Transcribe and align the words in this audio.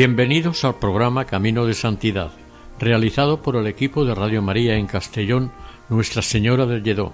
Bienvenidos 0.00 0.64
al 0.64 0.76
programa 0.76 1.26
Camino 1.26 1.66
de 1.66 1.74
Santidad, 1.74 2.30
realizado 2.78 3.42
por 3.42 3.54
el 3.56 3.66
equipo 3.66 4.06
de 4.06 4.14
Radio 4.14 4.40
María 4.40 4.76
en 4.76 4.86
Castellón, 4.86 5.52
Nuestra 5.90 6.22
Señora 6.22 6.64
del 6.64 6.82
Lledó. 6.82 7.12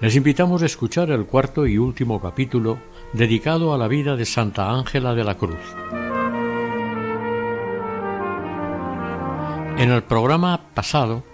Les 0.00 0.14
invitamos 0.14 0.62
a 0.62 0.66
escuchar 0.66 1.10
el 1.10 1.26
cuarto 1.26 1.66
y 1.66 1.78
último 1.78 2.22
capítulo 2.22 2.78
dedicado 3.12 3.74
a 3.74 3.76
la 3.76 3.88
vida 3.88 4.14
de 4.14 4.24
Santa 4.24 4.70
Ángela 4.70 5.16
de 5.16 5.24
la 5.24 5.34
Cruz. 5.34 5.58
En 9.76 9.90
el 9.90 10.04
programa 10.04 10.60
pasado 10.74 11.24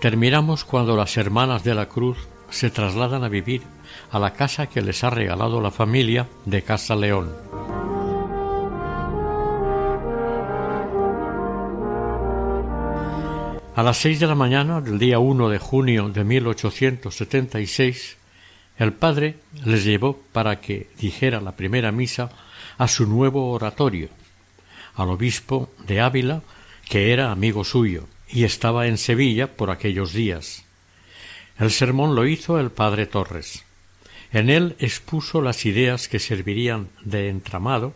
terminamos 0.00 0.64
cuando 0.64 0.96
las 0.96 1.16
hermanas 1.16 1.62
de 1.62 1.76
la 1.76 1.86
Cruz 1.86 2.18
se 2.50 2.70
trasladan 2.70 3.22
a 3.22 3.28
vivir 3.28 3.62
a 4.10 4.18
la 4.18 4.32
casa 4.32 4.66
que 4.66 4.82
les 4.82 5.04
ha 5.04 5.10
regalado 5.10 5.60
la 5.60 5.70
familia 5.70 6.26
de 6.46 6.62
Casa 6.62 6.96
León. 6.96 7.32
A 13.76 13.82
las 13.82 13.98
seis 13.98 14.20
de 14.20 14.26
la 14.26 14.34
mañana 14.34 14.80
del 14.80 14.98
día 14.98 15.18
1 15.18 15.50
de 15.50 15.58
junio 15.58 16.08
de 16.08 16.24
1876, 16.24 18.16
el 18.78 18.94
padre 18.94 19.36
les 19.66 19.84
llevó 19.84 20.18
para 20.32 20.62
que 20.62 20.88
dijera 20.98 21.42
la 21.42 21.52
primera 21.52 21.92
misa 21.92 22.30
a 22.78 22.88
su 22.88 23.06
nuevo 23.06 23.50
oratorio, 23.50 24.08
al 24.94 25.10
obispo 25.10 25.68
de 25.86 26.00
Ávila, 26.00 26.40
que 26.88 27.12
era 27.12 27.30
amigo 27.30 27.64
suyo 27.64 28.08
y 28.30 28.44
estaba 28.44 28.86
en 28.86 28.96
Sevilla 28.96 29.54
por 29.54 29.70
aquellos 29.70 30.14
días. 30.14 30.64
El 31.58 31.70
sermón 31.70 32.14
lo 32.14 32.26
hizo 32.26 32.58
el 32.58 32.70
padre 32.70 33.04
Torres. 33.04 33.62
En 34.32 34.48
él 34.48 34.74
expuso 34.78 35.42
las 35.42 35.66
ideas 35.66 36.08
que 36.08 36.18
servirían 36.18 36.88
de 37.02 37.28
entramado 37.28 37.92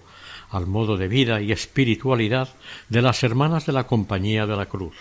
al 0.50 0.66
modo 0.66 0.98
de 0.98 1.08
vida 1.08 1.40
y 1.40 1.52
espiritualidad 1.52 2.50
de 2.90 3.00
las 3.00 3.22
hermanas 3.22 3.64
de 3.64 3.72
la 3.72 3.86
Compañía 3.86 4.44
de 4.44 4.56
la 4.56 4.66
Cruz. 4.66 4.94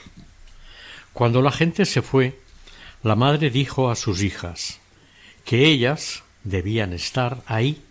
Cuando 1.13 1.41
la 1.41 1.51
gente 1.51 1.85
se 1.85 2.01
fue, 2.01 2.39
la 3.03 3.15
madre 3.15 3.49
dijo 3.49 3.89
a 3.89 3.95
sus 3.95 4.21
hijas 4.21 4.79
que 5.45 5.65
ellas 5.65 6.23
debían 6.43 6.93
estar 6.93 7.41
ahí, 7.45 7.81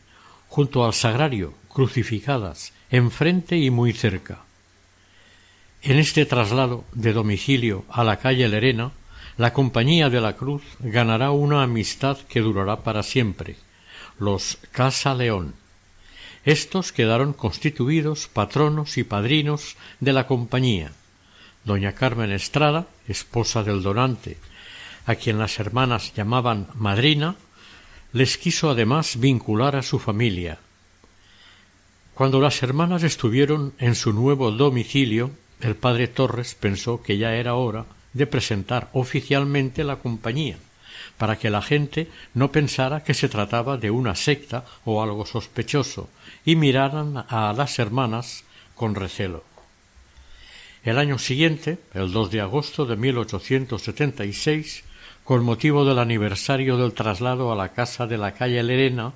junto 0.49 0.85
al 0.85 0.95
sagrario, 0.95 1.55
crucificadas, 1.69 2.73
enfrente 2.91 3.57
y 3.57 3.71
muy 3.71 3.93
cerca. 3.93 4.41
En 5.83 5.99
este 5.99 6.27
traslado 6.27 6.85
de 6.93 7.13
domicilio 7.13 7.85
a 7.89 8.03
la 8.05 8.19
calle 8.19 8.49
Lerena, 8.49 8.93
la 9.37 9.53
Compañía 9.53 10.11
de 10.11 10.21
la 10.21 10.35
Cruz 10.35 10.63
ganará 10.81 11.31
una 11.31 11.63
amistad 11.63 12.19
que 12.29 12.41
durará 12.41 12.83
para 12.83 13.03
siempre, 13.03 13.57
los 14.19 14.59
Casa 14.73 15.15
León. 15.15 15.55
Estos 16.45 16.93
quedaron 16.93 17.33
constituidos 17.33 18.27
patronos 18.27 18.99
y 18.99 19.05
padrinos 19.05 19.77
de 20.01 20.13
la 20.13 20.27
Compañía, 20.27 20.93
doña 21.69 21.93
Carmen 21.93 22.33
Estrada, 22.33 22.89
esposa 23.07 23.63
del 23.63 23.83
donante, 23.83 24.39
a 25.05 25.15
quien 25.15 25.39
las 25.39 25.61
hermanas 25.61 26.13
llamaban 26.17 26.67
madrina, 26.75 27.37
les 28.13 28.39
quiso 28.39 28.71
además 28.71 29.21
vincular 29.21 29.77
a 29.77 29.83
su 29.83 29.99
familia. 29.99 30.59
Cuando 32.15 32.41
las 32.41 32.63
hermanas 32.63 33.03
estuvieron 33.05 33.75
en 33.79 33.95
su 33.95 34.13
nuevo 34.13 34.51
domicilio, 34.51 35.31
el 35.61 35.77
padre 35.77 36.09
Torres 36.09 36.57
pensó 36.57 37.03
que 37.03 37.19
ya 37.19 37.35
era 37.35 37.55
hora 37.55 37.85
de 38.15 38.27
presentar 38.27 38.89
oficialmente 38.93 39.85
la 39.85 39.97
compañía, 39.97 40.57
para 41.19 41.39
que 41.39 41.51
la 41.51 41.61
gente 41.61 42.09
no 42.33 42.51
pensara 42.51 43.05
que 43.05 43.13
se 43.13 43.29
trataba 43.29 43.77
de 43.77 43.91
una 43.91 44.17
secta 44.17 44.65
o 44.85 45.03
algo 45.03 45.27
sospechoso, 45.27 46.09
y 46.47 46.57
miraran 46.57 47.27
a 47.29 47.53
las 47.53 47.79
hermanas 47.79 48.45
con 48.75 48.95
recelo. 48.95 49.48
El 50.85 50.99
año 50.99 51.19
siguiente, 51.19 51.79
el 51.93 52.13
2 52.13 52.31
de 52.31 52.41
agosto 52.41 52.87
de 52.87 52.97
1876, 52.97 54.85
con 55.25 55.45
motivo 55.45 55.85
del 55.85 55.99
aniversario 55.99 56.77
del 56.77 56.95
traslado 56.95 57.53
a 57.53 57.57
la 57.57 57.71
casa 57.73 58.07
de 58.07 58.17
la 58.17 58.33
calle 58.33 58.63
Lerena, 58.63 59.13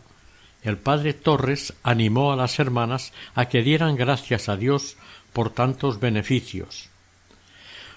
el 0.62 0.76
padre 0.76 1.14
Torres 1.14 1.74
animó 1.82 2.32
a 2.32 2.36
las 2.36 2.58
hermanas 2.58 3.12
a 3.34 3.46
que 3.48 3.62
dieran 3.62 3.96
gracias 3.96 4.48
a 4.48 4.56
Dios 4.56 4.96
por 5.32 5.50
tantos 5.50 6.00
beneficios. 6.00 6.88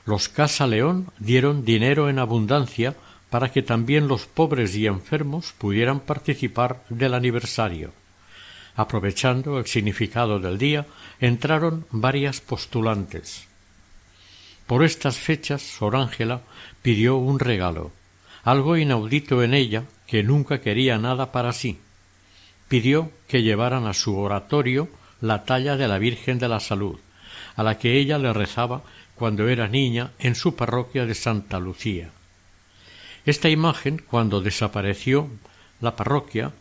Los 0.05 0.29
Casa 0.29 0.67
León 0.67 1.11
dieron 1.19 1.65
dinero 1.65 2.09
en 2.09 2.19
abundancia 2.19 2.95
para 3.29 3.51
que 3.51 3.63
también 3.63 4.07
los 4.07 4.27
pobres 4.27 4.75
y 4.75 4.87
enfermos 4.87 5.53
pudieran 5.57 5.99
participar 5.99 6.83
del 6.89 7.15
aniversario. 7.15 7.91
Aprovechando 8.75 9.57
el 9.57 9.65
significado 9.65 10.39
del 10.39 10.57
día, 10.57 10.85
entraron 11.19 11.85
varias 11.91 12.39
postulantes. 12.41 13.47
Por 14.67 14.83
estas 14.83 15.17
fechas 15.17 15.61
Sor 15.61 15.95
Ángela 15.95 16.41
pidió 16.81 17.17
un 17.17 17.39
regalo, 17.39 17.91
algo 18.43 18.77
inaudito 18.77 19.43
en 19.43 19.53
ella, 19.53 19.83
que 20.07 20.23
nunca 20.23 20.61
quería 20.61 20.97
nada 20.97 21.31
para 21.31 21.53
sí. 21.53 21.79
Pidió 22.67 23.11
que 23.27 23.43
llevaran 23.43 23.85
a 23.85 23.93
su 23.93 24.17
oratorio 24.17 24.89
la 25.21 25.43
talla 25.43 25.77
de 25.77 25.87
la 25.87 25.99
Virgen 25.99 26.39
de 26.39 26.47
la 26.47 26.59
Salud, 26.59 26.99
a 27.55 27.63
la 27.63 27.77
que 27.77 27.97
ella 27.99 28.17
le 28.17 28.33
rezaba 28.33 28.81
cuando 29.15 29.47
era 29.47 29.67
niña 29.67 30.11
en 30.19 30.35
su 30.35 30.55
parroquia 30.55 31.05
de 31.05 31.15
Santa 31.15 31.59
Lucía. 31.59 32.09
Esta 33.25 33.49
imagen, 33.49 34.03
cuando 34.07 34.41
desapareció 34.41 35.29
la 35.81 35.95
parroquia, 35.95 36.51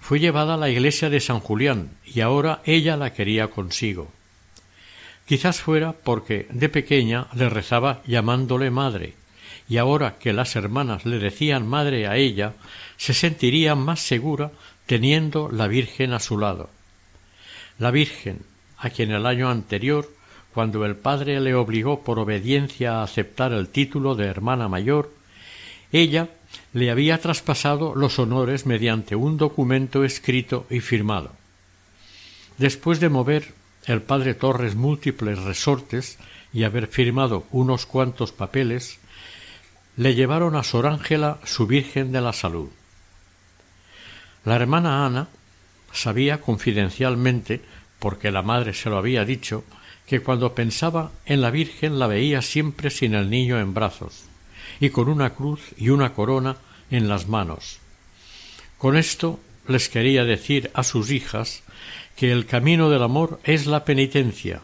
fue 0.00 0.20
llevada 0.20 0.54
a 0.54 0.58
la 0.58 0.70
iglesia 0.70 1.10
de 1.10 1.20
San 1.20 1.40
Julián 1.40 1.90
y 2.04 2.20
ahora 2.20 2.60
ella 2.64 2.96
la 2.96 3.12
quería 3.12 3.48
consigo. 3.48 4.10
Quizás 5.26 5.60
fuera 5.60 5.92
porque 5.92 6.46
de 6.50 6.68
pequeña 6.68 7.28
le 7.34 7.48
rezaba 7.48 8.02
llamándole 8.06 8.70
madre, 8.70 9.14
y 9.68 9.78
ahora 9.78 10.16
que 10.18 10.32
las 10.32 10.56
hermanas 10.56 11.06
le 11.06 11.18
decían 11.18 11.66
madre 11.66 12.06
a 12.06 12.16
ella, 12.16 12.52
se 12.96 13.14
sentiría 13.14 13.74
más 13.74 14.00
segura 14.00 14.52
teniendo 14.86 15.48
la 15.50 15.66
Virgen 15.66 16.12
a 16.12 16.20
su 16.20 16.38
lado. 16.38 16.68
La 17.78 17.90
Virgen, 17.90 18.40
a 18.78 18.90
quien 18.90 19.10
el 19.10 19.24
año 19.26 19.48
anterior, 19.48 20.10
cuando 20.52 20.84
el 20.84 20.94
padre 20.94 21.40
le 21.40 21.54
obligó 21.54 22.04
por 22.04 22.18
obediencia 22.18 23.00
a 23.00 23.02
aceptar 23.02 23.52
el 23.52 23.68
título 23.68 24.14
de 24.14 24.26
hermana 24.26 24.68
mayor, 24.68 25.10
ella 25.90 26.28
le 26.72 26.90
había 26.90 27.18
traspasado 27.18 27.94
los 27.94 28.18
honores 28.18 28.66
mediante 28.66 29.16
un 29.16 29.36
documento 29.38 30.04
escrito 30.04 30.66
y 30.70 30.80
firmado. 30.80 31.32
Después 32.58 33.00
de 33.00 33.08
mover 33.08 33.54
el 33.86 34.02
padre 34.02 34.34
Torres 34.34 34.74
múltiples 34.74 35.42
resortes 35.42 36.18
y 36.52 36.64
haber 36.64 36.86
firmado 36.86 37.46
unos 37.50 37.86
cuantos 37.86 38.32
papeles, 38.32 38.98
le 39.96 40.14
llevaron 40.14 40.56
a 40.56 40.62
Sor 40.62 40.86
Ángela 40.86 41.38
su 41.44 41.66
Virgen 41.66 42.12
de 42.12 42.20
la 42.20 42.32
Salud. 42.32 42.68
La 44.44 44.56
hermana 44.56 45.06
Ana 45.06 45.28
sabía 45.92 46.40
confidencialmente, 46.40 47.62
porque 47.98 48.30
la 48.30 48.42
madre 48.42 48.74
se 48.74 48.90
lo 48.90 48.98
había 48.98 49.24
dicho, 49.24 49.64
que 50.06 50.20
cuando 50.20 50.54
pensaba 50.54 51.12
en 51.24 51.40
la 51.40 51.50
Virgen 51.50 51.98
la 51.98 52.06
veía 52.06 52.42
siempre 52.42 52.90
sin 52.90 53.14
el 53.14 53.30
niño 53.30 53.58
en 53.58 53.72
brazos, 53.72 54.24
y 54.80 54.90
con 54.90 55.08
una 55.08 55.30
cruz 55.30 55.60
y 55.76 55.88
una 55.88 56.12
corona 56.12 56.56
en 56.90 57.08
las 57.08 57.28
manos. 57.28 57.78
Con 58.76 58.96
esto 58.96 59.40
les 59.66 59.88
quería 59.88 60.24
decir 60.24 60.70
a 60.74 60.82
sus 60.82 61.10
hijas 61.10 61.62
que 62.16 62.32
el 62.32 62.46
camino 62.46 62.90
del 62.90 63.02
amor 63.02 63.40
es 63.44 63.66
la 63.66 63.84
penitencia, 63.84 64.62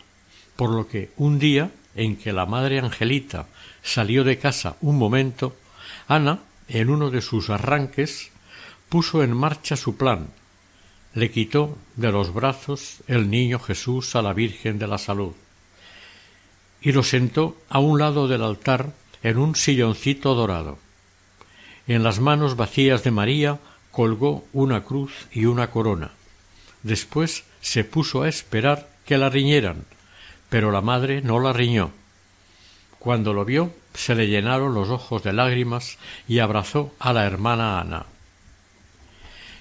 por 0.56 0.70
lo 0.70 0.87
que 0.87 1.11
un 1.17 1.38
día 1.38 1.70
en 1.94 2.17
que 2.17 2.32
la 2.32 2.47
madre 2.47 2.79
Angelita 2.79 3.47
salió 3.82 4.25
de 4.25 4.38
casa 4.38 4.76
un 4.81 4.97
momento, 4.99 5.56
Ana, 6.06 6.41
en 6.69 6.91
uno 6.91 7.11
de 7.11 7.20
sus 7.20 7.50
arranques, 7.50 8.31
puso 8.88 9.23
en 9.23 9.37
marcha 9.37 9.76
su 9.76 9.97
plan. 9.97 10.29
Le 11.14 11.31
quitó 11.31 11.76
de 11.97 12.12
los 12.12 12.32
brazos 12.32 12.99
el 13.08 13.31
niño 13.31 13.58
Jesús 13.58 14.14
a 14.14 14.23
la 14.23 14.32
Virgen 14.32 14.79
de 14.79 14.87
la 14.87 14.99
Salud. 14.99 15.32
y 16.82 16.93
lo 16.93 17.03
sentó 17.03 17.58
a 17.69 17.79
un 17.79 17.99
lado 17.99 18.26
del 18.26 18.43
altar 18.43 18.94
en 19.23 19.37
un 19.37 19.55
silloncito 19.55 20.35
dorado. 20.35 20.79
En 21.87 22.03
las 22.03 22.20
manos 22.20 22.56
vacías 22.56 23.05
de 23.05 23.11
María 23.11 23.58
colgó 23.91 24.46
una 24.55 24.82
cruz 24.82 25.12
y 25.31 25.44
una 25.44 25.70
corona. 25.70 26.12
Después 26.82 27.44
se 27.61 27.85
puso 27.85 28.23
a 28.23 28.29
esperar 28.29 28.88
que 29.05 29.19
la 29.19 29.29
riñeran, 29.29 29.85
pero 30.49 30.71
la 30.71 30.81
madre 30.81 31.23
no 31.23 31.38
la 31.41 31.53
riñó. 31.53 31.93
Cuando 32.99 33.32
lo 33.32 33.44
vio, 33.44 33.73
se 33.94 34.15
le 34.15 34.29
llenaron 34.29 34.75
los 34.75 34.88
ojos 34.88 35.23
de 35.23 35.32
lágrimas 35.32 35.99
y 36.29 36.38
abrazó 36.38 36.94
a 36.99 37.12
la 37.12 37.27
hermana 37.27 37.81
Ana. 37.81 38.06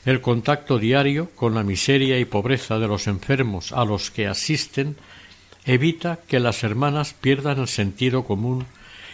El 0.06 0.22
contacto 0.22 0.80
diario 0.80 1.30
con 1.36 1.56
la 1.56 1.64
miseria 1.64 2.20
y 2.20 2.26
pobreza 2.26 2.80
de 2.80 2.88
los 2.88 3.08
enfermos 3.08 3.72
a 3.72 3.86
los 3.86 4.12
que 4.12 4.28
asisten 4.28 4.96
evita 5.66 6.20
que 6.28 6.40
las 6.40 6.64
hermanas 6.64 7.14
pierdan 7.14 7.60
el 7.60 7.68
sentido 7.68 8.24
común 8.24 8.66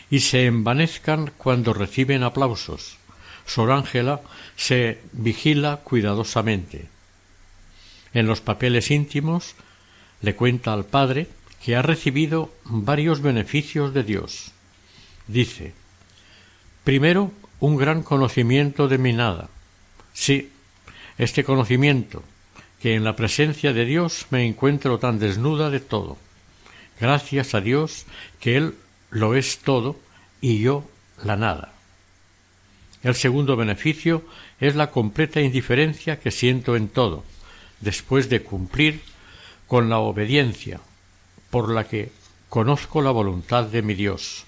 y 0.09 0.19
se 0.19 0.45
envanezcan 0.45 1.31
cuando 1.37 1.73
reciben 1.73 2.23
aplausos. 2.23 2.97
Sor 3.45 3.71
Ángela 3.71 4.21
se 4.55 5.01
vigila 5.11 5.77
cuidadosamente. 5.83 6.94
En 8.15 8.27
los 8.27 8.39
papeles 8.39 8.91
íntimos 8.91 9.55
le 10.21 10.35
cuenta 10.35 10.71
al 10.71 10.85
padre 10.85 11.27
que 11.61 11.75
ha 11.75 11.81
recibido 11.81 12.49
varios 12.63 13.21
beneficios 13.21 13.93
de 13.93 14.03
Dios. 14.03 14.51
Dice 15.27 15.73
Primero, 16.85 17.31
un 17.59 17.75
gran 17.75 18.03
conocimiento 18.03 18.87
de 18.87 18.99
mi 18.99 19.11
nada. 19.11 19.49
Sí, 20.13 20.51
este 21.17 21.43
conocimiento, 21.43 22.23
que 22.81 22.95
en 22.95 23.03
la 23.03 23.17
presencia 23.17 23.73
de 23.73 23.83
Dios 23.83 24.27
me 24.29 24.45
encuentro 24.45 24.97
tan 24.97 25.19
desnuda 25.19 25.69
de 25.69 25.81
todo. 25.81 26.17
Gracias 27.01 27.53
a 27.53 27.59
Dios 27.59 28.05
que 28.39 28.55
Él 28.55 28.75
lo 29.09 29.35
es 29.35 29.59
todo 29.59 29.99
y 30.39 30.59
yo 30.59 30.87
la 31.21 31.35
nada. 31.35 31.73
El 33.03 33.15
segundo 33.15 33.57
beneficio 33.57 34.23
es 34.61 34.75
la 34.75 34.89
completa 34.89 35.41
indiferencia 35.41 36.19
que 36.19 36.31
siento 36.31 36.77
en 36.77 36.87
todo, 36.87 37.25
después 37.85 38.27
de 38.29 38.41
cumplir 38.41 39.01
con 39.67 39.89
la 39.89 39.99
obediencia, 39.99 40.81
por 41.51 41.71
la 41.71 41.87
que 41.87 42.11
conozco 42.49 43.01
la 43.01 43.11
voluntad 43.11 43.65
de 43.65 43.81
mi 43.81 43.93
Dios. 43.93 44.43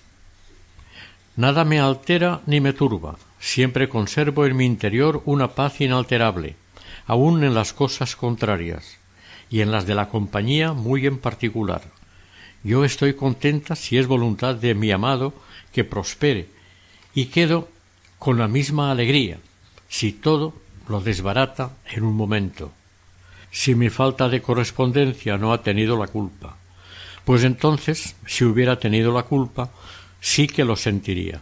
Nada 1.35 1.63
me 1.63 1.79
altera 1.79 2.41
ni 2.47 2.59
me 2.59 2.73
turba, 2.73 3.17
siempre 3.39 3.89
conservo 3.89 4.45
en 4.45 4.57
mi 4.57 4.65
interior 4.65 5.21
una 5.25 5.49
paz 5.49 5.79
inalterable, 5.81 6.55
aun 7.05 7.43
en 7.43 7.53
las 7.53 7.73
cosas 7.73 8.15
contrarias, 8.15 8.97
y 9.49 9.61
en 9.61 9.71
las 9.71 9.85
de 9.85 9.95
la 9.95 10.09
compañía 10.09 10.73
muy 10.73 11.05
en 11.05 11.19
particular. 11.19 11.83
Yo 12.63 12.83
estoy 12.83 13.13
contenta 13.13 13.75
si 13.75 13.97
es 13.97 14.07
voluntad 14.07 14.55
de 14.55 14.73
mi 14.73 14.91
amado 14.91 15.33
que 15.71 15.83
prospere, 15.83 16.49
y 17.13 17.27
quedo 17.27 17.69
con 18.17 18.39
la 18.39 18.47
misma 18.47 18.91
alegría 18.91 19.37
si 19.89 20.11
todo 20.11 20.53
lo 20.89 21.01
desbarata 21.01 21.77
en 21.85 22.03
un 22.03 22.15
momento. 22.15 22.71
Si 23.51 23.75
mi 23.75 23.89
falta 23.89 24.29
de 24.29 24.41
correspondencia 24.41 25.37
no 25.37 25.53
ha 25.53 25.61
tenido 25.61 25.97
la 25.97 26.07
culpa, 26.07 26.57
pues 27.25 27.43
entonces, 27.43 28.15
si 28.25 28.45
hubiera 28.45 28.79
tenido 28.79 29.11
la 29.11 29.23
culpa, 29.23 29.71
sí 30.21 30.47
que 30.47 30.63
lo 30.63 30.75
sentiría. 30.75 31.41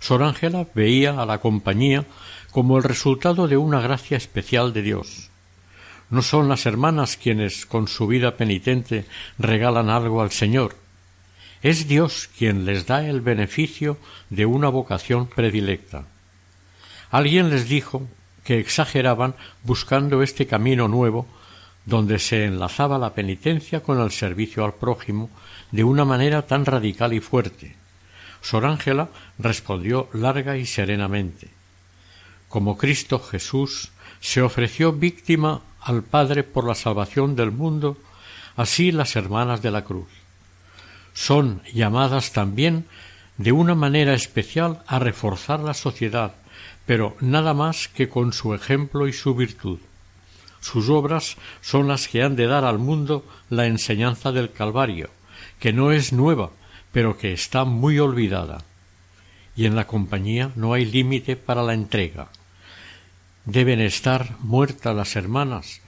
Sor 0.00 0.22
Ángela 0.22 0.66
veía 0.74 1.20
a 1.20 1.26
la 1.26 1.38
compañía 1.38 2.04
como 2.50 2.76
el 2.76 2.82
resultado 2.82 3.48
de 3.48 3.56
una 3.56 3.80
gracia 3.80 4.16
especial 4.16 4.72
de 4.72 4.82
Dios. 4.82 5.30
No 6.10 6.22
son 6.22 6.48
las 6.48 6.66
hermanas 6.66 7.16
quienes 7.16 7.66
con 7.66 7.88
su 7.88 8.06
vida 8.06 8.36
penitente 8.36 9.04
regalan 9.38 9.90
algo 9.90 10.22
al 10.22 10.30
Señor. 10.30 10.76
Es 11.62 11.88
Dios 11.88 12.30
quien 12.38 12.64
les 12.64 12.86
da 12.86 13.06
el 13.06 13.20
beneficio 13.20 13.98
de 14.30 14.46
una 14.46 14.68
vocación 14.68 15.26
predilecta. 15.26 16.06
Alguien 17.10 17.50
les 17.50 17.68
dijo 17.68 18.06
que 18.48 18.58
exageraban 18.58 19.34
buscando 19.62 20.22
este 20.22 20.46
camino 20.46 20.88
nuevo 20.88 21.26
donde 21.84 22.18
se 22.18 22.46
enlazaba 22.46 22.96
la 22.96 23.12
penitencia 23.12 23.82
con 23.82 24.00
el 24.00 24.10
servicio 24.10 24.64
al 24.64 24.72
prójimo 24.72 25.28
de 25.70 25.84
una 25.84 26.06
manera 26.06 26.40
tan 26.46 26.64
radical 26.64 27.12
y 27.12 27.20
fuerte. 27.20 27.76
Sor 28.40 28.64
Ángela 28.64 29.10
respondió 29.38 30.08
larga 30.14 30.56
y 30.56 30.64
serenamente 30.64 31.48
Como 32.48 32.78
Cristo 32.78 33.18
Jesús 33.18 33.90
se 34.18 34.40
ofreció 34.40 34.94
víctima 34.94 35.60
al 35.82 36.02
Padre 36.02 36.42
por 36.42 36.66
la 36.66 36.74
salvación 36.74 37.36
del 37.36 37.50
mundo, 37.50 37.98
así 38.56 38.92
las 38.92 39.14
hermanas 39.14 39.60
de 39.60 39.72
la 39.72 39.84
cruz. 39.84 40.08
Son 41.12 41.60
llamadas 41.74 42.32
también 42.32 42.86
de 43.36 43.52
una 43.52 43.74
manera 43.74 44.14
especial 44.14 44.82
a 44.86 44.98
reforzar 44.98 45.60
la 45.60 45.74
sociedad, 45.74 46.32
pero 46.88 47.18
nada 47.20 47.52
más 47.52 47.86
que 47.86 48.08
con 48.08 48.32
su 48.32 48.54
ejemplo 48.54 49.08
y 49.08 49.12
su 49.12 49.34
virtud. 49.34 49.78
Sus 50.62 50.88
obras 50.88 51.36
son 51.60 51.86
las 51.86 52.08
que 52.08 52.22
han 52.22 52.34
de 52.34 52.46
dar 52.46 52.64
al 52.64 52.78
mundo 52.78 53.26
la 53.50 53.66
enseñanza 53.66 54.32
del 54.32 54.52
Calvario, 54.52 55.10
que 55.60 55.74
no 55.74 55.92
es 55.92 56.14
nueva, 56.14 56.50
pero 56.90 57.18
que 57.18 57.34
está 57.34 57.66
muy 57.66 57.98
olvidada. 57.98 58.64
Y 59.54 59.66
en 59.66 59.76
la 59.76 59.86
compañía 59.86 60.50
no 60.56 60.72
hay 60.72 60.86
límite 60.86 61.36
para 61.36 61.62
la 61.62 61.74
entrega. 61.74 62.28
Deben 63.44 63.82
estar 63.82 64.36
muertas 64.40 64.96
las 64.96 65.14
hermanas, 65.14 65.82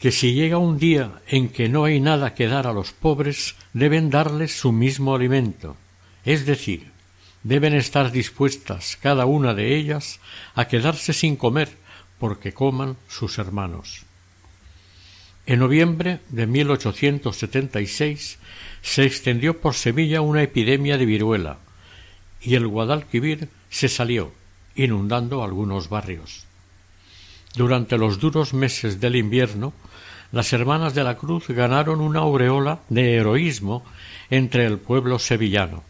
que 0.00 0.10
si 0.10 0.34
llega 0.34 0.58
un 0.58 0.76
día 0.76 1.20
en 1.28 1.48
que 1.50 1.68
no 1.68 1.84
hay 1.84 2.00
nada 2.00 2.34
que 2.34 2.48
dar 2.48 2.66
a 2.66 2.72
los 2.72 2.90
pobres, 2.90 3.54
deben 3.74 4.10
darles 4.10 4.58
su 4.58 4.72
mismo 4.72 5.14
alimento, 5.14 5.76
es 6.24 6.46
decir, 6.46 6.91
deben 7.42 7.74
estar 7.74 8.12
dispuestas 8.12 8.96
cada 9.00 9.26
una 9.26 9.54
de 9.54 9.76
ellas 9.76 10.20
a 10.54 10.68
quedarse 10.68 11.12
sin 11.12 11.36
comer 11.36 11.76
porque 12.18 12.52
coman 12.52 12.96
sus 13.08 13.38
hermanos. 13.38 14.04
En 15.44 15.58
noviembre 15.58 16.20
de 16.28 16.46
1876 16.46 18.38
se 18.80 19.04
extendió 19.04 19.60
por 19.60 19.74
Sevilla 19.74 20.20
una 20.20 20.42
epidemia 20.42 20.98
de 20.98 21.06
viruela 21.06 21.58
y 22.40 22.54
el 22.54 22.66
Guadalquivir 22.66 23.48
se 23.70 23.88
salió, 23.88 24.32
inundando 24.74 25.42
algunos 25.42 25.88
barrios. 25.88 26.46
Durante 27.54 27.98
los 27.98 28.18
duros 28.18 28.54
meses 28.54 29.00
del 29.00 29.16
invierno, 29.16 29.72
las 30.30 30.52
hermanas 30.52 30.94
de 30.94 31.04
la 31.04 31.16
Cruz 31.16 31.48
ganaron 31.48 32.00
una 32.00 32.20
aureola 32.20 32.80
de 32.88 33.16
heroísmo 33.16 33.84
entre 34.30 34.64
el 34.64 34.78
pueblo 34.78 35.18
sevillano. 35.18 35.84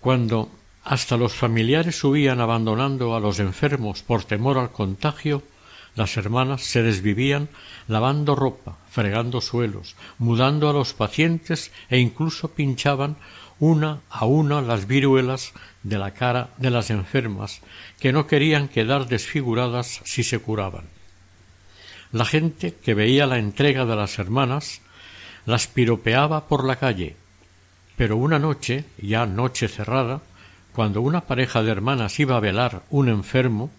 Cuando 0.00 0.50
hasta 0.84 1.16
los 1.16 1.34
familiares 1.34 2.02
huían 2.04 2.40
abandonando 2.40 3.14
a 3.16 3.20
los 3.20 3.40
enfermos 3.40 4.02
por 4.02 4.24
temor 4.24 4.58
al 4.58 4.70
contagio, 4.70 5.42
las 5.96 6.16
hermanas 6.16 6.62
se 6.62 6.82
desvivían 6.82 7.48
lavando 7.88 8.36
ropa, 8.36 8.76
fregando 8.90 9.40
suelos, 9.40 9.96
mudando 10.18 10.68
a 10.68 10.72
los 10.72 10.92
pacientes 10.92 11.72
e 11.88 11.98
incluso 11.98 12.52
pinchaban 12.52 13.16
una 13.58 14.00
a 14.10 14.26
una 14.26 14.60
las 14.60 14.86
viruelas 14.86 15.54
de 15.82 15.98
la 15.98 16.12
cara 16.12 16.50
de 16.58 16.70
las 16.70 16.90
enfermas 16.90 17.62
que 17.98 18.12
no 18.12 18.26
querían 18.26 18.68
quedar 18.68 19.08
desfiguradas 19.08 20.02
si 20.04 20.22
se 20.22 20.38
curaban. 20.38 20.84
La 22.12 22.26
gente 22.26 22.74
que 22.74 22.94
veía 22.94 23.26
la 23.26 23.38
entrega 23.38 23.86
de 23.86 23.96
las 23.96 24.18
hermanas 24.18 24.82
las 25.46 25.66
piropeaba 25.66 26.48
por 26.48 26.64
la 26.64 26.76
calle, 26.76 27.16
pero 27.96 28.16
una 28.16 28.38
noche, 28.38 28.84
ya 28.98 29.26
noche 29.26 29.68
cerrada, 29.68 30.20
cuando 30.72 31.00
una 31.00 31.22
pareja 31.22 31.62
de 31.62 31.70
hermanas 31.70 32.20
iba 32.20 32.36
a 32.36 32.40
velar 32.40 32.82
un 32.90 33.08
enfermo, 33.08 33.70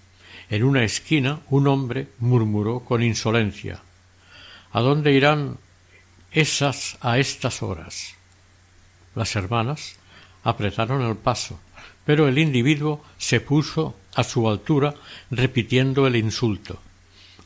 en 0.49 0.63
una 0.63 0.83
esquina 0.83 1.41
un 1.49 1.67
hombre 1.67 2.07
murmuró 2.19 2.79
con 2.79 3.03
insolencia 3.03 3.81
¿A 4.71 4.81
dónde 4.81 5.13
irán 5.13 5.57
esas 6.31 6.97
a 7.01 7.17
estas 7.19 7.63
horas? 7.63 8.15
Las 9.15 9.35
hermanas 9.35 9.95
apretaron 10.43 11.01
el 11.01 11.15
paso, 11.15 11.59
pero 12.05 12.27
el 12.27 12.37
individuo 12.37 13.03
se 13.17 13.39
puso 13.39 13.95
a 14.15 14.23
su 14.23 14.49
altura 14.49 14.93
repitiendo 15.31 16.05
el 16.05 16.15
insulto. 16.15 16.79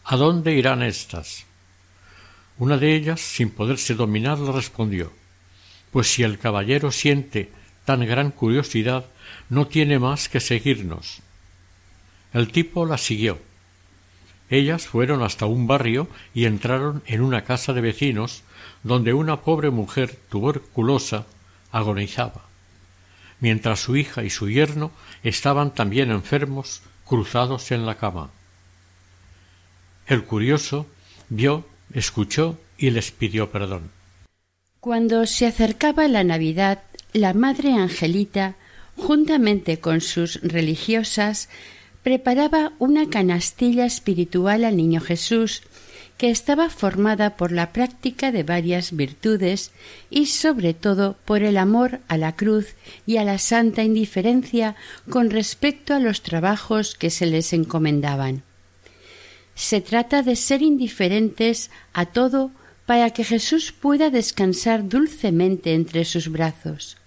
¿A 0.06 0.16
dónde 0.16 0.54
irán 0.54 0.82
estas? 0.84 1.46
Una 2.58 2.78
de 2.78 2.96
ellas, 2.96 3.22
sin 3.22 3.50
poderse 3.51 3.96
dominar, 3.96 4.40
le 4.40 4.51
respondió 4.51 5.21
Pues 5.91 6.12
si 6.12 6.24
el 6.24 6.39
caballero 6.39 6.91
siente 6.91 7.51
tan 7.86 8.05
gran 8.05 8.31
curiosidad, 8.31 9.05
no 9.50 9.67
tiene 9.67 10.00
más 10.00 10.29
que 10.29 10.39
seguirnos. 10.39 11.21
El 12.33 12.51
tipo 12.51 12.86
la 12.86 12.98
siguió. 12.98 13.39
Ellas 14.50 14.86
fueron 14.88 15.24
hasta 15.24 15.45
un 15.45 15.67
barrio 15.67 16.07
y 16.33 16.45
entraron 16.45 17.03
en 17.05 17.21
una 17.21 17.43
casa 17.43 17.74
de 17.74 17.81
vecinos 17.81 18.43
donde 18.83 19.13
una 19.13 19.41
pobre 19.41 19.69
mujer 19.69 20.17
tuberculosa 20.29 21.25
agonizaba, 21.71 22.43
mientras 23.39 23.79
su 23.79 23.95
hija 23.95 24.24
y 24.24 24.29
su 24.29 24.50
yerno 24.50 24.91
estaban 25.24 25.74
también 25.74 26.12
enfermos, 26.12 26.81
cruzados 27.05 27.71
en 27.71 27.86
la 27.86 27.95
cama. 27.95 28.29
El 30.05 30.24
curioso 30.25 30.88
vio, 31.29 31.65
escuchó 31.93 32.60
y 32.77 32.89
les 32.89 33.12
pidió 33.12 33.51
perdón. 33.51 33.89
Cuando 34.82 35.28
se 35.28 35.46
acercaba 35.46 36.08
la 36.08 36.24
Navidad, 36.24 36.80
la 37.14 37.36
Madre 37.36 37.74
Angelita, 37.74 38.56
juntamente 38.98 39.80
con 39.80 40.02
sus 40.02 40.42
religiosas, 40.42 41.50
preparaba 42.02 42.74
una 42.80 43.08
canastilla 43.08 43.86
espiritual 43.86 44.66
al 44.66 44.78
Niño 44.78 45.00
Jesús, 45.00 45.62
que 46.18 46.32
estaba 46.32 46.72
formada 46.72 47.38
por 47.38 47.52
la 47.52 47.74
práctica 47.74 48.32
de 48.32 48.42
varias 48.42 48.96
virtudes 48.96 49.72
y 50.10 50.26
sobre 50.26 50.74
todo 50.74 51.16
por 51.26 51.44
el 51.44 51.58
amor 51.58 52.00
a 52.08 52.18
la 52.18 52.36
cruz 52.36 52.74
y 53.06 53.18
a 53.18 53.24
la 53.24 53.38
santa 53.38 53.84
indiferencia 53.84 54.76
con 55.12 55.30
respecto 55.30 55.94
a 55.94 56.00
los 56.00 56.24
trabajos 56.24 56.96
que 56.96 57.12
se 57.12 57.28
les 57.28 57.54
encomendaban. 57.54 58.42
Se 59.54 59.80
trata 59.80 60.24
de 60.24 60.36
ser 60.36 60.64
indiferentes 60.64 61.70
a 61.94 62.08
todo 62.08 62.50
para 62.91 63.12
que 63.12 63.24
Jesús 63.24 63.71
pueda 63.71 64.10
descansar 64.10 64.89
dulcemente 64.89 65.75
entre 65.75 66.03
sus 66.03 66.27
brazos. 66.27 66.98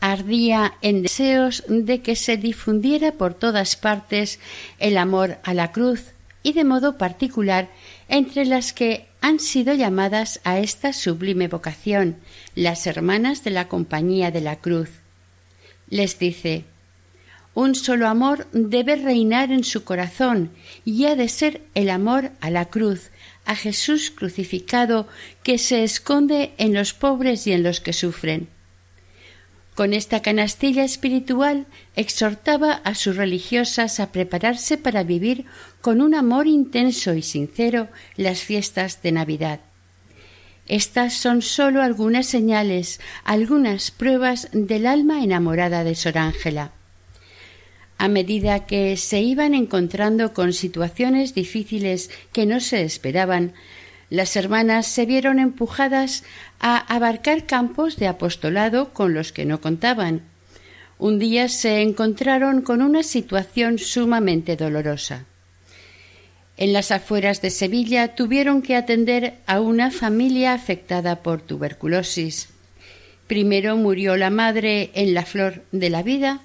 Ardía 0.00 0.78
en 0.80 1.02
deseos 1.02 1.62
de 1.68 2.00
que 2.00 2.16
se 2.16 2.38
difundiera 2.38 3.12
por 3.12 3.34
todas 3.34 3.76
partes 3.76 4.40
el 4.78 4.96
amor 4.96 5.36
a 5.44 5.52
la 5.52 5.72
cruz 5.72 6.04
y 6.42 6.54
de 6.54 6.64
modo 6.64 6.96
particular 6.96 7.68
entre 8.08 8.46
las 8.46 8.72
que 8.72 9.04
han 9.20 9.40
sido 9.40 9.74
llamadas 9.74 10.40
a 10.42 10.58
esta 10.58 10.94
sublime 10.94 11.48
vocación, 11.48 12.16
las 12.54 12.86
hermanas 12.86 13.44
de 13.44 13.50
la 13.50 13.68
Compañía 13.68 14.30
de 14.30 14.40
la 14.40 14.56
Cruz. 14.56 14.88
Les 15.90 16.18
dice 16.18 16.64
un 17.54 17.76
solo 17.76 18.08
amor 18.08 18.48
debe 18.52 18.96
reinar 18.96 19.52
en 19.52 19.62
su 19.62 19.84
corazón 19.84 20.50
y 20.84 21.04
ha 21.04 21.14
de 21.14 21.28
ser 21.28 21.60
el 21.74 21.88
amor 21.88 22.32
a 22.40 22.50
la 22.50 22.64
cruz, 22.64 23.10
a 23.44 23.56
Jesús 23.56 24.10
crucificado 24.10 25.08
que 25.42 25.58
se 25.58 25.84
esconde 25.84 26.52
en 26.58 26.74
los 26.74 26.94
pobres 26.94 27.46
y 27.46 27.52
en 27.52 27.62
los 27.62 27.80
que 27.80 27.92
sufren. 27.92 28.48
Con 29.74 29.92
esta 29.92 30.22
canastilla 30.22 30.84
espiritual 30.84 31.66
exhortaba 31.96 32.74
a 32.74 32.94
sus 32.94 33.16
religiosas 33.16 33.98
a 33.98 34.12
prepararse 34.12 34.78
para 34.78 35.02
vivir 35.02 35.46
con 35.80 36.00
un 36.00 36.14
amor 36.14 36.46
intenso 36.46 37.14
y 37.14 37.22
sincero 37.22 37.88
las 38.16 38.40
fiestas 38.40 39.02
de 39.02 39.10
Navidad. 39.10 39.60
Estas 40.66 41.14
son 41.14 41.42
sólo 41.42 41.82
algunas 41.82 42.26
señales, 42.26 43.00
algunas 43.24 43.90
pruebas 43.90 44.48
del 44.52 44.86
alma 44.86 45.22
enamorada 45.22 45.84
de 45.84 45.94
Sor 45.94 46.18
Ángela. 46.18 46.72
A 48.04 48.08
medida 48.08 48.66
que 48.66 48.98
se 48.98 49.22
iban 49.22 49.54
encontrando 49.54 50.34
con 50.34 50.52
situaciones 50.52 51.34
difíciles 51.34 52.10
que 52.34 52.44
no 52.44 52.60
se 52.60 52.82
esperaban, 52.82 53.54
las 54.10 54.36
hermanas 54.36 54.86
se 54.86 55.06
vieron 55.06 55.38
empujadas 55.38 56.22
a 56.60 56.76
abarcar 56.94 57.46
campos 57.46 57.96
de 57.96 58.06
apostolado 58.06 58.92
con 58.92 59.14
los 59.14 59.32
que 59.32 59.46
no 59.46 59.62
contaban. 59.62 60.20
Un 60.98 61.18
día 61.18 61.48
se 61.48 61.80
encontraron 61.80 62.60
con 62.60 62.82
una 62.82 63.02
situación 63.02 63.78
sumamente 63.78 64.56
dolorosa. 64.56 65.24
En 66.58 66.74
las 66.74 66.90
afueras 66.90 67.40
de 67.40 67.48
Sevilla 67.48 68.14
tuvieron 68.14 68.60
que 68.60 68.76
atender 68.76 69.36
a 69.46 69.62
una 69.62 69.90
familia 69.90 70.52
afectada 70.52 71.22
por 71.22 71.40
tuberculosis. 71.40 72.50
Primero 73.28 73.78
murió 73.78 74.18
la 74.18 74.28
madre 74.28 74.90
en 74.92 75.14
la 75.14 75.24
flor 75.24 75.64
de 75.72 75.88
la 75.88 76.02
vida 76.02 76.42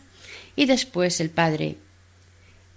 y 0.55 0.65
después 0.65 1.19
el 1.19 1.29
padre. 1.29 1.77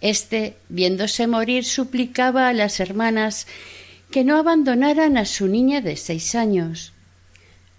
Este, 0.00 0.56
viéndose 0.68 1.26
morir, 1.26 1.64
suplicaba 1.64 2.48
a 2.48 2.52
las 2.52 2.80
hermanas 2.80 3.46
que 4.10 4.24
no 4.24 4.36
abandonaran 4.36 5.16
a 5.16 5.24
su 5.24 5.46
niña 5.48 5.80
de 5.80 5.96
seis 5.96 6.34
años. 6.34 6.92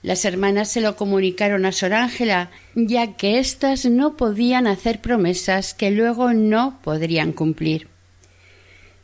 Las 0.02 0.26
hermanas 0.26 0.70
se 0.70 0.82
lo 0.82 0.98
comunicaron 0.98 1.66
a 1.66 1.72
Sor 1.72 1.94
Ángela, 1.94 2.52
ya 2.76 3.14
que 3.14 3.40
éstas 3.40 3.86
no 3.86 4.18
podían 4.18 4.68
hacer 4.68 5.00
promesas 5.00 5.74
que 5.74 5.92
luego 5.92 6.34
no 6.34 6.80
podrían 6.82 7.32
cumplir. 7.32 7.88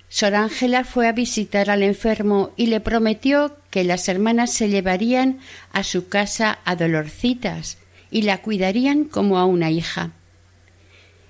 Sor 0.09 0.35
Ángela 0.35 0.83
fue 0.83 1.07
a 1.07 1.11
visitar 1.11 1.69
al 1.69 1.83
enfermo 1.83 2.51
y 2.57 2.65
le 2.65 2.79
prometió 2.79 3.55
que 3.69 3.83
las 3.83 4.09
hermanas 4.09 4.51
se 4.51 4.67
llevarían 4.67 5.39
a 5.71 5.83
su 5.83 6.09
casa 6.09 6.59
a 6.65 6.75
Dolorcitas 6.75 7.77
y 8.11 8.23
la 8.23 8.41
cuidarían 8.41 9.05
como 9.05 9.37
a 9.37 9.45
una 9.45 9.69
hija. 9.69 10.11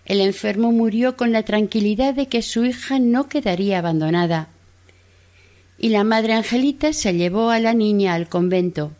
El 0.10 0.20
enfermo 0.20 0.74
murió 0.74 1.16
con 1.16 1.32
la 1.32 1.44
tranquilidad 1.44 2.14
de 2.14 2.28
que 2.28 2.42
su 2.42 2.66
hija 2.66 3.00
no 3.00 3.30
quedaría 3.30 3.80
abandonada 3.80 4.50
y 5.80 5.90
la 5.90 6.04
madre 6.04 6.34
Angelita 6.34 6.94
se 6.94 7.14
llevó 7.14 7.50
a 7.50 7.60
la 7.60 7.74
niña 7.74 8.14
al 8.14 8.28
convento. 8.28 8.92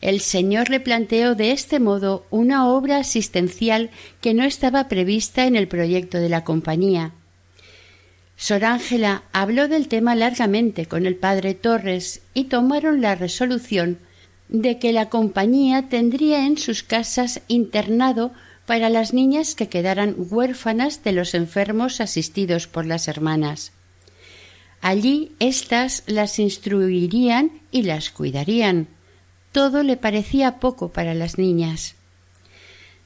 El 0.00 0.20
Señor 0.20 0.70
le 0.70 0.80
planteó 0.80 1.34
de 1.34 1.50
este 1.50 1.80
modo 1.80 2.26
una 2.30 2.68
obra 2.68 2.98
asistencial 2.98 3.90
que 4.20 4.34
no 4.34 4.44
estaba 4.44 4.88
prevista 4.88 5.46
en 5.46 5.56
el 5.56 5.66
proyecto 5.66 6.18
de 6.18 6.28
la 6.28 6.44
compañía. 6.44 7.12
Sor 8.36 8.64
Ángela 8.64 9.22
habló 9.32 9.68
del 9.68 9.88
tema 9.88 10.14
largamente 10.14 10.86
con 10.86 11.06
el 11.06 11.16
padre 11.16 11.54
Torres 11.54 12.22
y 12.34 12.44
tomaron 12.44 13.00
la 13.00 13.14
resolución 13.14 13.98
de 14.48 14.78
que 14.78 14.92
la 14.92 15.08
compañía 15.08 15.88
tendría 15.88 16.44
en 16.44 16.58
sus 16.58 16.82
casas 16.82 17.40
internado 17.48 18.32
para 18.66 18.88
las 18.88 19.12
niñas 19.12 19.54
que 19.54 19.68
quedaran 19.68 20.14
huérfanas 20.16 21.04
de 21.04 21.12
los 21.12 21.34
enfermos 21.34 22.00
asistidos 22.00 22.66
por 22.66 22.86
las 22.86 23.08
hermanas. 23.08 23.72
Allí 24.80 25.32
éstas 25.38 26.02
las 26.06 26.38
instruirían 26.38 27.60
y 27.70 27.82
las 27.82 28.10
cuidarían. 28.10 28.88
Todo 29.52 29.82
le 29.82 29.96
parecía 29.96 30.60
poco 30.60 30.92
para 30.92 31.14
las 31.14 31.38
niñas. 31.38 31.94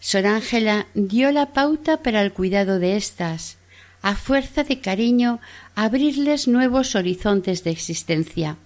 Sor 0.01 0.27
Ángela 0.27 0.87
dio 0.95 1.33
la 1.33 1.53
pauta 1.53 2.03
para 2.03 2.23
el 2.23 2.33
cuidado 2.33 2.79
de 2.79 2.97
éstas, 2.97 3.59
a 4.01 4.15
fuerza 4.15 4.63
de 4.65 4.81
cariño 4.81 5.41
abrirles 5.75 6.47
nuevos 6.47 6.95
horizontes 6.95 7.65
de 7.65 7.71
existencia. 7.71 8.57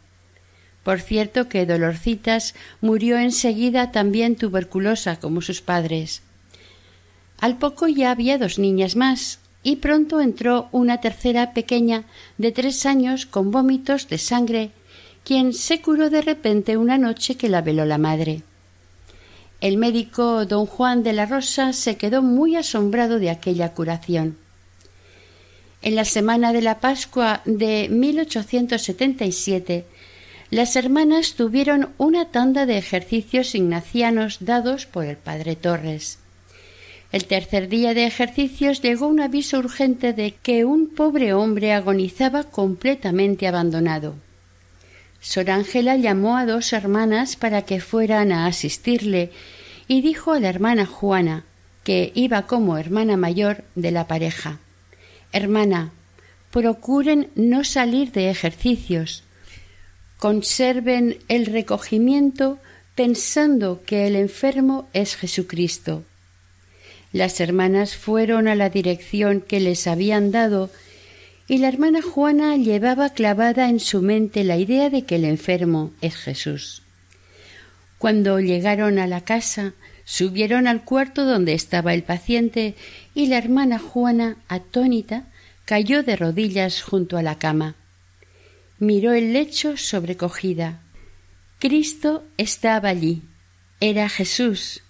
Por 0.82 1.00
cierto 1.00 1.49
que 1.49 1.64
Dolorcitas 1.64 2.54
murió 2.80 3.18
enseguida 3.18 3.92
también 3.92 4.37
tuberculosa 4.37 5.20
como 5.20 5.40
sus 5.40 5.62
padres. 5.62 6.22
Al 7.42 7.58
poco 7.58 7.88
ya 7.88 8.12
había 8.12 8.38
dos 8.38 8.61
niñas 8.61 8.94
más, 8.94 9.40
y 9.64 9.76
pronto 9.76 10.20
entró 10.20 10.68
una 10.70 11.00
tercera 11.00 11.52
pequeña 11.52 12.04
de 12.38 12.52
tres 12.52 12.87
años 12.87 13.26
con 13.26 13.50
vómitos 13.50 14.08
de 14.08 14.18
sangre, 14.18 14.70
quien 15.25 15.52
se 15.52 15.80
curó 15.80 16.08
de 16.08 16.22
repente 16.22 16.76
una 16.76 16.99
noche 16.99 17.34
que 17.37 17.49
la 17.49 17.61
veló 17.61 17.84
la 17.84 17.99
madre. 17.99 18.42
El 19.61 19.76
médico 19.76 20.46
don 20.46 20.66
Juan 20.66 21.02
de 21.02 21.14
la 21.14 21.26
Rosa 21.26 21.72
se 21.72 21.96
quedó 21.96 22.22
muy 22.22 22.54
asombrado 22.54 23.18
de 23.18 23.30
aquella 23.30 23.72
curación. 23.72 24.37
En 25.82 25.96
la 25.96 26.04
semana 26.04 26.52
de 26.52 26.62
la 26.62 26.78
Pascua 26.78 27.42
de 27.44 27.88
1877, 27.90 29.84
las 30.50 30.76
hermanas 30.76 31.34
tuvieron 31.34 31.88
una 31.99 32.26
tanda 32.26 32.66
de 32.66 32.78
ejercicios 32.78 33.56
ignacianos 33.56 34.37
dados 34.38 34.87
por 34.87 35.06
el 35.06 35.16
padre 35.16 35.56
Torres. 35.56 36.22
El 37.12 37.26
tercer 37.26 37.69
día 37.69 37.92
de 37.92 38.07
ejercicios 38.07 38.81
llegó 38.81 39.07
un 39.07 39.21
aviso 39.21 39.59
urgente 39.59 40.14
de 40.14 40.33
que 40.33 40.64
un 40.64 40.88
pobre 40.88 41.35
hombre 41.35 41.75
agonizaba 41.75 42.45
completamente 42.45 43.47
abandonado. 43.47 44.14
Sor 45.21 45.50
Ángela 45.50 45.97
llamó 45.97 46.38
a 46.38 46.47
dos 46.47 46.73
hermanas 46.73 47.37
para 47.37 47.62
que 47.62 47.81
fueran 47.81 48.33
a 48.33 48.47
asistirle 48.47 49.31
y 49.87 50.00
dijo 50.00 50.33
a 50.33 50.40
la 50.40 50.49
hermana 50.49 50.87
Juana, 50.87 51.45
que 51.85 52.12
iba 52.14 52.47
como 52.47 52.78
hermana 52.78 53.16
mayor 53.16 53.64
de 53.75 53.90
la 53.90 54.07
pareja 54.07 54.61
Hermana, 55.33 55.92
procuren 56.50 57.31
no 57.35 57.64
salir 57.64 58.12
de 58.12 58.31
ejercicios. 58.31 59.25
Conserven 60.19 61.19
el 61.28 61.47
recogimiento 61.47 62.59
pensando 62.95 63.83
que 63.85 64.07
el 64.07 64.14
enfermo 64.16 64.88
es 64.92 65.16
Jesucristo. 65.16 66.04
Las 67.12 67.40
hermanas 67.40 67.97
fueron 67.97 68.49
a 68.49 68.54
la 68.54 68.71
dirección 68.71 69.40
que 69.40 69.61
les 69.61 69.87
habían 69.87 70.31
dado 70.31 70.71
y 71.47 71.59
la 71.59 71.69
hermana 71.69 72.00
Juana 72.00 72.57
llevaba 72.57 73.11
clavada 73.11 73.69
en 73.69 73.81
su 73.81 74.00
mente 74.00 74.45
la 74.45 74.57
idea 74.57 74.88
de 74.88 75.02
que 75.02 75.16
el 75.16 75.25
enfermo 75.25 75.92
es 76.00 76.16
Jesús. 76.16 76.83
Cuando 77.99 78.40
llegaron 78.40 78.99
a 78.99 79.07
la 79.07 79.21
casa, 79.21 79.75
subieron 80.04 80.66
al 80.66 80.85
cuarto 80.85 81.25
donde 81.25 81.52
estaba 81.52 81.92
el 81.95 82.02
paciente 82.02 82.75
y 83.14 83.26
la 83.26 83.38
hermana 83.38 83.78
Juana, 83.78 84.38
atónita, 84.49 85.25
cayó 85.66 86.02
de 86.02 86.16
rodillas 86.16 86.83
junto 86.83 87.16
a 87.19 87.23
la 87.23 87.38
cama. 87.38 87.76
Miró 88.78 89.12
el 89.12 89.33
lecho 89.33 89.76
sobrecogida. 89.76 90.81
Cristo 91.59 92.25
estaba 92.38 92.88
allí. 92.88 93.23
Era 93.78 94.09
Jesús, 94.09 94.83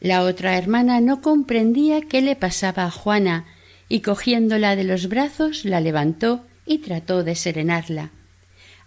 la 0.00 0.22
otra 0.22 0.58
hermana 0.58 1.00
no 1.00 1.22
comprendía 1.22 2.02
qué 2.02 2.20
le 2.20 2.36
pasaba 2.36 2.84
a 2.84 2.90
Juana 2.90 3.46
y 3.88 4.00
cogiéndola 4.00 4.76
de 4.76 4.84
los 4.84 5.08
brazos 5.08 5.64
la 5.64 5.80
levantó 5.80 6.44
y 6.66 6.78
trató 6.78 7.24
de 7.24 7.34
serenarla. 7.34 8.10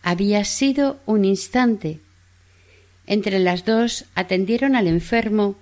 Había 0.02 0.46
sido 0.46 1.00
un 1.06 1.26
instante. 1.26 2.00
Entre 3.08 3.40
las 3.40 3.66
dos 3.66 4.06
atendieron 4.16 4.76
al 4.76 4.88
enfermo 4.88 5.56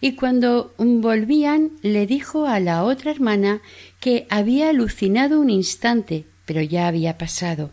y 0.00 0.14
cuando 0.14 0.74
volvían 0.78 1.72
le 1.82 2.06
dijo 2.06 2.46
a 2.46 2.60
la 2.60 2.84
otra 2.84 3.10
hermana 3.10 3.60
que 4.00 4.26
había 4.30 4.70
alucinado 4.70 5.40
un 5.40 5.50
instante, 5.50 6.24
pero 6.46 6.62
ya 6.62 6.88
había 6.88 7.18
pasado. 7.18 7.70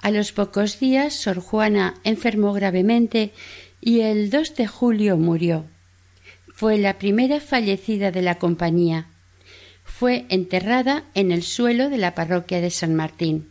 A 0.00 0.10
los 0.10 0.32
pocos 0.32 0.80
días 0.80 1.14
Sor 1.14 1.40
Juana 1.40 1.94
enfermó 2.02 2.52
gravemente 2.52 3.32
y 3.80 4.00
el 4.00 4.30
2 4.30 4.56
de 4.56 4.66
julio 4.66 5.16
murió. 5.16 5.66
Fue 6.62 6.78
la 6.78 6.96
primera 6.96 7.40
fallecida 7.40 8.12
de 8.12 8.22
la 8.22 8.36
compañía. 8.36 9.06
Fue 9.82 10.26
enterrada 10.28 11.02
en 11.12 11.32
el 11.32 11.42
suelo 11.42 11.90
de 11.90 11.98
la 11.98 12.14
parroquia 12.14 12.60
de 12.60 12.70
San 12.70 12.94
Martín. 12.94 13.50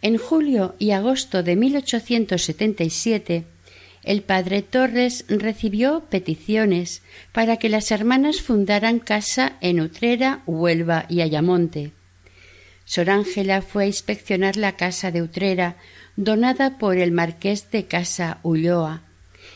En 0.00 0.16
julio 0.16 0.74
y 0.78 0.92
agosto 0.92 1.42
de 1.42 1.56
1877, 1.56 3.44
el 4.02 4.22
padre 4.22 4.62
Torres 4.62 5.26
recibió 5.28 6.06
peticiones 6.08 7.02
para 7.32 7.58
que 7.58 7.68
las 7.68 7.90
hermanas 7.90 8.40
fundaran 8.40 8.98
casa 8.98 9.58
en 9.60 9.82
Utrera, 9.82 10.40
Huelva 10.46 11.04
y 11.10 11.20
Ayamonte. 11.20 11.92
Sor 12.86 13.10
Ángela 13.10 13.60
fue 13.60 13.84
a 13.84 13.88
inspeccionar 13.88 14.56
la 14.56 14.76
casa 14.76 15.10
de 15.10 15.20
Utrera, 15.20 15.76
donada 16.16 16.78
por 16.78 16.96
el 16.96 17.12
marqués 17.12 17.70
de 17.70 17.84
Casa 17.84 18.38
Ulloa. 18.42 19.02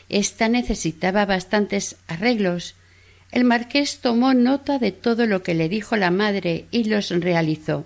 Esta 0.09 0.49
necesitaba 0.49 1.25
bastantes 1.25 1.97
arreglos. 2.07 2.75
El 3.31 3.43
marqués 3.43 3.99
tomó 3.99 4.33
nota 4.33 4.79
de 4.79 4.91
todo 4.91 5.25
lo 5.25 5.43
que 5.43 5.53
le 5.53 5.69
dijo 5.69 5.97
la 5.97 6.11
madre 6.11 6.65
y 6.71 6.85
los 6.85 7.09
realizó. 7.09 7.85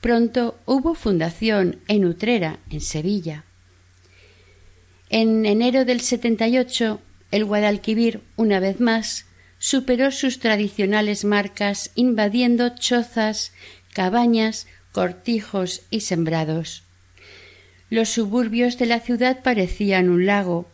Pronto 0.00 0.58
hubo 0.66 0.94
fundación 0.94 1.80
en 1.88 2.04
Utrera, 2.04 2.58
en 2.70 2.80
Sevilla. 2.80 3.44
En 5.10 5.46
enero 5.46 5.84
del 5.84 6.00
78, 6.00 7.00
el 7.30 7.44
Guadalquivir, 7.44 8.20
una 8.36 8.60
vez 8.60 8.80
más, 8.80 9.26
superó 9.58 10.10
sus 10.10 10.40
tradicionales 10.40 11.24
marcas 11.24 11.90
invadiendo 11.94 12.70
chozas, 12.70 13.52
cabañas, 13.92 14.66
cortijos 14.90 15.82
y 15.90 16.00
sembrados. 16.00 16.82
Los 17.90 18.08
suburbios 18.08 18.78
de 18.78 18.86
la 18.86 19.00
ciudad 19.00 19.42
parecían 19.42 20.08
un 20.08 20.26
lago. 20.26 20.68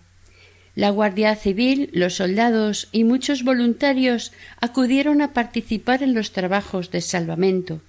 La 0.78 0.90
Guardia 0.90 1.34
Civil, 1.34 1.90
los 1.92 2.14
soldados 2.14 2.86
y 2.92 3.02
muchos 3.02 3.42
voluntarios 3.42 4.30
acudieron 4.60 5.22
a 5.22 5.32
participar 5.32 6.04
en 6.04 6.14
los 6.14 6.30
trabajos 6.30 6.92
de 6.92 7.00
salvamento. 7.00 7.80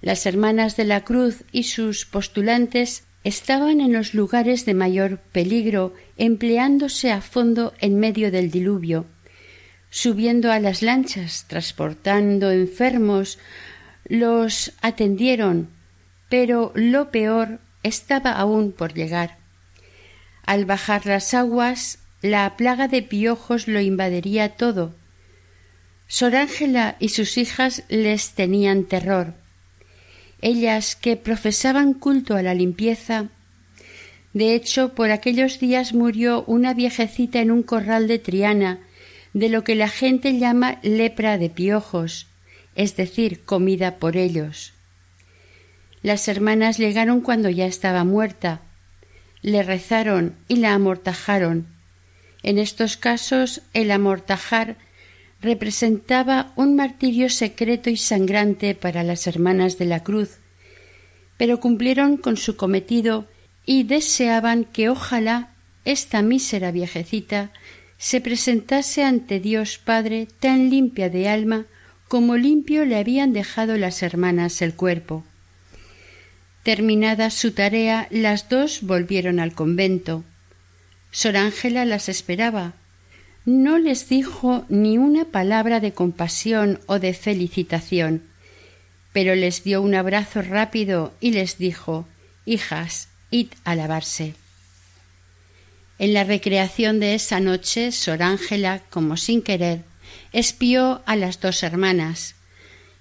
Las 0.00 0.24
hermanas 0.24 0.78
de 0.78 0.86
la 0.86 1.04
Cruz 1.04 1.44
y 1.52 1.64
sus 1.64 2.06
postulantes 2.06 3.04
estaban 3.24 3.82
en 3.82 3.92
los 3.92 4.14
lugares 4.14 4.64
de 4.64 4.72
mayor 4.72 5.18
peligro 5.18 5.92
empleándose 6.16 7.12
a 7.12 7.20
fondo 7.20 7.74
en 7.78 8.00
medio 8.00 8.30
del 8.30 8.50
diluvio, 8.50 9.04
subiendo 9.90 10.52
a 10.52 10.60
las 10.60 10.80
lanchas, 10.80 11.44
transportando 11.46 12.52
enfermos, 12.52 13.38
los 14.08 14.72
atendieron, 14.80 15.68
pero 16.30 16.72
lo 16.74 17.10
peor 17.10 17.58
estaba 17.82 18.32
aún 18.32 18.72
por 18.72 18.94
llegar. 18.94 19.44
Al 20.46 20.64
bajar 20.64 21.06
las 21.06 21.34
aguas, 21.34 21.98
la 22.22 22.56
plaga 22.56 22.86
de 22.86 23.02
piojos 23.02 23.66
lo 23.66 23.80
invadiría 23.80 24.50
todo. 24.50 24.94
Sor 26.06 26.36
Ángela 26.36 26.96
y 27.00 27.08
sus 27.08 27.36
hijas 27.36 27.82
les 27.88 28.30
tenían 28.30 28.84
terror. 28.84 29.34
Ellas 30.40 30.94
que 30.94 31.16
profesaban 31.16 31.94
culto 31.94 32.36
a 32.36 32.42
la 32.42 32.54
limpieza. 32.54 33.28
De 34.32 34.54
hecho, 34.54 34.94
por 34.94 35.10
aquellos 35.10 35.58
días 35.58 35.92
murió 35.92 36.44
una 36.46 36.74
viejecita 36.74 37.40
en 37.40 37.50
un 37.50 37.64
corral 37.64 38.06
de 38.06 38.20
Triana, 38.20 38.80
de 39.32 39.48
lo 39.48 39.64
que 39.64 39.74
la 39.74 39.88
gente 39.88 40.38
llama 40.38 40.78
lepra 40.82 41.38
de 41.38 41.50
piojos, 41.50 42.28
es 42.76 42.96
decir, 42.96 43.44
comida 43.44 43.96
por 43.96 44.16
ellos. 44.16 44.74
Las 46.02 46.28
hermanas 46.28 46.78
llegaron 46.78 47.20
cuando 47.20 47.50
ya 47.50 47.66
estaba 47.66 48.04
muerta, 48.04 48.60
le 49.42 49.62
rezaron 49.62 50.34
y 50.48 50.56
la 50.56 50.74
amortajaron. 50.74 51.66
En 52.42 52.58
estos 52.58 52.96
casos 52.96 53.62
el 53.74 53.90
amortajar 53.90 54.76
representaba 55.40 56.52
un 56.56 56.76
martirio 56.76 57.28
secreto 57.28 57.90
y 57.90 57.96
sangrante 57.96 58.74
para 58.74 59.02
las 59.02 59.26
hermanas 59.26 59.78
de 59.78 59.84
la 59.84 60.02
cruz, 60.02 60.38
pero 61.36 61.60
cumplieron 61.60 62.16
con 62.16 62.36
su 62.36 62.56
cometido 62.56 63.26
y 63.64 63.82
deseaban 63.82 64.64
que 64.64 64.88
ojalá 64.88 65.50
esta 65.84 66.22
mísera 66.22 66.70
viejecita 66.70 67.50
se 67.98 68.20
presentase 68.20 69.04
ante 69.04 69.40
Dios 69.40 69.78
Padre 69.78 70.28
tan 70.40 70.70
limpia 70.70 71.08
de 71.10 71.28
alma 71.28 71.66
como 72.08 72.36
limpio 72.36 72.84
le 72.84 72.96
habían 72.96 73.32
dejado 73.32 73.76
las 73.76 74.02
hermanas 74.02 74.62
el 74.62 74.74
cuerpo. 74.74 75.24
Terminada 76.66 77.30
su 77.30 77.52
tarea, 77.52 78.08
las 78.10 78.48
dos 78.48 78.80
volvieron 78.82 79.38
al 79.38 79.52
convento. 79.52 80.24
Sor 81.12 81.36
Ángela 81.36 81.84
las 81.84 82.08
esperaba. 82.08 82.72
No 83.44 83.78
les 83.78 84.08
dijo 84.08 84.64
ni 84.68 84.98
una 84.98 85.26
palabra 85.26 85.78
de 85.78 85.92
compasión 85.92 86.80
o 86.86 86.98
de 86.98 87.14
felicitación, 87.14 88.24
pero 89.12 89.36
les 89.36 89.62
dio 89.62 89.80
un 89.80 89.94
abrazo 89.94 90.42
rápido 90.42 91.14
y 91.20 91.30
les 91.30 91.56
dijo 91.56 92.08
Hijas, 92.46 93.10
id 93.30 93.50
a 93.62 93.76
lavarse. 93.76 94.34
En 96.00 96.14
la 96.14 96.24
recreación 96.24 96.98
de 96.98 97.14
esa 97.14 97.38
noche, 97.38 97.92
Sor 97.92 98.24
Ángela, 98.24 98.82
como 98.90 99.16
sin 99.16 99.40
querer, 99.40 99.84
espió 100.32 101.00
a 101.06 101.14
las 101.14 101.38
dos 101.38 101.62
hermanas. 101.62 102.34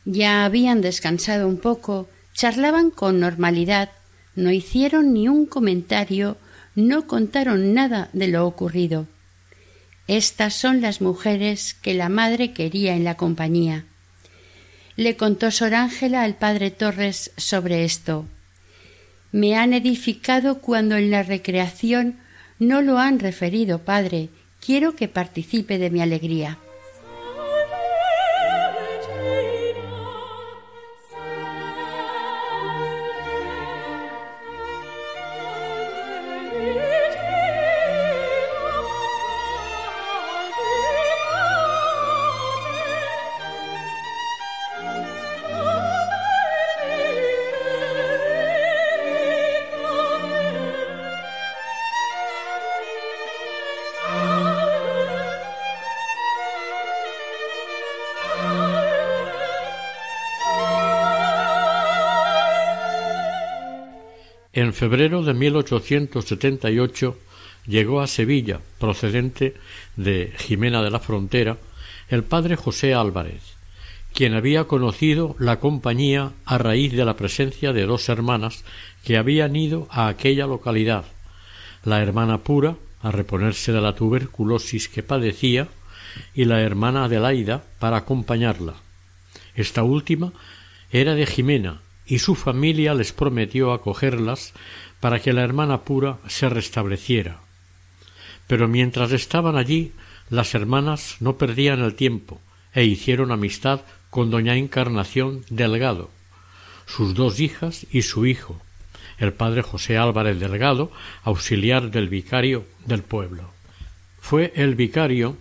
Ya 0.05 0.45
habían 0.45 0.81
descansado 0.81 1.47
un 1.47 1.57
poco, 1.57 2.07
charlaban 2.35 2.91
con 2.91 3.19
normalidad, 3.19 3.89
no 4.35 4.51
hicieron 4.51 5.13
ni 5.13 5.27
un 5.29 5.45
comentario, 5.45 6.37
no 6.75 7.07
contaron 7.07 7.73
nada 7.73 8.09
de 8.11 8.27
lo 8.27 8.45
ocurrido. 8.45 9.07
Estas 10.07 10.53
son 10.53 10.81
las 10.81 11.01
mujeres 11.01 11.73
que 11.73 11.93
la 11.93 12.09
madre 12.09 12.51
quería 12.51 12.95
en 12.95 13.05
la 13.05 13.15
compañía. 13.15 13.85
Le 14.97 15.15
contó 15.15 15.49
Sor 15.49 15.73
Ángela 15.73 16.23
al 16.23 16.35
padre 16.35 16.71
Torres 16.71 17.31
sobre 17.37 17.85
esto. 17.85 18.25
Me 19.31 19.55
han 19.55 19.73
edificado 19.73 20.59
cuando 20.59 20.95
en 20.95 21.11
la 21.11 21.23
recreación 21.23 22.17
no 22.59 22.81
lo 22.81 22.99
han 22.99 23.19
referido, 23.19 23.79
padre. 23.79 24.29
Quiero 24.63 24.95
que 24.95 25.07
participe 25.07 25.77
de 25.77 25.89
mi 25.89 26.01
alegría. 26.01 26.59
En 64.55 64.73
febrero 64.73 65.21
de 65.21 65.33
1878 65.33 67.17
llegó 67.67 67.99
a 67.99 68.07
Sevilla, 68.07 68.61
procedente 68.79 69.55
de 69.97 70.31
Jimena 70.37 70.81
de 70.81 70.91
la 70.91 71.01
Frontera, 71.01 71.57
el 72.07 72.23
padre 72.23 72.55
José 72.55 72.93
Álvarez, 72.93 73.41
quien 74.13 74.33
había 74.33 74.63
conocido 74.63 75.35
la 75.39 75.59
compañía 75.59 76.31
a 76.45 76.57
raíz 76.57 76.93
de 76.93 77.03
la 77.03 77.17
presencia 77.17 77.73
de 77.73 77.85
dos 77.85 78.07
hermanas 78.07 78.63
que 79.03 79.17
habían 79.17 79.57
ido 79.57 79.89
a 79.91 80.07
aquella 80.07 80.47
localidad, 80.47 81.03
la 81.83 82.01
hermana 82.01 82.37
Pura, 82.37 82.77
a 83.01 83.11
reponerse 83.11 83.73
de 83.73 83.81
la 83.81 83.93
tuberculosis 83.93 84.87
que 84.87 85.03
padecía, 85.03 85.67
y 86.33 86.45
la 86.45 86.61
hermana 86.61 87.03
Adelaida 87.03 87.65
para 87.77 87.97
acompañarla. 87.97 88.75
Esta 89.53 89.83
última 89.83 90.31
era 90.91 91.13
de 91.13 91.25
Jimena 91.25 91.81
y 92.05 92.19
su 92.19 92.35
familia 92.35 92.93
les 92.93 93.13
prometió 93.13 93.73
acogerlas 93.73 94.53
para 94.99 95.19
que 95.19 95.33
la 95.33 95.43
hermana 95.43 95.81
pura 95.81 96.17
se 96.27 96.49
restableciera. 96.49 97.39
Pero 98.47 98.67
mientras 98.67 99.11
estaban 99.11 99.57
allí, 99.57 99.91
las 100.29 100.53
hermanas 100.55 101.17
no 101.19 101.37
perdían 101.37 101.81
el 101.81 101.95
tiempo 101.95 102.41
e 102.73 102.83
hicieron 102.85 103.31
amistad 103.31 103.81
con 104.09 104.29
doña 104.29 104.55
Encarnación 104.55 105.43
Delgado, 105.49 106.09
sus 106.85 107.15
dos 107.15 107.39
hijas 107.39 107.85
y 107.91 108.03
su 108.03 108.25
hijo, 108.25 108.61
el 109.17 109.33
padre 109.33 109.61
José 109.61 109.97
Álvarez 109.97 110.39
Delgado, 110.39 110.91
auxiliar 111.23 111.91
del 111.91 112.09
vicario 112.09 112.65
del 112.85 113.01
pueblo. 113.01 113.49
Fue 114.19 114.51
el 114.55 114.75
vicario 114.75 115.37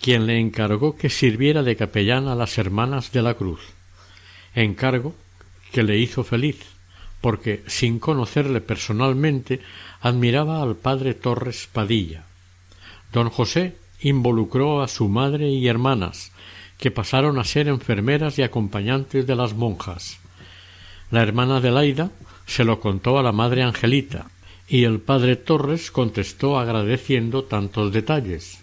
quien 0.00 0.26
le 0.26 0.38
encargó 0.38 0.96
que 0.96 1.10
sirviera 1.10 1.62
de 1.62 1.76
capellán 1.76 2.28
a 2.28 2.34
las 2.34 2.58
hermanas 2.58 3.12
de 3.12 3.22
la 3.22 3.34
cruz, 3.34 3.60
encargo 4.54 5.14
que 5.74 5.82
le 5.82 5.98
hizo 5.98 6.22
feliz, 6.22 6.58
porque 7.20 7.64
sin 7.66 7.98
conocerle 7.98 8.60
personalmente 8.60 9.60
admiraba 10.00 10.62
al 10.62 10.76
padre 10.76 11.14
Torres 11.14 11.68
Padilla. 11.72 12.26
Don 13.12 13.28
José 13.28 13.76
involucró 14.00 14.82
a 14.82 14.88
su 14.88 15.08
madre 15.08 15.48
y 15.48 15.66
hermanas, 15.66 16.30
que 16.78 16.92
pasaron 16.92 17.40
a 17.40 17.44
ser 17.44 17.66
enfermeras 17.66 18.38
y 18.38 18.42
acompañantes 18.42 19.26
de 19.26 19.34
las 19.34 19.54
monjas. 19.54 20.20
La 21.10 21.22
hermana 21.22 21.58
Laida 21.58 22.12
se 22.46 22.62
lo 22.62 22.78
contó 22.78 23.18
a 23.18 23.24
la 23.24 23.32
madre 23.32 23.64
Angelita, 23.64 24.30
y 24.68 24.84
el 24.84 25.00
padre 25.00 25.34
Torres 25.34 25.90
contestó 25.90 26.56
agradeciendo 26.56 27.42
tantos 27.42 27.92
detalles. 27.92 28.60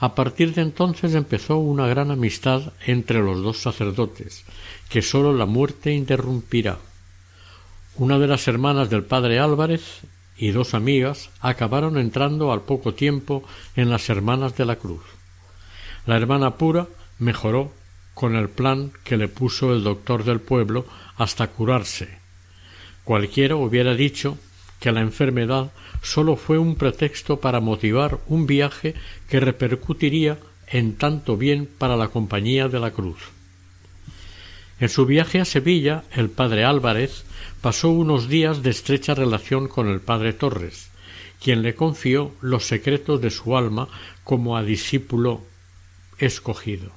A 0.00 0.14
partir 0.14 0.54
de 0.54 0.62
entonces 0.62 1.14
empezó 1.14 1.58
una 1.58 1.86
gran 1.86 2.10
amistad 2.10 2.72
entre 2.86 3.20
los 3.20 3.42
dos 3.42 3.58
sacerdotes, 3.60 4.44
que 4.88 5.02
sólo 5.02 5.34
la 5.34 5.44
muerte 5.44 5.92
interrumpirá. 5.92 6.78
Una 7.96 8.18
de 8.18 8.26
las 8.26 8.48
hermanas 8.48 8.88
del 8.88 9.04
padre 9.04 9.38
Álvarez 9.38 10.00
y 10.38 10.52
dos 10.52 10.72
amigas 10.72 11.28
acabaron 11.42 11.98
entrando 11.98 12.50
al 12.50 12.62
poco 12.62 12.94
tiempo 12.94 13.44
en 13.76 13.90
las 13.90 14.08
Hermanas 14.08 14.56
de 14.56 14.64
la 14.64 14.76
Cruz. 14.76 15.02
La 16.06 16.16
hermana 16.16 16.56
pura 16.56 16.86
mejoró 17.18 17.70
con 18.14 18.36
el 18.36 18.48
plan 18.48 18.92
que 19.04 19.18
le 19.18 19.28
puso 19.28 19.74
el 19.74 19.84
doctor 19.84 20.24
del 20.24 20.40
pueblo 20.40 20.86
hasta 21.18 21.48
curarse. 21.48 22.18
Cualquiera 23.04 23.56
hubiera 23.56 23.94
dicho 23.94 24.38
que 24.80 24.90
la 24.92 25.00
enfermedad 25.00 25.70
sólo 26.02 26.36
fue 26.36 26.58
un 26.58 26.74
pretexto 26.74 27.38
para 27.38 27.60
motivar 27.60 28.18
un 28.26 28.46
viaje 28.46 28.94
que 29.28 29.38
repercutiría 29.38 30.38
en 30.66 30.96
tanto 30.96 31.36
bien 31.36 31.68
para 31.78 31.96
la 31.96 32.08
Compañía 32.08 32.68
de 32.68 32.80
la 32.80 32.90
Cruz. 32.90 33.18
En 34.80 34.88
su 34.88 35.04
viaje 35.04 35.40
a 35.40 35.44
Sevilla, 35.44 36.04
el 36.12 36.30
padre 36.30 36.64
Álvarez 36.64 37.24
pasó 37.60 37.90
unos 37.90 38.28
días 38.28 38.62
de 38.62 38.70
estrecha 38.70 39.14
relación 39.14 39.68
con 39.68 39.88
el 39.88 40.00
padre 40.00 40.32
Torres, 40.32 40.90
quien 41.42 41.60
le 41.60 41.74
confió 41.74 42.32
los 42.40 42.64
secretos 42.64 43.20
de 43.20 43.30
su 43.30 43.56
alma 43.56 43.88
como 44.24 44.56
a 44.56 44.62
discípulo 44.62 45.42
escogido. 46.18 46.92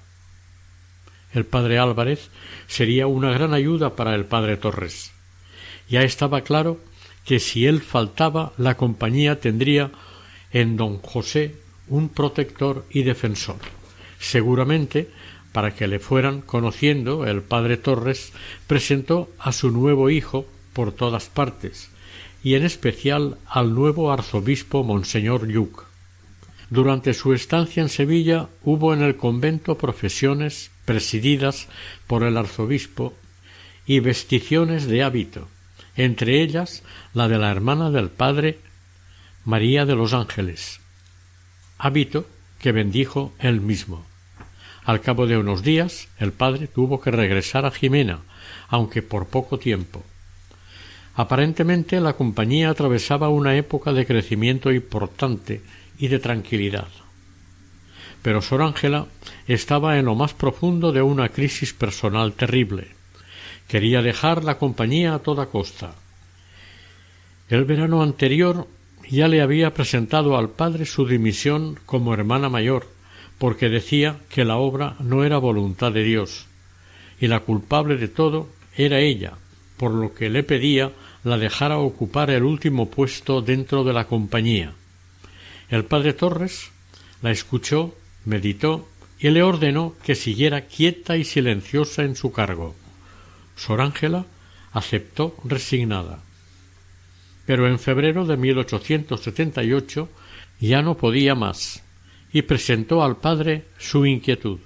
El 1.34 1.46
padre 1.46 1.80
Álvarez 1.80 2.30
sería 2.68 3.08
una 3.08 3.32
gran 3.32 3.54
ayuda 3.54 3.96
para 3.96 4.16
el 4.16 4.26
padre 4.26 4.56
Torres. 4.56 5.12
Ya 5.90 6.04
estaba 6.04 6.42
claro 6.42 6.80
que 7.26 7.40
si 7.40 7.66
él 7.66 7.82
faltaba, 7.82 8.54
la 8.58 8.76
compañía 8.76 9.40
tendría 9.40 9.92
en 10.52 10.78
don 10.78 10.98
José 11.00 11.56
un 11.88 12.10
protector 12.10 12.86
y 12.90 13.04
defensor. 13.04 13.58
Seguramente 14.20 15.10
para 15.54 15.76
que 15.76 15.88
le 15.88 16.00
fueran 16.00 16.42
conociendo, 16.42 17.26
el 17.26 17.44
padre 17.44 17.78
Torres 17.78 18.34
presentó 18.68 19.30
a 19.38 19.54
su 19.54 19.70
nuevo 19.70 20.10
hijo 20.10 20.48
por 20.74 20.92
todas 20.92 21.30
partes, 21.30 21.90
y 22.44 22.56
en 22.56 22.64
especial 22.64 23.38
al 23.48 23.74
nuevo 23.76 24.12
arzobispo 24.12 24.84
Monseñor 24.84 25.48
Lluc. 25.48 25.84
Durante 26.72 27.14
su 27.14 27.34
estancia 27.34 27.84
en 27.84 27.90
Sevilla 27.90 28.50
hubo 28.64 28.96
en 28.96 29.04
el 29.04 29.16
convento 29.16 29.78
profesiones 29.78 30.72
presididas 30.86 31.68
por 32.08 32.24
el 32.24 32.36
arzobispo 32.36 33.14
y 33.86 34.00
vesticiones 34.00 34.88
de 34.88 35.04
hábito, 35.04 35.48
entre 35.96 36.42
ellas 36.42 36.84
la 37.14 37.28
de 37.28 37.38
la 37.38 37.52
hermana 37.52 37.92
del 37.92 38.10
padre 38.10 38.60
María 39.46 39.86
de 39.86 39.96
los 39.96 40.14
Ángeles, 40.14 40.80
hábito 41.78 42.26
que 42.60 42.72
bendijo 42.72 43.34
él 43.40 43.60
mismo. 43.60 44.06
Al 44.86 45.02
cabo 45.02 45.28
de 45.28 45.38
unos 45.38 45.64
días 45.64 46.08
el 46.18 46.32
padre 46.32 46.68
tuvo 46.68 47.02
que 47.02 47.12
regresar 47.12 47.66
a 47.66 47.72
Jimena, 47.72 48.20
aunque 48.70 49.02
por 49.02 49.28
poco 49.28 49.60
tiempo. 49.60 50.04
Aparentemente 51.16 52.00
la 52.00 52.14
compañía 52.14 52.70
atravesaba 52.70 53.30
una 53.30 53.56
época 53.56 53.94
de 53.94 54.06
crecimiento 54.06 54.72
importante 54.72 55.62
y 55.98 56.08
de 56.08 56.20
tranquilidad. 56.20 56.88
Pero 58.22 58.42
Sor 58.42 58.62
Ángela 58.62 59.08
estaba 59.48 60.00
en 60.00 60.06
lo 60.06 60.16
más 60.16 60.34
profundo 60.34 60.92
de 60.92 61.02
una 61.02 61.30
crisis 61.30 61.74
personal 61.74 62.34
terrible. 62.34 62.88
Quería 63.68 64.02
dejar 64.02 64.44
la 64.44 64.58
compañía 64.58 65.16
a 65.16 65.20
toda 65.20 65.48
costa. 65.48 65.96
El 67.50 67.66
verano 67.66 68.02
anterior 68.02 68.68
ya 69.10 69.28
le 69.28 69.42
había 69.42 69.74
presentado 69.74 70.38
al 70.38 70.50
padre 70.50 70.86
su 70.86 71.06
dimisión 71.06 71.80
como 71.86 72.14
hermana 72.14 72.50
mayor 72.50 72.88
porque 73.44 73.68
decía 73.68 74.20
que 74.30 74.46
la 74.46 74.56
obra 74.56 74.96
no 75.00 75.26
era 75.26 75.38
voluntad 75.38 75.92
de 75.92 76.04
Dios, 76.04 76.46
y 77.20 77.28
la 77.28 77.42
culpable 77.42 77.98
de 77.98 78.08
todo 78.08 78.48
era 78.76 79.00
ella, 79.00 79.34
por 79.76 79.92
lo 79.92 80.14
que 80.14 80.30
le 80.30 80.44
pedía 80.44 80.92
la 81.26 81.38
dejara 81.38 81.78
ocupar 81.78 82.30
el 82.30 82.44
último 82.44 82.90
puesto 82.90 83.42
dentro 83.42 83.84
de 83.84 83.92
la 83.92 84.06
compañía. 84.06 84.74
El 85.70 85.86
padre 85.86 86.14
Torres 86.14 86.72
la 87.22 87.32
escuchó, 87.32 87.96
meditó 88.24 88.88
y 89.20 89.30
le 89.30 89.44
ordenó 89.44 89.96
que 90.06 90.16
siguiera 90.16 90.62
quieta 90.68 91.18
y 91.18 91.24
silenciosa 91.24 92.04
en 92.04 92.16
su 92.16 92.32
cargo. 92.32 92.76
Sor 93.56 93.82
Ángela 93.82 94.26
aceptó 94.72 95.36
resignada. 95.44 96.20
Pero 97.46 97.68
en 97.68 97.80
febrero 97.80 98.26
de 98.26 98.38
1878 98.38 100.10
ya 100.60 100.82
no 100.82 100.96
podía 100.96 101.36
más 101.36 101.84
y 102.32 102.42
presentó 102.44 103.04
al 103.04 103.18
padre 103.18 103.66
su 103.78 104.06
inquietud. 104.06 104.60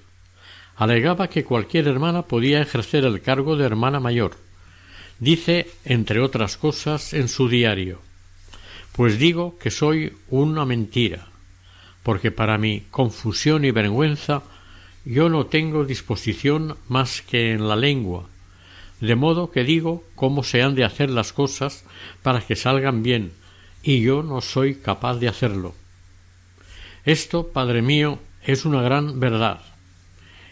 Alegaba 0.75 1.27
que 1.27 1.43
cualquier 1.43 1.87
hermana 1.87 2.23
podía 2.23 2.61
ejercer 2.61 3.03
el 3.03 3.21
cargo 3.21 3.57
de 3.57 3.65
hermana 3.65 3.99
mayor. 3.99 4.37
Dice, 5.19 5.71
entre 5.83 6.19
otras 6.19 6.57
cosas, 6.57 7.13
en 7.13 7.27
su 7.27 7.49
diario 7.49 7.99
Pues 8.91 9.17
digo 9.17 9.57
que 9.57 9.71
soy 9.71 10.13
una 10.29 10.65
mentira, 10.65 11.27
porque 12.03 12.31
para 12.31 12.59
mi 12.59 12.81
confusión 12.91 13.65
y 13.65 13.71
vergüenza 13.71 14.43
yo 15.03 15.29
no 15.29 15.47
tengo 15.47 15.85
disposición 15.85 16.77
más 16.87 17.21
que 17.21 17.53
en 17.53 17.67
la 17.67 17.75
lengua, 17.75 18.29
de 18.99 19.15
modo 19.15 19.51
que 19.51 19.63
digo 19.63 20.03
cómo 20.15 20.43
se 20.43 20.61
han 20.61 20.75
de 20.75 20.83
hacer 20.83 21.09
las 21.09 21.33
cosas 21.33 21.85
para 22.23 22.41
que 22.41 22.55
salgan 22.55 23.03
bien, 23.03 23.31
y 23.83 24.01
yo 24.01 24.23
no 24.23 24.41
soy 24.41 24.75
capaz 24.75 25.15
de 25.15 25.27
hacerlo. 25.27 25.75
Esto, 27.05 27.47
Padre 27.47 27.81
mío, 27.81 28.19
es 28.43 28.65
una 28.65 28.81
gran 28.81 29.19
verdad. 29.19 29.61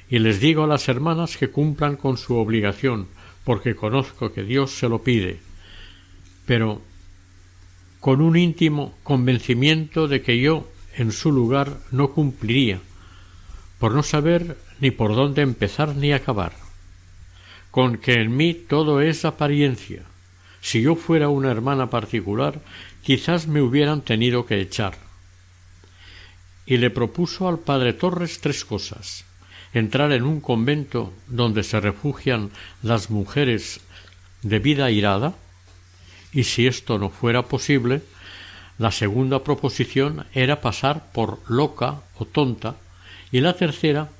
Y 0.09 0.19
les 0.19 0.39
digo 0.39 0.63
a 0.63 0.67
las 0.67 0.87
hermanas 0.87 1.37
que 1.37 1.49
cumplan 1.49 1.95
con 1.95 2.17
su 2.17 2.35
obligación, 2.35 3.07
porque 3.43 3.75
conozco 3.75 4.31
que 4.31 4.43
Dios 4.43 4.71
se 4.71 4.89
lo 4.89 5.03
pide, 5.03 5.39
pero 6.45 6.81
con 7.99 8.21
un 8.21 8.37
íntimo 8.37 8.95
convencimiento 9.03 10.07
de 10.07 10.21
que 10.21 10.39
yo 10.39 10.69
en 10.95 11.11
su 11.11 11.31
lugar 11.31 11.79
no 11.91 12.11
cumpliría, 12.11 12.79
por 13.79 13.93
no 13.93 14.03
saber 14.03 14.57
ni 14.79 14.91
por 14.91 15.15
dónde 15.15 15.41
empezar 15.41 15.95
ni 15.95 16.13
acabar, 16.13 16.53
con 17.75 17.97
que 17.97 18.13
en 18.13 18.37
mí 18.37 18.53
todo 18.53 19.01
es 19.01 19.25
apariencia. 19.25 20.03
Si 20.61 20.81
yo 20.81 20.95
fuera 20.95 21.27
una 21.27 21.51
hermana 21.51 21.89
particular, 21.89 22.61
quizás 23.03 23.47
me 23.47 23.61
hubieran 23.61 23.99
tenido 23.99 24.45
que 24.45 24.61
echar 24.61 24.93
y 26.65 26.77
le 26.77 26.89
propuso 26.89 27.49
al 27.49 27.59
padre 27.59 27.91
Torres 27.91 28.39
tres 28.39 28.63
cosas 28.63 29.25
entrar 29.73 30.13
en 30.13 30.23
un 30.23 30.39
convento 30.39 31.11
donde 31.27 31.63
se 31.63 31.81
refugian 31.81 32.49
las 32.81 33.09
mujeres 33.09 33.81
de 34.41 34.59
vida 34.59 34.89
irada 34.89 35.35
y 36.31 36.45
si 36.45 36.67
esto 36.67 36.97
no 36.97 37.09
fuera 37.09 37.41
posible 37.41 38.03
la 38.77 38.91
segunda 38.91 39.43
proposición 39.43 40.25
era 40.33 40.61
pasar 40.61 41.11
por 41.11 41.41
loca 41.51 42.03
o 42.17 42.23
tonta 42.23 42.77
y 43.33 43.41
la 43.41 43.51
tercera 43.51 44.11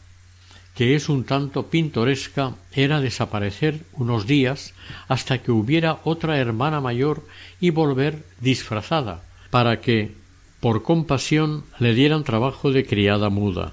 que 0.76 0.96
es 0.96 1.08
un 1.08 1.24
tanto 1.24 1.68
pintoresca 1.68 2.56
era 2.74 3.00
desaparecer 3.00 3.80
unos 3.94 4.28
días 4.28 4.74
hasta 5.08 5.42
que 5.42 5.52
hubiera 5.52 6.00
otra 6.04 6.38
hermana 6.38 6.82
mayor 6.82 7.26
y 7.62 7.70
volver 7.70 8.26
disfrazada 8.42 9.24
para 9.50 9.80
que 9.80 10.14
por 10.60 10.84
compasión 10.84 11.64
le 11.80 11.94
dieran 11.94 12.24
trabajo 12.24 12.72
de 12.72 12.86
criada 12.86 13.30
muda. 13.30 13.72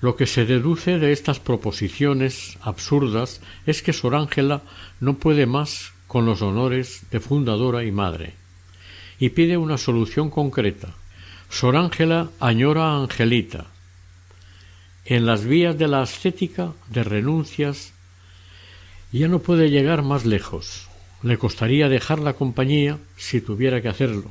Lo 0.00 0.16
que 0.16 0.26
se 0.26 0.46
deduce 0.46 0.98
de 0.98 1.12
estas 1.12 1.40
proposiciones 1.40 2.56
absurdas 2.62 3.42
es 3.66 3.82
que 3.82 3.92
Sor 3.92 4.14
Ángela 4.14 4.62
no 5.00 5.14
puede 5.14 5.44
más 5.44 5.92
con 6.06 6.24
los 6.24 6.40
honores 6.40 7.02
de 7.10 7.20
fundadora 7.20 7.84
y 7.84 7.92
madre, 7.92 8.34
y 9.18 9.28
pide 9.30 9.58
una 9.58 9.76
solución 9.76 10.30
concreta. 10.30 10.88
Sor 11.50 11.76
Ángela 11.76 12.30
añora 12.40 12.92
a 12.92 13.02
Angelita. 13.02 13.66
En 15.04 15.26
las 15.26 15.44
vías 15.44 15.76
de 15.78 15.88
la 15.88 16.02
ascética, 16.02 16.72
de 16.88 17.04
renuncias, 17.04 17.92
ya 19.12 19.28
no 19.28 19.40
puede 19.40 19.70
llegar 19.70 20.02
más 20.02 20.24
lejos. 20.24 20.86
le 21.22 21.36
costaría 21.36 21.90
dejar 21.90 22.18
la 22.18 22.32
compañía 22.32 22.98
si 23.16 23.42
tuviera 23.42 23.82
que 23.82 23.88
hacerlo, 23.88 24.30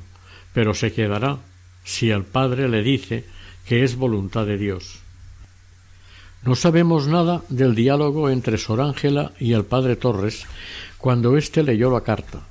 pero 0.54 0.74
se 0.74 0.92
quedará 0.92 1.38
si 1.84 2.10
el 2.10 2.24
padre 2.24 2.68
le 2.68 2.82
dice 2.82 3.26
que 3.68 3.84
es 3.84 3.96
voluntad 3.96 4.48
de 4.48 4.58
Dios. 4.58 5.00
No 6.44 6.56
sabemos 6.56 7.08
nada 7.08 7.44
del 7.50 7.76
diálogo 7.76 8.30
entre 8.30 8.58
Sor 8.58 8.82
Ángela 8.82 9.34
y 9.40 9.54
el 9.54 9.66
padre 9.66 9.98
Torres 9.98 10.46
cuando 10.98 11.38
éste 11.38 11.64
leyó 11.64 11.92
la 11.92 12.02
carta, 12.02 12.48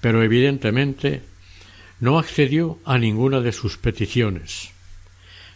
pero 0.00 0.22
evidentemente 0.22 1.22
no 2.00 2.18
accedió 2.18 2.78
a 2.84 2.98
ninguna 2.98 3.40
de 3.40 3.52
sus 3.52 3.78
peticiones. 3.78 4.70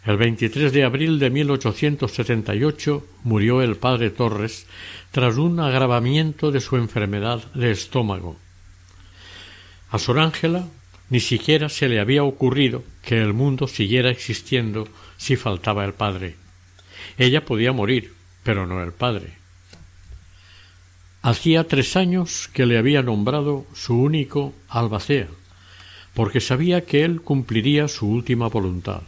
El 0.05 0.17
23 0.17 0.73
de 0.73 0.85
abril 0.85 1.19
de 1.19 1.29
1878 1.29 3.07
murió 3.23 3.61
el 3.61 3.77
padre 3.77 4.09
Torres 4.09 4.67
tras 5.11 5.37
un 5.37 5.61
agravamiento 5.61 6.51
de 6.51 6.61
su 6.61 6.77
enfermedad 6.77 7.53
de 7.53 7.71
estómago. 7.71 8.37
A 9.91 9.99
Sor 9.99 10.21
Ángela 10.21 10.67
ni 11.11 11.21
siquiera 11.21 11.69
se 11.69 11.89
le 11.89 12.01
había 12.01 12.25
ocurrido 12.25 12.83
que 13.03 13.21
el 13.21 13.35
mundo 13.35 13.67
siguiera 13.67 14.11
existiendo 14.11 14.89
si 15.19 15.37
faltaba 15.37 15.85
el 15.85 15.93
padre. 15.93 16.37
Ella 17.19 17.45
podía 17.45 17.73
morir, 17.73 18.15
pero 18.43 18.67
no 18.67 18.83
el 18.83 18.93
padre. 18.93 19.35
Hacía 21.21 21.65
tres 21.65 21.97
años 21.97 22.49
que 22.55 22.65
le 22.65 22.79
había 22.79 23.03
nombrado 23.03 23.67
su 23.75 24.01
único 24.01 24.55
albacea, 24.69 25.29
porque 26.15 26.41
sabía 26.41 26.87
que 26.87 27.05
él 27.05 27.21
cumpliría 27.21 27.89
su 27.89 28.09
última 28.09 28.49
voluntad. 28.49 29.03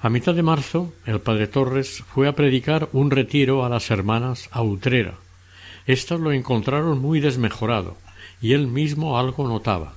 A 0.00 0.10
mitad 0.10 0.32
de 0.32 0.44
marzo, 0.44 0.94
el 1.06 1.20
padre 1.20 1.48
Torres 1.48 2.04
fue 2.06 2.28
a 2.28 2.36
predicar 2.36 2.88
un 2.92 3.10
retiro 3.10 3.64
a 3.64 3.68
las 3.68 3.90
hermanas 3.90 4.48
a 4.52 4.62
Utrera. 4.62 5.14
Estas 5.86 6.20
lo 6.20 6.30
encontraron 6.30 7.00
muy 7.00 7.18
desmejorado, 7.18 7.96
y 8.40 8.52
él 8.52 8.68
mismo 8.68 9.18
algo 9.18 9.48
notaba, 9.48 9.96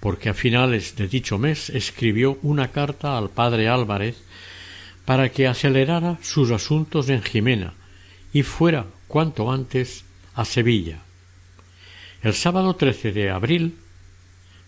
porque 0.00 0.30
a 0.30 0.34
finales 0.34 0.96
de 0.96 1.06
dicho 1.06 1.36
mes 1.36 1.68
escribió 1.68 2.38
una 2.40 2.68
carta 2.68 3.18
al 3.18 3.28
padre 3.28 3.68
Álvarez 3.68 4.16
para 5.04 5.28
que 5.28 5.46
acelerara 5.46 6.18
sus 6.22 6.50
asuntos 6.50 7.10
en 7.10 7.22
Jimena 7.22 7.74
y 8.32 8.44
fuera 8.44 8.86
cuanto 9.06 9.52
antes 9.52 10.06
a 10.34 10.46
Sevilla. 10.46 11.00
El 12.22 12.32
sábado 12.32 12.74
13 12.74 13.12
de 13.12 13.28
abril, 13.28 13.76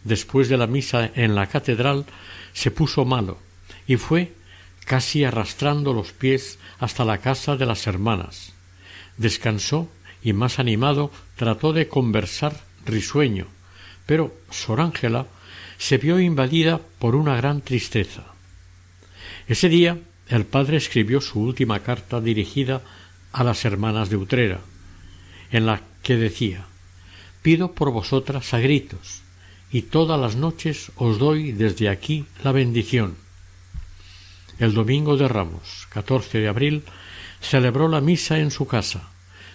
después 0.03 0.51
de 0.51 0.59
la 0.59 0.67
misa 0.67 1.11
en 1.15 1.35
la 1.35 1.47
catedral, 1.47 2.05
se 2.53 2.71
puso 2.71 3.07
malo 3.07 3.39
y 3.87 3.97
fue 3.97 4.33
casi 4.85 5.25
arrastrando 5.25 5.93
los 5.93 6.13
pies 6.13 6.59
hasta 6.79 7.05
la 7.05 7.19
casa 7.19 7.57
de 7.57 7.67
las 7.67 7.87
hermanas. 7.87 8.53
Descansó 9.17 9.89
y 10.23 10.33
más 10.33 10.59
animado 10.59 11.11
trató 11.37 11.73
de 11.73 11.89
conversar 11.89 12.61
risueño, 12.85 13.47
pero 14.07 14.35
Sor 14.51 14.81
Ángela 14.81 15.27
se 15.79 15.99
vio 15.99 16.19
invadida 16.21 16.81
por 16.99 17.15
una 17.15 17.37
gran 17.37 17.61
tristeza. 17.61 18.25
Ese 19.47 19.69
día 19.69 19.99
el 20.29 20.47
padre 20.47 20.79
escribió 20.79 21.21
su 21.21 21.41
última 21.41 21.81
carta 21.81 22.21
dirigida 22.21 22.83
a 23.33 23.45
las 23.45 23.65
hermanas 23.65 24.09
de 24.09 24.17
Utrera, 24.17 24.61
en 25.51 25.67
la 25.67 25.83
que 26.03 26.17
decía 26.17 26.67
Pido 27.43 27.73
por 27.73 27.91
vosotras 27.91 28.55
a 28.55 28.59
gritos, 28.59 29.23
y 29.71 29.83
todas 29.83 30.19
las 30.19 30.37
noches 30.37 30.93
os 30.97 31.19
doy 31.19 31.53
desde 31.53 31.89
aquí 31.89 32.25
la 32.43 32.53
bendición. 32.53 33.17
El 34.61 34.73
domingo 34.73 35.17
de 35.17 35.27
Ramos, 35.27 35.89
14 35.91 36.39
de 36.39 36.47
abril, 36.47 36.85
celebró 37.41 37.89
la 37.89 38.01
misa 38.01 38.39
en 38.39 38.53
su 38.53 38.69
casa. 38.69 39.11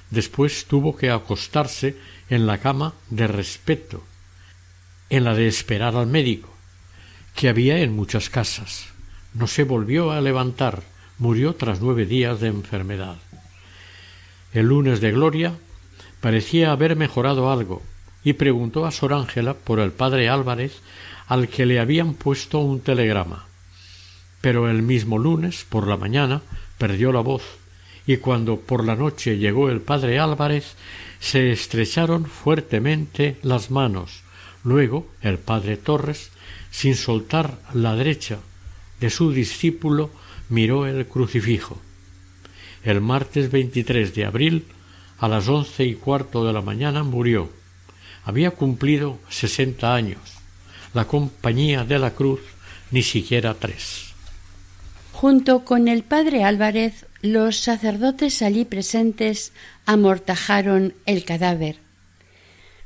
Después 0.09 0.65
tuvo 0.65 0.97
que 0.97 1.09
acostarse 1.09 1.95
en 2.29 2.45
la 2.45 2.57
cama 2.57 2.93
de 3.09 3.27
respeto, 3.27 4.03
en 5.09 5.23
la 5.23 5.35
de 5.35 5.47
esperar 5.47 5.95
al 5.95 6.07
médico, 6.07 6.53
que 7.33 7.47
había 7.47 7.79
en 7.79 7.95
muchas 7.95 8.29
casas. 8.29 8.89
No 9.33 9.47
se 9.47 9.63
volvió 9.63 10.11
a 10.11 10.19
levantar, 10.19 10.83
murió 11.17 11.55
tras 11.55 11.79
nueve 11.79 12.05
días 12.05 12.41
de 12.41 12.47
enfermedad. 12.47 13.17
El 14.51 14.65
lunes 14.65 14.99
de 14.99 15.11
Gloria 15.11 15.53
parecía 16.19 16.73
haber 16.73 16.97
mejorado 16.97 17.51
algo, 17.51 17.81
y 18.21 18.33
preguntó 18.33 18.85
a 18.85 18.91
Sor 18.91 19.13
Ángela 19.13 19.53
por 19.53 19.79
el 19.79 19.93
padre 19.93 20.27
Álvarez, 20.27 20.81
al 21.27 21.47
que 21.47 21.65
le 21.65 21.79
habían 21.79 22.15
puesto 22.15 22.59
un 22.59 22.81
telegrama 22.81 23.48
pero 24.41 24.69
el 24.69 24.81
mismo 24.81 25.17
lunes 25.17 25.65
por 25.67 25.87
la 25.87 25.97
mañana 25.97 26.41
perdió 26.77 27.11
la 27.11 27.21
voz 27.21 27.43
y 28.09 28.17
cuando 28.17 28.59
por 28.59 28.85
la 28.85 28.95
noche 28.95 29.37
llegó 29.37 29.69
el 29.69 29.81
padre 29.81 30.17
Álvarez 30.17 30.75
se 31.19 31.51
estrecharon 31.51 32.25
fuertemente 32.25 33.37
las 33.43 33.69
manos. 33.69 34.23
Luego 34.63 35.07
el 35.21 35.37
padre 35.37 35.77
Torres, 35.77 36.31
sin 36.71 36.95
soltar 36.95 37.59
la 37.71 37.95
derecha 37.95 38.39
de 38.99 39.11
su 39.11 39.31
discípulo, 39.31 40.09
miró 40.49 40.87
el 40.87 41.05
crucifijo. 41.05 41.79
El 42.83 42.99
martes 42.99 43.51
23 43.51 44.15
de 44.15 44.25
abril, 44.25 44.65
a 45.19 45.27
las 45.27 45.47
once 45.47 45.83
y 45.83 45.93
cuarto 45.93 46.45
de 46.45 46.53
la 46.53 46.61
mañana, 46.61 47.03
murió. 47.03 47.49
Había 48.23 48.51
cumplido 48.51 49.19
sesenta 49.29 49.93
años. 49.93 50.19
La 50.95 51.05
compañía 51.05 51.83
de 51.83 51.99
la 51.99 52.15
cruz 52.15 52.39
ni 52.89 53.03
siquiera 53.03 53.53
tres. 53.53 54.08
Junto 55.19 55.65
con 55.65 55.89
el 55.89 56.03
padre 56.03 56.45
Álvarez, 56.45 57.05
los 57.21 57.57
sacerdotes 57.57 58.41
allí 58.41 58.63
presentes 58.63 59.51
amortajaron 59.85 60.93
el 61.05 61.25
cadáver. 61.25 61.75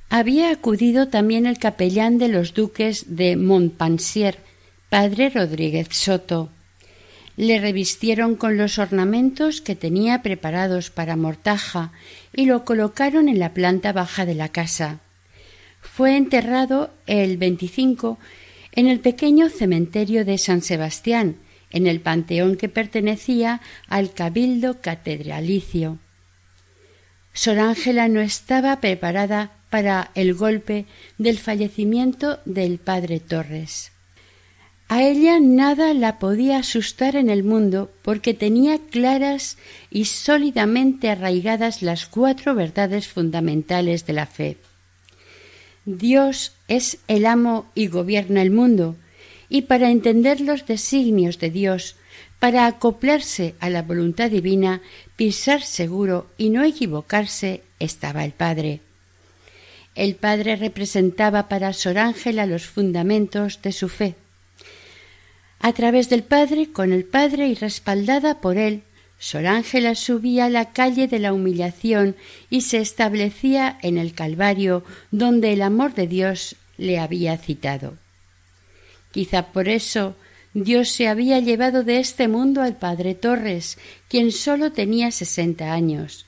Había 0.09 0.49
acudido 0.49 1.09
también 1.09 1.45
el 1.45 1.59
capellán 1.59 2.17
de 2.17 2.29
los 2.29 2.55
duques 2.55 3.15
de 3.15 3.35
Montpensier, 3.35 4.39
padre 4.89 5.29
Rodríguez 5.29 5.89
Soto. 5.91 6.49
Le 7.37 7.59
revistieron 7.59 8.35
con 8.35 8.57
los 8.57 8.79
ornamentos 8.79 9.61
que 9.61 9.75
tenía 9.75 10.23
preparados 10.23 10.89
para 10.89 11.15
mortaja 11.15 11.91
y 12.35 12.47
lo 12.47 12.65
colocaron 12.65 13.29
en 13.29 13.37
la 13.37 13.53
planta 13.53 13.93
baja 13.93 14.25
de 14.25 14.33
la 14.33 14.49
casa. 14.49 15.01
Fue 15.81 16.17
enterrado 16.17 16.89
el 17.05 17.37
25 17.37 18.17
en 18.71 18.87
el 18.87 19.01
pequeño 19.01 19.49
cementerio 19.49 20.25
de 20.25 20.39
San 20.39 20.63
Sebastián, 20.63 21.35
en 21.73 21.87
el 21.87 21.99
panteón 21.99 22.55
que 22.55 22.69
pertenecía 22.69 23.59
al 23.89 24.13
cabildo 24.13 24.79
catedralicio. 24.79 25.99
Sor 27.33 27.59
Ángela 27.59 28.07
no 28.07 28.21
estaba 28.21 28.79
preparada 28.79 29.51
para 29.69 30.11
el 30.13 30.35
golpe 30.35 30.85
del 31.17 31.39
fallecimiento 31.39 32.39
del 32.45 32.77
padre 32.77 33.19
Torres. 33.19 33.91
A 34.87 35.01
ella 35.01 35.39
nada 35.39 35.95
la 35.95 36.19
podía 36.19 36.57
asustar 36.59 37.15
en 37.15 37.31
el 37.31 37.43
mundo 37.43 37.91
porque 38.03 38.35
tenía 38.35 38.77
claras 38.77 39.57
y 39.89 40.05
sólidamente 40.05 41.09
arraigadas 41.09 41.81
las 41.81 42.05
cuatro 42.05 42.53
verdades 42.53 43.07
fundamentales 43.07 44.05
de 44.05 44.13
la 44.13 44.27
fe. 44.27 44.57
Dios 45.85 46.53
es 46.67 46.99
el 47.07 47.25
amo 47.25 47.65
y 47.73 47.87
gobierna 47.87 48.43
el 48.43 48.51
mundo, 48.51 48.95
y 49.53 49.61
para 49.61 49.91
entender 49.91 50.41
los 50.41 50.65
designios 50.65 51.37
de 51.37 51.51
Dios, 51.51 51.95
para 52.39 52.65
acoplarse 52.65 53.53
a 53.59 53.69
la 53.69 53.83
voluntad 53.83 54.31
divina, 54.31 54.81
pisar 55.15 55.61
seguro 55.61 56.25
y 56.39 56.49
no 56.49 56.63
equivocarse, 56.63 57.61
estaba 57.77 58.25
el 58.25 58.31
Padre. 58.31 58.81
El 59.93 60.15
Padre 60.15 60.55
representaba 60.55 61.49
para 61.49 61.71
Sor 61.73 61.99
Ángela 61.99 62.47
los 62.47 62.65
fundamentos 62.65 63.61
de 63.61 63.73
su 63.73 63.89
fe. 63.89 64.15
A 65.59 65.71
través 65.71 66.09
del 66.09 66.23
Padre, 66.23 66.71
con 66.71 66.91
el 66.91 67.05
Padre 67.05 67.47
y 67.47 67.53
respaldada 67.53 68.41
por 68.41 68.57
él, 68.57 68.81
Sor 69.19 69.45
Ángela 69.45 69.93
subía 69.93 70.45
a 70.45 70.49
la 70.49 70.73
calle 70.73 71.07
de 71.07 71.19
la 71.19 71.31
humillación 71.31 72.15
y 72.49 72.61
se 72.61 72.79
establecía 72.79 73.77
en 73.83 73.99
el 73.99 74.15
Calvario, 74.15 74.83
donde 75.11 75.53
el 75.53 75.61
amor 75.61 75.93
de 75.93 76.07
Dios 76.07 76.55
le 76.77 76.97
había 76.97 77.37
citado. 77.37 78.02
Quizá 79.13 79.53
por 79.53 79.69
eso 79.69 80.15
Dios 80.53 80.89
se 80.89 81.07
había 81.07 81.39
llevado 81.39 81.83
de 81.83 81.99
este 81.99 82.27
mundo 82.27 82.61
al 82.61 82.77
padre 82.77 83.15
Torres, 83.15 83.77
quien 84.09 84.31
sólo 84.31 84.71
tenía 84.71 85.11
sesenta 85.11 85.71
años. 85.71 86.25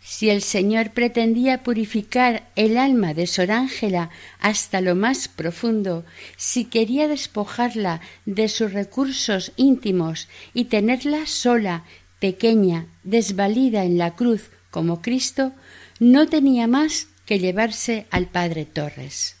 Si 0.00 0.30
el 0.30 0.42
Señor 0.42 0.92
pretendía 0.92 1.62
purificar 1.62 2.48
el 2.56 2.78
alma 2.78 3.12
de 3.12 3.26
Sor 3.26 3.50
Ángela 3.50 4.08
hasta 4.40 4.80
lo 4.80 4.94
más 4.94 5.28
profundo, 5.28 6.06
si 6.36 6.64
quería 6.64 7.08
despojarla 7.08 8.00
de 8.24 8.48
sus 8.48 8.72
recursos 8.72 9.52
íntimos 9.56 10.28
y 10.54 10.64
tenerla 10.64 11.26
sola, 11.26 11.84
pequeña, 12.20 12.86
desvalida 13.02 13.84
en 13.84 13.98
la 13.98 14.14
cruz 14.14 14.50
como 14.70 15.02
Cristo, 15.02 15.52
no 16.00 16.26
tenía 16.26 16.66
más 16.66 17.08
que 17.26 17.38
llevarse 17.38 18.06
al 18.10 18.28
Padre 18.28 18.64
Torres. 18.64 19.37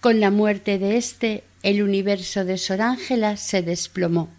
Con 0.00 0.20
la 0.20 0.30
muerte 0.30 0.78
de 0.78 0.96
éste, 0.96 1.44
el 1.62 1.82
universo 1.82 2.44
de 2.44 2.58
Sor 2.58 2.80
Ángela 2.82 3.36
se 3.36 3.62
desplomó. 3.62 4.32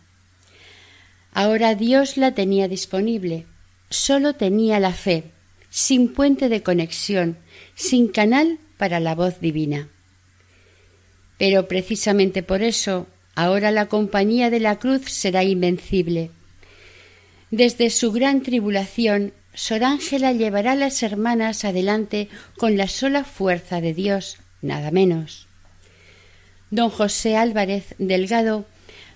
Ahora 1.34 1.76
Dios 1.76 2.18
la 2.18 2.34
tenía 2.34 2.68
disponible, 2.68 3.46
sólo 3.90 4.34
tenía 4.36 4.80
la 4.80 4.94
fe. 4.94 5.32
sin 5.70 6.14
puente 6.14 6.50
de 6.50 6.64
conexión, 6.64 7.38
sin 7.76 8.08
canal 8.08 8.58
para 8.78 9.00
la 9.00 9.16
voz 9.16 9.40
divina. 9.42 9.90
Pero 11.38 11.68
precisamente 11.68 12.42
por 12.42 12.62
eso, 12.62 13.08
ahora 13.36 13.72
la 13.72 13.88
compañía 13.88 14.50
de 14.50 14.60
la 14.60 14.80
cruz 14.80 15.04
será 15.12 15.44
invencible. 15.44 16.32
Desde 17.52 17.90
su 17.90 18.12
gran 18.12 18.42
tribulación, 18.42 19.34
Sor 19.54 19.84
Ángela 19.84 20.32
llevará 20.32 20.72
a 20.74 20.76
las 20.76 21.04
hermanas 21.04 21.66
adelante 21.66 22.30
con 22.58 22.78
la 22.78 22.88
sola 22.88 23.24
fuerza 23.24 23.82
de 23.82 23.94
Dios, 23.94 24.38
nada 24.62 24.92
menos. 24.92 25.47
Don 26.70 26.90
José 26.90 27.38
Álvarez 27.38 27.96
Delgado 27.98 28.66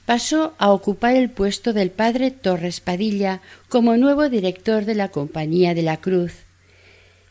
pasó 0.06 0.54
a 0.58 0.72
ocupar 0.72 1.16
el 1.16 1.30
puesto 1.30 1.74
del 1.74 1.92
padre 1.92 2.32
Torres 2.32 2.80
Padilla 2.80 3.42
como 3.70 3.98
nuevo 3.98 4.30
director 4.30 4.86
de 4.86 4.96
la 4.96 5.10
Compañía 5.10 5.74
de 5.74 5.84
la 5.84 5.98
Cruz. 5.98 6.34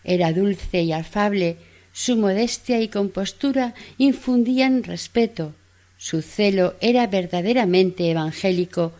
Era 0.04 0.32
dulce 0.32 0.82
y 0.82 0.92
afable, 0.92 1.56
su 1.92 2.16
modestia 2.16 2.80
y 2.80 2.88
compostura 2.88 3.74
infundían 3.98 4.82
respeto, 4.82 5.54
su 5.96 6.22
celo 6.22 6.76
era 6.80 7.06
verdaderamente 7.06 8.10
evangélico 8.10 8.92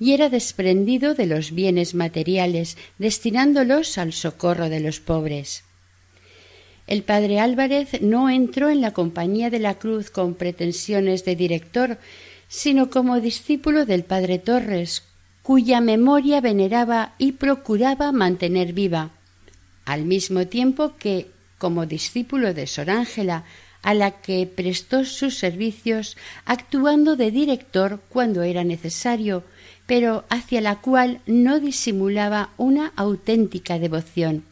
y 0.00 0.14
era 0.14 0.28
desprendido 0.30 1.14
de 1.14 1.26
los 1.26 1.52
bienes 1.52 1.94
materiales, 1.94 2.76
destinándolos 2.98 3.98
al 3.98 4.12
socorro 4.12 4.68
de 4.68 4.80
los 4.80 4.98
pobres. 4.98 5.62
El 6.90 7.04
padre 7.04 7.38
Álvarez 7.38 8.02
no 8.02 8.28
entró 8.28 8.68
en 8.68 8.80
la 8.80 8.90
Compañía 8.90 9.48
de 9.48 9.60
la 9.60 9.74
Cruz 9.74 10.10
con 10.10 10.34
pretensiones 10.34 11.24
de 11.24 11.36
director, 11.36 11.98
sino 12.48 12.90
como 12.90 13.20
discípulo 13.20 13.86
del 13.86 14.02
padre 14.02 14.40
Torres, 14.40 15.04
cuya 15.44 15.80
memoria 15.80 16.40
veneraba 16.40 17.14
y 17.16 17.30
procuraba 17.30 18.10
mantener 18.10 18.72
viva, 18.72 19.10
al 19.84 20.04
mismo 20.04 20.48
tiempo 20.48 20.96
que, 20.98 21.30
como 21.58 21.86
discípulo 21.86 22.54
de 22.54 22.66
Sor 22.66 22.90
Ángela, 22.90 23.44
a 23.82 23.94
la 23.94 24.10
que 24.20 24.44
prestó 24.52 25.04
sus 25.04 25.38
servicios, 25.38 26.16
actuando 26.44 27.14
de 27.14 27.30
director 27.30 28.00
cuando 28.08 28.42
era 28.42 28.64
necesario, 28.64 29.44
pero 29.86 30.24
hacia 30.28 30.60
la 30.60 30.80
cual 30.80 31.20
no 31.26 31.60
disimulaba 31.60 32.50
una 32.56 32.92
auténtica 32.96 33.78
devoción. 33.78 34.49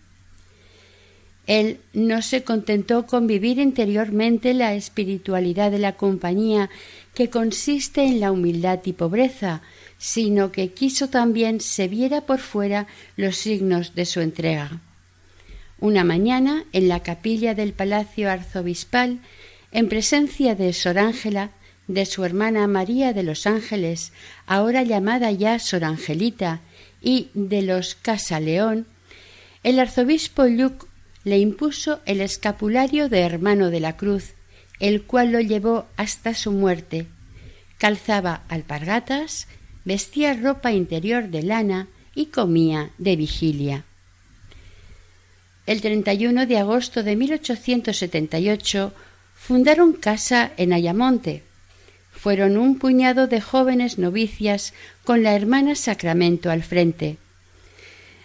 Él 1.49 1.81
no 1.95 2.21
se 2.21 2.45
contentó 2.45 3.07
con 3.07 3.27
vivir 3.27 3.59
interiormente 3.59 4.53
la 4.53 4.75
espiritualidad 4.75 5.71
de 5.71 5.79
la 5.79 5.97
compañía, 5.97 6.69
que 7.15 7.31
consiste 7.31 8.05
en 8.05 8.21
la 8.21 8.31
humildad 8.31 8.81
y 8.85 8.93
pobreza, 8.93 9.63
sino 9.97 10.53
que 10.53 10.73
quiso 10.73 11.09
también 11.09 11.63
se 11.63 11.89
viera 11.89 12.21
por 12.21 12.41
fuera 12.41 12.87
los 13.17 13.39
signos 13.39 13.95
de 13.95 14.05
su 14.05 14.21
entrega. 14.21 14.83
Una 15.81 16.05
mañana, 16.05 16.65
en 16.75 16.87
la 16.87 17.01
capilla 17.01 17.55
del 17.55 17.73
Palacio 17.73 18.31
Arzobispal, 18.31 19.21
en 19.73 19.89
presencia 19.89 20.55
de 20.55 20.75
Sor 20.75 20.99
Ángela, 20.99 21.53
de 21.87 22.05
su 22.05 22.27
hermana 22.27 22.67
María 22.67 23.15
de 23.15 23.23
los 23.23 23.47
Ángeles, 23.47 24.13
ahora 24.47 24.83
llamada 24.83 25.31
ya 25.31 25.59
Sor 25.59 25.85
Angelita, 25.85 26.61
y 27.01 27.31
de 27.33 27.63
los 27.63 27.95
Casaleón, 27.95 28.87
el 29.63 29.79
arzobispo 29.79 30.45
Luc 30.45 30.88
le 31.25 31.39
impuso 31.39 32.01
el 32.07 32.21
escapulario 32.21 33.09
de 33.09 33.21
hermano 33.21 33.71
de 33.71 33.81
la 33.81 33.97
cruz, 33.97 34.35
el 34.81 35.03
cual 35.03 35.33
lo 35.33 35.41
llevó 35.41 35.87
hasta 35.97 36.35
su 36.35 36.53
muerte. 36.53 37.07
Calzaba 37.79 38.43
alpargatas, 38.49 39.47
vestía 39.85 40.35
ropa 40.35 40.73
interior 40.73 41.29
de 41.29 41.43
lana 41.43 41.89
y 42.15 42.27
comía 42.27 42.91
de 42.99 43.17
vigilia. 43.17 43.85
El 45.67 45.81
31 45.81 46.47
de 46.47 46.59
agosto 46.59 47.03
de 47.03 47.15
1878 47.15 48.93
fundaron 49.35 49.93
casa 49.93 50.51
en 50.57 50.73
Ayamonte. 50.73 51.43
Fueron 52.11 52.57
un 52.57 52.79
puñado 52.79 53.27
de 53.27 53.41
jóvenes 53.41 53.99
novicias 53.99 54.73
con 55.05 55.23
la 55.23 55.35
hermana 55.35 55.75
Sacramento 55.75 56.51
al 56.51 56.63
frente. 56.63 57.19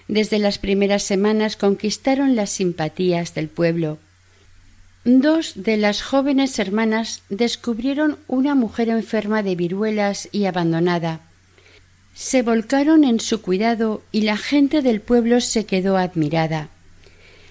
Desde 0.07 0.39
las 0.39 0.57
primeras 0.57 1.03
semanas 1.03 1.55
conquistaron 1.55 2.35
las 2.35 2.49
simpatías 2.49 3.33
del 3.33 3.47
pueblo. 3.47 3.99
Dos 5.05 5.53
de 5.55 5.77
las 5.77 6.01
jóvenes 6.01 6.59
hermanas 6.59 7.23
descubrieron 7.29 8.17
una 8.27 8.55
mujer 8.55 8.89
enferma 8.89 9.43
de 9.43 9.55
viruelas 9.55 10.29
y 10.31 10.45
abandonada. 10.45 11.21
Se 12.13 12.41
volcaron 12.41 13.03
en 13.03 13.19
su 13.19 13.41
cuidado 13.41 14.01
y 14.11 14.21
la 14.21 14.37
gente 14.37 14.81
del 14.81 15.01
pueblo 15.01 15.41
se 15.41 15.65
quedó 15.65 15.97
admirada. 15.97 16.69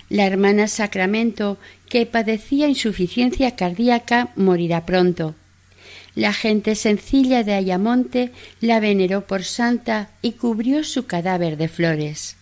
La 0.09 0.27
hermana 0.27 0.69
Sacramento, 0.69 1.59
que 1.89 2.07
padecía 2.07 2.69
insuficiencia 2.69 3.57
cardíaca, 3.57 4.31
morirá 4.37 4.87
pronto. 4.87 5.35
La 6.15 6.33
gente 6.33 6.75
sencilla 6.75 7.43
de 7.43 7.55
Ayamonte 7.55 8.33
la 8.61 8.79
veneró 8.79 9.27
por 9.27 9.43
santa 9.45 10.11
y 10.21 10.33
cubrió 10.33 10.85
su 10.85 11.07
cadáver 11.07 11.57
de 11.57 11.69
flores. 11.69 12.37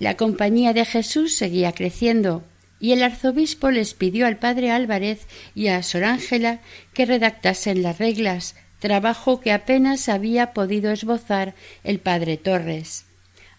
La 0.00 0.16
compañía 0.16 0.72
de 0.72 0.86
Jesús 0.86 1.34
seguía 1.34 1.72
creciendo, 1.72 2.42
y 2.80 2.92
el 2.92 3.02
arzobispo 3.02 3.70
les 3.70 3.92
pidió 3.92 4.26
al 4.26 4.38
padre 4.38 4.70
Álvarez 4.70 5.26
y 5.54 5.68
a 5.68 5.82
Sor 5.82 6.04
Ángela 6.04 6.60
que 6.94 7.04
redactasen 7.04 7.82
las 7.82 7.98
reglas, 7.98 8.56
trabajo 8.78 9.42
que 9.42 9.52
apenas 9.52 10.08
había 10.08 10.54
podido 10.54 10.90
esbozar 10.90 11.54
el 11.84 11.98
padre 11.98 12.38
Torres. 12.38 13.04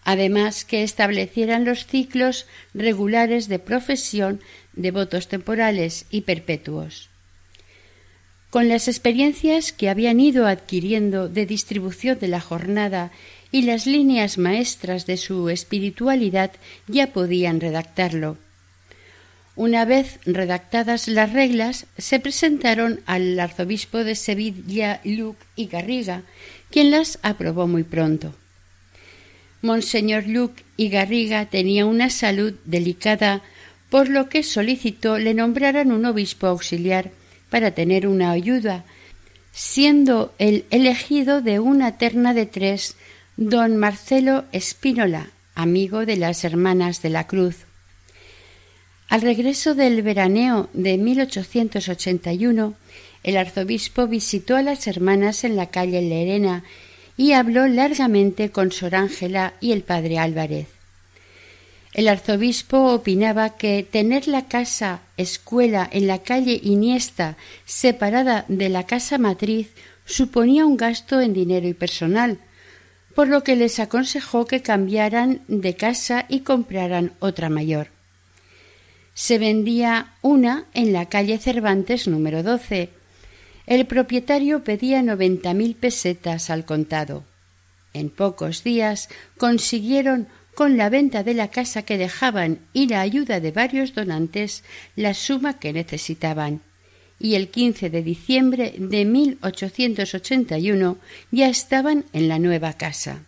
Además 0.02 0.64
que 0.64 0.82
establecieran 0.82 1.64
los 1.64 1.86
ciclos 1.86 2.48
regulares 2.74 3.46
de 3.46 3.60
profesión 3.60 4.40
de 4.72 4.90
votos 4.90 5.28
temporales 5.28 6.06
y 6.10 6.22
perpetuos. 6.22 7.08
Con 8.50 8.68
las 8.68 8.88
experiencias 8.88 9.72
que 9.72 9.88
habían 9.88 10.18
ido 10.18 10.48
adquiriendo 10.48 11.28
de 11.28 11.46
distribución 11.46 12.18
de 12.18 12.26
la 12.26 12.40
jornada 12.40 13.12
y 13.52 13.62
las 13.62 13.86
líneas 13.86 14.38
maestras 14.38 15.06
de 15.06 15.18
su 15.18 15.50
espiritualidad 15.50 16.50
ya 16.88 17.12
podían 17.12 17.60
redactarlo. 17.60 18.38
Una 19.54 19.84
vez 19.84 20.18
redactadas 20.24 21.08
las 21.08 21.32
reglas, 21.34 21.86
se 21.98 22.18
presentaron 22.18 23.00
al 23.04 23.38
arzobispo 23.38 23.98
de 23.98 24.14
Sevilla, 24.14 25.02
Luc 25.04 25.36
y 25.54 25.66
Garriga, 25.66 26.22
quien 26.70 26.90
las 26.90 27.18
aprobó 27.22 27.68
muy 27.68 27.82
pronto. 27.82 28.34
Monseñor 29.60 30.26
Luc 30.26 30.52
y 30.78 30.88
Garriga 30.88 31.44
tenía 31.46 31.84
una 31.84 32.08
salud 32.08 32.54
delicada, 32.64 33.42
por 33.90 34.08
lo 34.08 34.30
que 34.30 34.42
solicitó 34.42 35.18
le 35.18 35.34
nombraran 35.34 35.92
un 35.92 36.06
obispo 36.06 36.46
auxiliar 36.46 37.10
para 37.50 37.72
tener 37.72 38.08
una 38.08 38.30
ayuda, 38.30 38.84
siendo 39.52 40.34
el 40.38 40.64
elegido 40.70 41.42
de 41.42 41.60
una 41.60 41.98
terna 41.98 42.32
de 42.32 42.46
tres 42.46 42.96
don 43.36 43.78
Marcelo 43.78 44.44
Espínola, 44.52 45.30
amigo 45.54 46.04
de 46.04 46.16
las 46.16 46.44
Hermanas 46.44 47.00
de 47.00 47.08
la 47.08 47.26
Cruz. 47.26 47.64
Al 49.08 49.22
regreso 49.22 49.74
del 49.74 50.02
veraneo 50.02 50.68
de 50.74 50.98
1881, 50.98 52.74
el 53.22 53.36
arzobispo 53.36 54.06
visitó 54.06 54.56
a 54.56 54.62
las 54.62 54.86
hermanas 54.86 55.44
en 55.44 55.56
la 55.56 55.70
calle 55.70 56.02
Lerena 56.02 56.62
y 57.16 57.32
habló 57.32 57.66
largamente 57.68 58.50
con 58.50 58.70
Sor 58.70 58.94
Ángela 58.94 59.54
y 59.60 59.72
el 59.72 59.82
padre 59.82 60.18
Álvarez. 60.18 60.68
El 61.94 62.08
arzobispo 62.08 62.92
opinaba 62.92 63.56
que 63.56 63.86
tener 63.90 64.28
la 64.28 64.46
casa 64.46 65.00
escuela 65.16 65.88
en 65.90 66.06
la 66.06 66.18
calle 66.22 66.60
Iniesta 66.62 67.36
separada 67.64 68.44
de 68.48 68.68
la 68.68 68.84
casa 68.84 69.18
matriz 69.18 69.70
suponía 70.04 70.66
un 70.66 70.76
gasto 70.76 71.20
en 71.20 71.32
dinero 71.32 71.68
y 71.68 71.74
personal, 71.74 72.38
por 73.14 73.28
lo 73.28 73.42
que 73.42 73.56
les 73.56 73.78
aconsejó 73.78 74.46
que 74.46 74.62
cambiaran 74.62 75.42
de 75.48 75.76
casa 75.76 76.26
y 76.28 76.40
compraran 76.40 77.12
otra 77.18 77.48
mayor. 77.48 77.88
Se 79.14 79.38
vendía 79.38 80.14
una 80.22 80.64
en 80.72 80.92
la 80.92 81.06
calle 81.06 81.38
Cervantes 81.38 82.08
número 82.08 82.42
12. 82.42 82.90
El 83.66 83.86
propietario 83.86 84.64
pedía 84.64 85.02
noventa 85.02 85.52
mil 85.54 85.74
pesetas 85.74 86.50
al 86.50 86.64
contado. 86.64 87.24
En 87.92 88.08
pocos 88.08 88.64
días 88.64 89.08
consiguieron 89.36 90.28
con 90.54 90.76
la 90.76 90.88
venta 90.88 91.22
de 91.22 91.34
la 91.34 91.48
casa 91.48 91.82
que 91.82 91.98
dejaban 91.98 92.60
y 92.72 92.88
la 92.88 93.00
ayuda 93.00 93.40
de 93.40 93.52
varios 93.52 93.94
donantes 93.94 94.64
la 94.96 95.14
suma 95.14 95.58
que 95.58 95.72
necesitaban 95.72 96.62
y 97.22 97.36
el 97.36 97.48
15 97.48 97.88
de 97.88 98.02
diciembre 98.02 98.74
de 98.76 99.04
1881 99.04 100.98
ya 101.30 101.48
estaban 101.48 102.04
en 102.12 102.28
la 102.28 102.40
nueva 102.40 102.72
casa. 102.72 103.22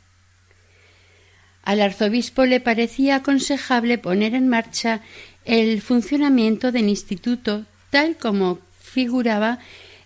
Al 1.62 1.80
arzobispo 1.80 2.44
le 2.44 2.58
parecía 2.58 3.16
aconsejable 3.16 3.96
poner 3.98 4.34
en 4.34 4.48
marcha 4.48 5.00
el 5.44 5.80
funcionamiento 5.80 6.72
del 6.72 6.88
instituto 6.88 7.66
tal 7.90 8.16
como 8.16 8.58
figuraba 8.80 9.60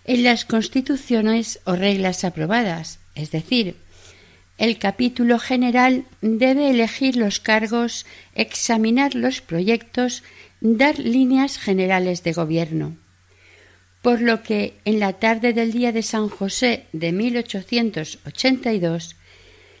en 0.05 0.23
las 0.23 0.45
constituciones 0.45 1.59
o 1.65 1.75
reglas 1.75 2.23
aprobadas, 2.23 2.99
es 3.15 3.31
decir, 3.31 3.75
el 4.59 4.77
capítulo 4.77 5.39
general 5.39 6.05
debe 6.21 6.69
elegir 6.69 7.15
los 7.15 7.39
cargos, 7.39 8.05
examinar 8.35 9.15
los 9.15 9.41
proyectos, 9.41 10.21
dar 10.61 10.99
líneas 10.99 11.57
generales 11.57 12.23
de 12.23 12.33
gobierno. 12.33 12.95
Por 14.01 14.21
lo 14.21 14.43
que 14.43 14.75
en 14.85 14.99
la 14.99 15.13
tarde 15.13 15.53
del 15.53 15.71
día 15.71 15.91
de 15.91 16.03
San 16.03 16.29
José 16.29 16.85
de 16.93 17.11
1882, 17.11 19.15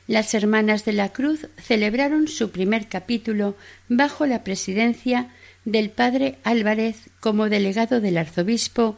las 0.07 0.33
Hermanas 0.33 0.85
de 0.85 0.93
la 0.93 1.09
Cruz 1.09 1.47
celebraron 1.57 2.27
su 2.27 2.51
primer 2.51 2.87
capítulo 2.87 3.55
bajo 3.87 4.25
la 4.25 4.43
presidencia 4.43 5.29
del 5.65 5.89
padre 5.89 6.37
Álvarez 6.43 7.09
como 7.19 7.47
delegado 7.47 8.01
del 8.01 8.17
arzobispo 8.17 8.97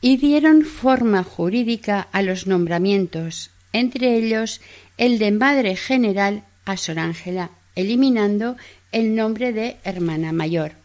y 0.00 0.16
dieron 0.16 0.64
forma 0.64 1.24
jurídica 1.24 2.08
a 2.12 2.22
los 2.22 2.46
nombramientos, 2.46 3.50
entre 3.72 4.16
ellos 4.16 4.60
el 4.96 5.18
de 5.18 5.30
Madre 5.30 5.76
General 5.76 6.44
a 6.64 6.76
Sor 6.76 6.98
Ángela, 6.98 7.50
eliminando 7.74 8.56
el 8.92 9.14
nombre 9.14 9.52
de 9.52 9.76
Hermana 9.84 10.32
Mayor. 10.32 10.81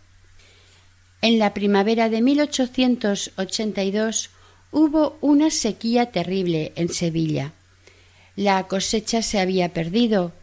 En 1.21 1.39
la 1.39 1.53
primavera 1.53 2.09
de 2.09 2.21
1882 2.21 4.29
hubo 4.71 5.17
una 5.21 5.49
sequía 5.49 6.11
terrible 6.11 6.73
en 6.75 6.89
Sevilla. 6.89 7.53
La 8.35 8.67
cosecha 8.67 9.23
se 9.23 9.39
había 9.39 9.73
perdido. 9.73 10.33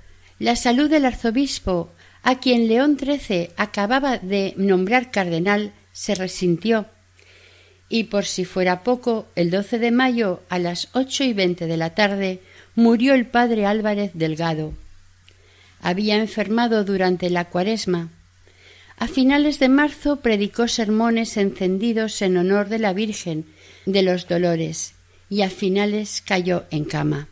La 0.40 0.56
salud 0.56 0.90
del 0.90 1.04
arzobispo, 1.04 1.92
a 2.24 2.40
quien 2.40 2.66
León 2.66 2.98
XIII 2.98 3.50
acababa 3.56 4.18
de 4.18 4.54
nombrar 4.56 5.12
cardenal, 5.12 5.72
se 5.92 6.16
resintió. 6.16 6.86
Y 7.88 8.04
por 8.04 8.24
si 8.24 8.44
fuera 8.44 8.82
poco, 8.82 9.26
el 9.36 9.50
12 9.50 9.78
de 9.78 9.92
mayo 9.92 10.42
a 10.48 10.58
las 10.58 10.88
ocho 10.92 11.22
y 11.22 11.32
veinte 11.32 11.66
de 11.66 11.76
la 11.76 11.94
tarde 11.94 12.40
murió 12.74 13.14
el 13.14 13.26
padre 13.26 13.66
Álvarez 13.66 14.10
Delgado. 14.14 14.72
Había 15.80 16.16
enfermado 16.16 16.82
durante 16.82 17.30
la 17.30 17.44
cuaresma. 17.44 18.08
A 18.96 19.08
finales 19.08 19.58
de 19.58 19.68
marzo 19.68 20.16
predicó 20.16 20.68
sermones 20.68 21.36
encendidos 21.36 22.22
en 22.22 22.36
honor 22.36 22.68
de 22.68 22.78
la 22.78 22.92
Virgen 22.92 23.44
de 23.86 24.02
los 24.02 24.28
Dolores 24.28 24.94
y 25.28 25.42
a 25.42 25.50
finales 25.50 26.22
cayó 26.24 26.64
en 26.70 26.84
cama. 26.84 27.28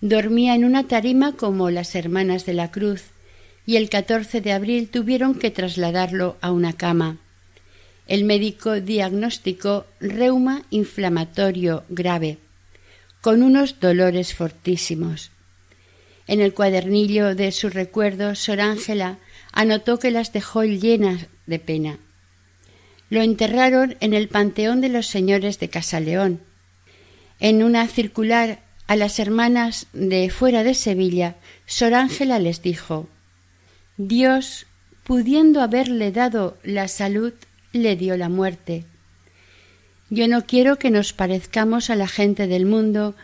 Dormía 0.00 0.54
en 0.54 0.64
una 0.64 0.86
tarima 0.86 1.32
como 1.32 1.70
las 1.70 1.94
hermanas 1.94 2.46
de 2.46 2.54
la 2.54 2.70
Cruz 2.70 3.04
y 3.66 3.76
el 3.76 3.88
14 3.88 4.40
de 4.40 4.52
abril 4.52 4.88
tuvieron 4.88 5.34
que 5.34 5.50
trasladarlo 5.50 6.36
a 6.40 6.52
una 6.52 6.74
cama. 6.74 7.18
El 8.06 8.24
médico 8.24 8.80
diagnosticó 8.80 9.86
reuma 9.98 10.62
inflamatorio 10.70 11.82
grave 11.88 12.38
con 13.20 13.42
unos 13.42 13.80
dolores 13.80 14.34
fortísimos. 14.34 15.32
En 16.28 16.40
el 16.40 16.54
cuadernillo 16.54 17.34
de 17.34 17.50
sus 17.50 17.74
recuerdos, 17.74 18.38
Sor 18.38 18.60
Ángela 18.60 19.18
anotó 19.56 19.98
que 19.98 20.10
las 20.10 20.34
dejó 20.34 20.64
llenas 20.64 21.28
de 21.46 21.58
pena. 21.58 21.98
Lo 23.08 23.22
enterraron 23.22 23.96
en 24.00 24.12
el 24.12 24.28
Panteón 24.28 24.82
de 24.82 24.90
los 24.90 25.06
Señores 25.06 25.58
de 25.58 25.70
Casaleón. 25.70 26.40
En 27.40 27.62
una 27.62 27.88
circular 27.88 28.60
a 28.86 28.96
las 28.96 29.18
hermanas 29.18 29.86
de 29.94 30.28
fuera 30.28 30.62
de 30.62 30.74
Sevilla, 30.74 31.36
Sor 31.64 31.94
Ángela 31.94 32.38
les 32.38 32.60
dijo 32.60 33.08
Dios, 33.96 34.66
pudiendo 35.04 35.62
haberle 35.62 36.12
dado 36.12 36.58
la 36.62 36.86
salud, 36.86 37.32
le 37.72 37.96
dio 37.96 38.18
la 38.18 38.28
muerte. 38.28 38.84
Yo 40.10 40.28
no 40.28 40.44
quiero 40.44 40.76
que 40.76 40.90
nos 40.90 41.14
parezcamos 41.14 41.88
a 41.88 41.96
la 41.96 42.08
gente 42.08 42.46
del 42.46 42.66
mundo 42.66 43.14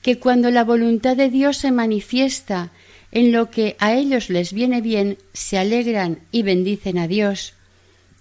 que 0.00 0.18
cuando 0.18 0.50
la 0.50 0.64
voluntad 0.64 1.18
de 1.18 1.28
Dios 1.28 1.58
se 1.58 1.70
manifiesta 1.70 2.72
en 3.16 3.32
lo 3.32 3.50
que 3.50 3.76
a 3.78 3.94
ellos 3.94 4.28
les 4.28 4.52
viene 4.52 4.82
bien, 4.82 5.16
se 5.32 5.56
alegran 5.56 6.18
y 6.32 6.42
bendicen 6.42 6.98
a 6.98 7.08
Dios, 7.08 7.54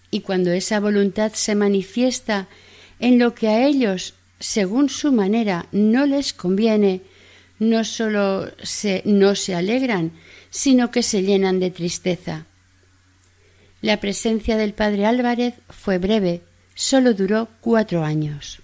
y 0.09 0.21
cuando 0.21 0.53
esa 0.53 0.79
voluntad 0.79 1.33
se 1.33 1.53
manifiesta 1.53 2.47
en 3.01 3.19
lo 3.19 3.35
que 3.35 3.49
a 3.49 3.67
ellos, 3.67 4.13
según 4.39 4.87
su 4.87 5.11
manera, 5.11 5.67
no 5.73 6.05
les 6.05 6.31
conviene, 6.31 7.01
no 7.59 7.83
sólo 7.83 8.49
se, 8.63 9.01
no 9.03 9.35
se 9.35 9.53
alegran, 9.53 10.13
sino 10.49 10.91
que 10.91 11.03
se 11.03 11.23
llenan 11.23 11.59
de 11.59 11.71
tristeza. 11.71 12.45
La 13.81 13.99
presencia 13.99 14.55
del 14.55 14.73
padre 14.73 15.05
Álvarez 15.05 15.55
fue 15.67 15.97
breve, 15.97 16.41
solo 16.73 17.13
duró 17.13 17.49
cuatro 17.59 18.05
años. 18.05 18.61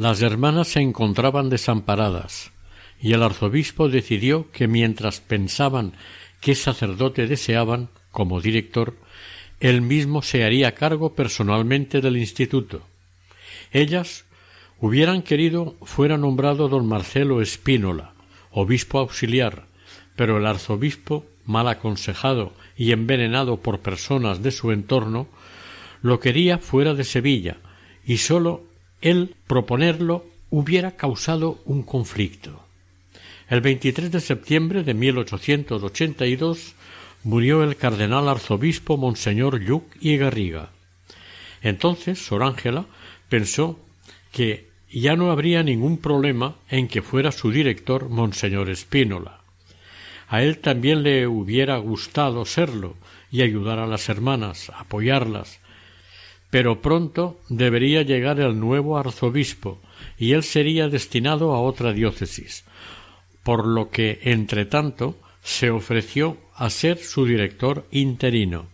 Las 0.00 0.22
hermanas 0.22 0.68
se 0.68 0.80
encontraban 0.80 1.50
desamparadas, 1.50 2.52
y 3.02 3.12
el 3.12 3.22
arzobispo 3.22 3.90
decidió 3.90 4.50
que 4.50 4.66
mientras 4.66 5.20
pensaban 5.20 5.92
qué 6.40 6.54
sacerdote 6.54 7.26
deseaban 7.26 7.90
como 8.10 8.40
director, 8.40 8.96
él 9.60 9.82
mismo 9.82 10.22
se 10.22 10.42
haría 10.42 10.74
cargo 10.74 11.14
personalmente 11.14 12.00
del 12.00 12.16
instituto. 12.16 12.80
Ellas 13.72 14.24
hubieran 14.80 15.20
querido 15.20 15.76
fuera 15.82 16.16
nombrado 16.16 16.70
don 16.70 16.88
Marcelo 16.88 17.42
Espínola, 17.42 18.14
obispo 18.52 19.00
auxiliar, 19.00 19.66
pero 20.16 20.38
el 20.38 20.46
arzobispo, 20.46 21.26
mal 21.44 21.68
aconsejado 21.68 22.54
y 22.74 22.92
envenenado 22.92 23.58
por 23.58 23.80
personas 23.80 24.42
de 24.42 24.50
su 24.50 24.72
entorno, 24.72 25.28
lo 26.00 26.20
quería 26.20 26.56
fuera 26.56 26.94
de 26.94 27.04
Sevilla, 27.04 27.58
y 28.06 28.16
sólo 28.16 28.69
el 29.00 29.34
proponerlo 29.46 30.26
hubiera 30.50 30.96
causado 30.96 31.60
un 31.64 31.82
conflicto. 31.82 32.64
El 33.48 33.60
23 33.60 34.12
de 34.12 34.20
septiembre 34.20 34.82
de 34.84 34.94
1882 34.94 36.74
murió 37.24 37.62
el 37.62 37.76
cardenal 37.76 38.28
arzobispo 38.28 38.96
Monseñor 38.96 39.60
Lluc 39.60 39.84
y 40.00 40.16
Garriga. 40.16 40.70
Entonces 41.62 42.24
Sor 42.24 42.42
Ángela 42.42 42.86
pensó 43.28 43.78
que 44.32 44.68
ya 44.90 45.16
no 45.16 45.30
habría 45.30 45.62
ningún 45.62 45.98
problema 45.98 46.56
en 46.68 46.88
que 46.88 47.02
fuera 47.02 47.32
su 47.32 47.50
director 47.50 48.08
Monseñor 48.08 48.70
Espínola. 48.70 49.40
A 50.28 50.42
él 50.42 50.58
también 50.58 51.02
le 51.02 51.26
hubiera 51.26 51.76
gustado 51.78 52.44
serlo 52.44 52.96
y 53.30 53.42
ayudar 53.42 53.78
a 53.78 53.86
las 53.86 54.08
hermanas, 54.08 54.70
apoyarlas, 54.74 55.60
pero 56.50 56.82
pronto 56.82 57.40
debería 57.48 58.02
llegar 58.02 58.40
el 58.40 58.58
nuevo 58.58 58.98
arzobispo 58.98 59.80
y 60.18 60.32
él 60.32 60.42
sería 60.42 60.88
destinado 60.88 61.54
a 61.54 61.60
otra 61.60 61.92
diócesis, 61.92 62.64
por 63.42 63.66
lo 63.66 63.90
que, 63.90 64.18
entre 64.22 64.66
tanto, 64.66 65.16
se 65.42 65.70
ofreció 65.70 66.36
a 66.54 66.68
ser 66.68 66.98
su 66.98 67.24
director 67.24 67.86
interino. 67.90 68.66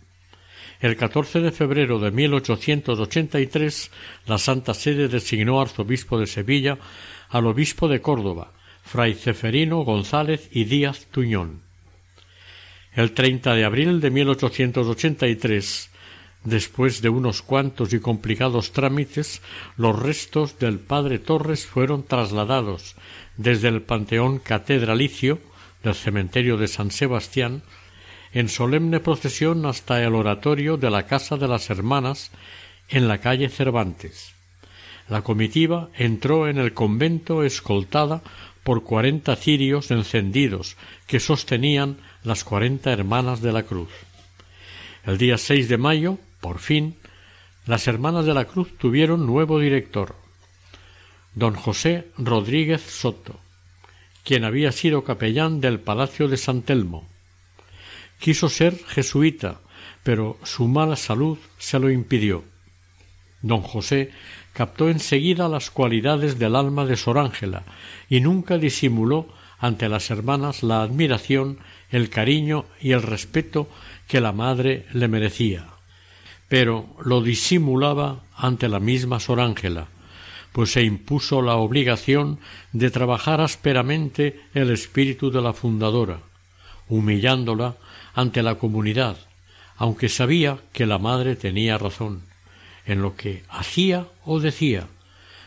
El 0.80 0.96
14 0.96 1.40
de 1.40 1.52
febrero 1.52 1.98
de 1.98 2.10
1883, 2.10 3.90
la 4.26 4.38
Santa 4.38 4.74
Sede 4.74 5.08
designó 5.08 5.60
arzobispo 5.60 6.18
de 6.18 6.26
Sevilla 6.26 6.78
al 7.28 7.46
obispo 7.46 7.88
de 7.88 8.00
Córdoba, 8.00 8.52
fray 8.82 9.14
Ceferino 9.14 9.78
González 9.84 10.48
y 10.52 10.64
Díaz 10.64 11.06
Tuñón. 11.10 11.62
El 12.94 13.12
30 13.12 13.54
de 13.54 13.64
abril 13.64 14.00
de 14.00 14.10
1883, 14.10 15.90
Después 16.46 17.02
de 17.02 17.08
unos 17.08 17.42
cuantos 17.42 17.92
y 17.92 17.98
complicados 17.98 18.70
trámites, 18.70 19.42
los 19.76 19.98
restos 19.98 20.60
del 20.60 20.78
padre 20.78 21.18
Torres 21.18 21.66
fueron 21.66 22.04
trasladados 22.04 22.94
desde 23.36 23.66
el 23.66 23.82
panteón 23.82 24.38
catedralicio 24.38 25.40
del 25.82 25.96
cementerio 25.96 26.56
de 26.56 26.68
San 26.68 26.92
Sebastián 26.92 27.62
en 28.32 28.48
solemne 28.48 29.00
procesión 29.00 29.66
hasta 29.66 30.00
el 30.04 30.14
oratorio 30.14 30.76
de 30.76 30.88
la 30.88 31.06
Casa 31.06 31.36
de 31.36 31.48
las 31.48 31.68
Hermanas 31.68 32.30
en 32.88 33.08
la 33.08 33.18
calle 33.18 33.48
Cervantes. 33.48 34.32
La 35.08 35.22
comitiva 35.22 35.90
entró 35.96 36.46
en 36.46 36.58
el 36.58 36.74
convento 36.74 37.42
escoltada 37.42 38.22
por 38.62 38.84
cuarenta 38.84 39.34
cirios 39.34 39.90
encendidos 39.90 40.76
que 41.08 41.18
sostenían 41.18 41.96
las 42.22 42.44
cuarenta 42.44 42.92
hermanas 42.92 43.42
de 43.42 43.52
la 43.52 43.64
cruz. 43.64 43.90
El 45.04 45.18
día 45.18 45.38
6 45.38 45.68
de 45.68 45.78
mayo, 45.78 46.18
por 46.40 46.58
fin, 46.58 46.96
las 47.66 47.88
hermanas 47.88 48.26
de 48.26 48.34
la 48.34 48.44
cruz 48.44 48.76
tuvieron 48.78 49.26
nuevo 49.26 49.58
director, 49.58 50.14
don 51.34 51.54
José 51.54 52.08
Rodríguez 52.16 52.80
Soto, 52.80 53.40
quien 54.24 54.44
había 54.44 54.72
sido 54.72 55.04
capellán 55.04 55.60
del 55.60 55.80
Palacio 55.80 56.28
de 56.28 56.36
San 56.36 56.62
Telmo. 56.62 57.06
Quiso 58.18 58.48
ser 58.48 58.78
jesuita, 58.86 59.60
pero 60.02 60.38
su 60.42 60.66
mala 60.68 60.96
salud 60.96 61.38
se 61.58 61.78
lo 61.78 61.90
impidió. 61.90 62.44
Don 63.42 63.62
José 63.62 64.10
captó 64.52 64.88
enseguida 64.88 65.48
las 65.48 65.70
cualidades 65.70 66.38
del 66.38 66.56
alma 66.56 66.86
de 66.86 66.96
Sor 66.96 67.18
Ángela 67.18 67.64
y 68.08 68.20
nunca 68.20 68.56
disimuló 68.56 69.28
ante 69.58 69.88
las 69.88 70.10
hermanas 70.10 70.62
la 70.62 70.82
admiración, 70.82 71.58
el 71.90 72.08
cariño 72.08 72.64
y 72.80 72.92
el 72.92 73.02
respeto 73.02 73.68
que 74.08 74.20
la 74.20 74.32
madre 74.32 74.86
le 74.92 75.08
merecía. 75.08 75.75
Pero 76.48 76.86
lo 77.04 77.22
disimulaba 77.22 78.20
ante 78.36 78.68
la 78.68 78.80
misma 78.80 79.20
Sor 79.20 79.40
Ángela, 79.40 79.88
pues 80.52 80.72
se 80.72 80.82
impuso 80.82 81.42
la 81.42 81.56
obligación 81.56 82.38
de 82.72 82.90
trabajar 82.90 83.40
ásperamente 83.40 84.40
el 84.54 84.70
espíritu 84.70 85.30
de 85.30 85.42
la 85.42 85.52
fundadora, 85.52 86.20
humillándola 86.88 87.76
ante 88.14 88.42
la 88.42 88.54
comunidad, 88.54 89.16
aunque 89.76 90.08
sabía 90.08 90.58
que 90.72 90.86
la 90.86 90.98
madre 90.98 91.36
tenía 91.36 91.76
razón 91.76 92.22
en 92.86 93.02
lo 93.02 93.16
que 93.16 93.42
hacía 93.48 94.06
o 94.24 94.40
decía, 94.40 94.86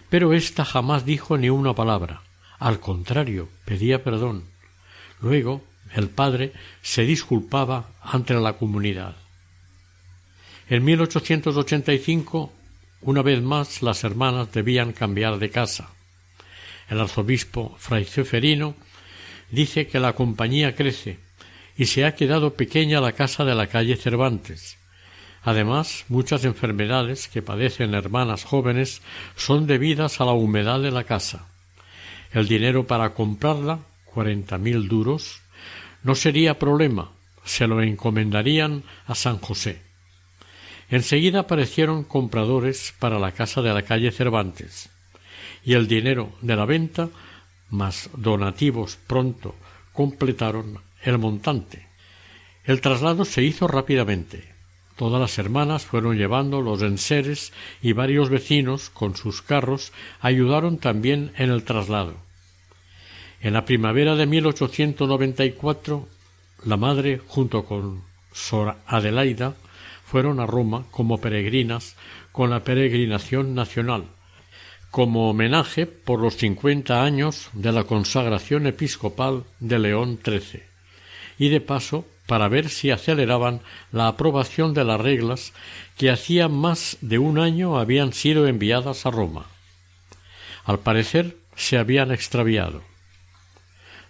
pero 0.09 0.33
ésta 0.33 0.65
jamás 0.65 1.05
dijo 1.05 1.37
ni 1.37 1.49
una 1.49 1.73
palabra, 1.73 2.21
al 2.59 2.79
contrario, 2.79 3.47
pedía 3.65 4.03
perdón. 4.03 4.43
Luego, 5.21 5.63
el 5.95 6.09
padre 6.09 6.53
se 6.81 7.03
disculpaba 7.03 7.87
ante 8.03 8.33
la 8.33 8.53
comunidad. 8.53 9.15
En 10.69 10.85
1885, 10.85 12.53
una 13.01 13.23
vez 13.23 13.41
más, 13.41 13.81
las 13.81 14.03
hermanas 14.03 14.51
debían 14.51 14.93
cambiar 14.93 15.39
de 15.39 15.49
casa. 15.49 15.89
El 16.87 16.99
arzobispo 16.99 17.75
Fray 17.79 18.05
Ceferino 18.05 18.75
dice 19.49 19.87
que 19.87 19.99
la 19.99 20.13
compañía 20.13 20.75
crece 20.75 21.17
y 21.75 21.85
se 21.85 22.05
ha 22.05 22.13
quedado 22.13 22.53
pequeña 22.53 23.01
la 23.01 23.13
casa 23.13 23.45
de 23.45 23.55
la 23.55 23.65
calle 23.65 23.95
Cervantes. 23.95 24.77
Además, 25.41 26.05
muchas 26.07 26.45
enfermedades 26.45 27.29
que 27.29 27.41
padecen 27.41 27.95
hermanas 27.95 28.43
jóvenes 28.43 29.01
son 29.35 29.65
debidas 29.65 30.21
a 30.21 30.25
la 30.25 30.33
humedad 30.33 30.79
de 30.81 30.91
la 30.91 31.03
casa. 31.03 31.47
El 32.31 32.47
dinero 32.47 32.85
para 32.85 33.15
comprarla, 33.15 33.79
cuarenta 34.05 34.59
mil 34.59 34.87
duros, 34.87 35.41
no 36.03 36.13
sería 36.13 36.59
problema, 36.59 37.09
se 37.43 37.65
lo 37.65 37.81
encomendarían 37.81 38.83
a 39.07 39.15
San 39.15 39.39
José. 39.39 39.88
Enseguida 40.89 41.41
aparecieron 41.41 42.03
compradores 42.03 42.93
para 42.99 43.19
la 43.19 43.31
casa 43.31 43.61
de 43.61 43.73
la 43.73 43.83
calle 43.83 44.11
Cervantes, 44.11 44.89
y 45.63 45.73
el 45.73 45.87
dinero 45.87 46.31
de 46.41 46.55
la 46.55 46.65
venta, 46.65 47.09
más 47.69 48.09
donativos 48.15 48.97
pronto, 49.07 49.55
completaron 49.93 50.79
el 51.03 51.17
montante. 51.17 51.87
El 52.63 52.81
traslado 52.81 53.25
se 53.25 53.43
hizo 53.43 53.67
rápidamente. 53.67 54.43
Todas 54.95 55.21
las 55.21 55.37
hermanas 55.37 55.85
fueron 55.85 56.17
llevando 56.17 56.61
los 56.61 56.81
enseres 56.81 57.53
y 57.81 57.93
varios 57.93 58.29
vecinos 58.29 58.89
con 58.89 59.15
sus 59.15 59.41
carros 59.41 59.93
ayudaron 60.19 60.77
también 60.77 61.31
en 61.37 61.51
el 61.51 61.63
traslado. 61.63 62.15
En 63.41 63.53
la 63.53 63.63
primavera 63.63 64.15
de 64.15 64.25
1894, 64.25 66.07
la 66.65 66.75
madre, 66.75 67.21
junto 67.27 67.63
con 67.63 68.01
Sor 68.33 68.75
Adelaida, 68.85 69.55
fueron 70.09 70.39
a 70.39 70.47
Roma 70.47 70.85
como 70.89 71.21
peregrinas 71.21 71.95
con 72.31 72.49
la 72.49 72.63
peregrinación 72.63 73.53
nacional, 73.53 74.05
como 74.89 75.29
homenaje 75.29 75.85
por 75.85 76.19
los 76.19 76.35
cincuenta 76.35 77.03
años 77.03 77.49
de 77.53 77.71
la 77.71 77.83
consagración 77.83 78.65
episcopal 78.65 79.43
de 79.59 79.77
León 79.77 80.19
XIII, 80.23 80.63
y 81.37 81.49
de 81.49 81.61
paso 81.61 82.05
para 82.25 82.47
ver 82.47 82.69
si 82.69 82.89
aceleraban 82.89 83.61
la 83.91 84.07
aprobación 84.07 84.73
de 84.73 84.83
las 84.83 84.99
reglas 84.99 85.53
que 85.95 86.09
hacía 86.09 86.47
más 86.47 86.97
de 87.01 87.19
un 87.19 87.37
año 87.37 87.77
habían 87.77 88.11
sido 88.11 88.47
enviadas 88.47 89.05
a 89.05 89.11
Roma. 89.11 89.45
Al 90.65 90.79
parecer 90.79 91.37
se 91.55 91.77
habían 91.77 92.11
extraviado. 92.11 92.81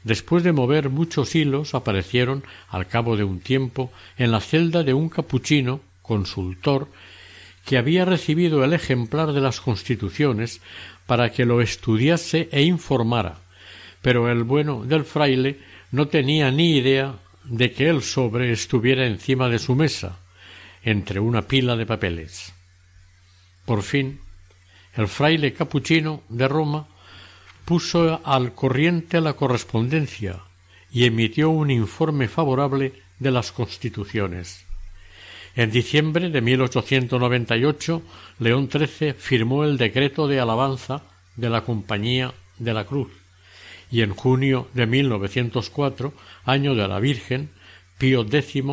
Después 0.03 0.43
de 0.43 0.53
mover 0.53 0.89
muchos 0.89 1.35
hilos 1.35 1.75
aparecieron, 1.75 2.45
al 2.69 2.87
cabo 2.87 3.17
de 3.17 3.25
un 3.25 3.41
tiempo, 3.41 3.91
en 4.17 4.31
la 4.31 4.39
celda 4.39 4.83
de 4.83 4.93
un 4.93 5.09
capuchino, 5.09 5.81
consultor, 6.09 6.89
que 7.65 7.77
había 7.77 8.03
recibido 8.03 8.63
el 8.63 8.73
ejemplar 8.73 9.31
de 9.31 9.41
las 9.41 9.61
constituciones 9.61 10.59
para 11.05 11.31
que 11.31 11.45
lo 11.45 11.61
estudiase 11.61 12.49
e 12.51 12.63
informara, 12.63 13.37
pero 14.01 14.31
el 14.31 14.41
bueno 14.43 14.83
del 14.85 15.05
fraile 15.05 15.59
no 15.91 16.07
tenía 16.07 16.49
ni 16.49 16.77
idea 16.77 17.19
de 17.43 17.71
que 17.71 17.89
el 17.89 18.01
sobre 18.01 18.51
estuviera 18.51 19.05
encima 19.05 19.49
de 19.49 19.59
su 19.59 19.75
mesa, 19.75 20.17
entre 20.83 21.19
una 21.19 21.43
pila 21.43 21.75
de 21.75 21.85
papeles. 21.85 22.53
Por 23.65 23.83
fin, 23.83 24.19
el 24.95 25.07
fraile 25.07 25.53
capuchino 25.53 26.23
de 26.29 26.47
Roma 26.47 26.87
puso 27.65 28.19
al 28.25 28.53
corriente 28.55 29.21
la 29.21 29.33
correspondencia 29.33 30.41
y 30.91 31.05
emitió 31.05 31.51
un 31.51 31.69
informe 31.69 32.27
favorable 32.27 32.93
de 33.19 33.29
las 33.29 33.51
constituciones. 33.51 34.68
En 35.59 35.71
diciembre 35.71 36.29
de 36.29 36.39
1898, 36.39 38.01
León 38.39 38.69
XIII 38.71 39.11
firmó 39.11 39.65
el 39.65 39.77
decreto 39.77 40.25
de 40.25 40.39
alabanza 40.39 41.03
de 41.35 41.49
la 41.49 41.65
Compañía 41.65 42.33
de 42.59 42.73
la 42.73 42.85
Cruz, 42.85 43.11
y 43.91 44.01
en 44.01 44.11
junio 44.15 44.69
de 44.73 44.85
1904, 44.85 46.13
año 46.45 46.75
de 46.75 46.87
la 46.87 47.01
Virgen, 47.01 47.49
Pío 47.97 48.21
X 48.21 48.63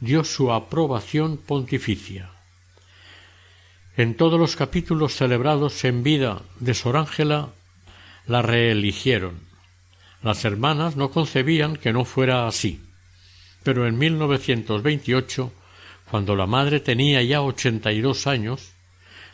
dio 0.00 0.24
su 0.24 0.54
aprobación 0.54 1.36
pontificia. 1.36 2.30
En 3.98 4.16
todos 4.16 4.40
los 4.40 4.56
capítulos 4.56 5.12
celebrados 5.12 5.84
en 5.84 6.02
vida 6.02 6.40
de 6.60 6.72
Sor 6.72 6.96
Ángela 6.96 7.50
la 8.26 8.40
reeligieron. 8.40 9.40
Las 10.22 10.46
hermanas 10.46 10.96
no 10.96 11.10
concebían 11.10 11.76
que 11.76 11.92
no 11.92 12.06
fuera 12.06 12.46
así, 12.46 12.80
pero 13.62 13.86
en 13.86 13.98
1928, 13.98 15.52
cuando 16.10 16.36
la 16.36 16.46
madre 16.46 16.80
tenía 16.80 17.22
ya 17.22 17.42
ochenta 17.42 17.92
y 17.92 18.00
dos 18.00 18.26
años, 18.26 18.72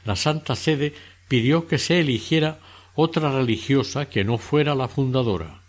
la 0.05 0.17
Santa 0.17 0.57
Sede 0.57 0.95
pidió 1.29 1.67
que 1.67 1.79
se 1.79 2.01
eligiera 2.01 2.59
otra 2.95 3.33
religiosa 3.33 4.09
que 4.09 4.25
no 4.25 4.39
fuera 4.39 4.75
la 4.75 4.89
fundadora. 4.89 5.63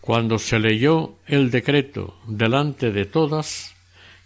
Cuando 0.00 0.38
se 0.38 0.58
leyó 0.58 1.16
el 1.26 1.50
decreto 1.50 2.18
delante 2.26 2.92
de 2.92 3.04
todas, 3.06 3.74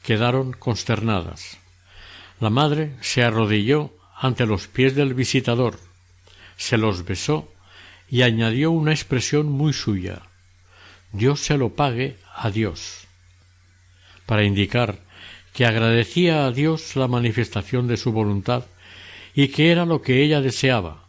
quedaron 0.03 0.53
consternadas. 0.53 1.59
La 2.39 2.51
madre 2.51 2.97
se 3.01 3.23
arrodilló 3.23 3.93
ante 4.17 4.47
los 4.47 4.67
pies 4.67 4.95
del 4.95 5.15
visitador, 5.15 5.79
se 6.57 6.77
los 6.77 7.05
besó 7.05 7.49
y 8.09 8.23
añadió 8.23 8.71
una 8.71 8.93
expresión 8.93 9.47
muy 9.51 9.73
suya 9.73 10.23
Dios 11.13 11.41
se 11.41 11.57
lo 11.59 11.71
pague 11.71 12.17
a 12.35 12.51
Dios 12.51 13.07
para 14.27 14.45
indicar 14.45 15.01
que 15.53 15.67
agradecía 15.67 16.47
a 16.47 16.53
Dios 16.53 16.97
la 16.97 17.09
manifestación 17.09 17.89
de 17.89 17.97
su 17.97 18.13
voluntad 18.13 18.65
y 19.35 19.49
que 19.49 19.71
era 19.71 19.85
lo 19.85 20.03
que 20.03 20.23
ella 20.23 20.41
deseaba, 20.41 21.05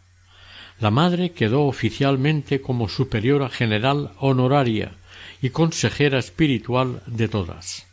la 0.80 0.90
madre 0.90 1.30
quedó 1.30 1.66
oficialmente 1.66 2.60
como 2.60 2.88
superiora 2.88 3.48
general 3.48 4.10
honoraria 4.18 4.92
y 5.40 5.50
consejera 5.50 6.18
espiritual 6.18 7.02
de 7.06 7.28
todas. 7.28 7.86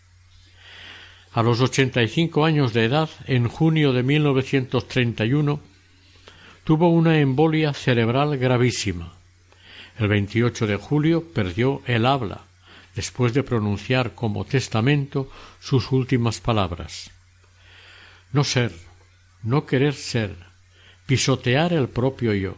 A 1.32 1.44
los 1.44 1.62
ochenta 1.62 2.02
y 2.02 2.08
cinco 2.08 2.46
años 2.46 2.74
de 2.74 2.86
edad, 2.86 3.10
en 3.28 3.48
junio 3.48 3.94
de 3.94 4.02
1931, 4.02 5.60
tuvo 6.64 6.90
una 6.90 7.20
embolia 7.20 7.74
cerebral 7.74 8.38
gravísima. 8.38 9.14
El 10.00 10.08
28 10.08 10.66
de 10.66 10.76
julio 10.78 11.24
perdió 11.32 11.84
el 11.86 12.08
habla, 12.08 12.42
después 13.00 13.34
de 13.34 13.44
pronunciar 13.44 14.14
como 14.14 14.46
testamento 14.46 15.30
sus 15.60 15.92
últimas 15.92 16.40
palabras. 16.40 17.12
No 18.32 18.44
ser, 18.44 18.72
no 19.42 19.66
querer 19.66 19.94
ser, 19.94 20.36
pisotear 21.06 21.74
el 21.74 21.88
propio 21.90 22.34
yo 22.34 22.56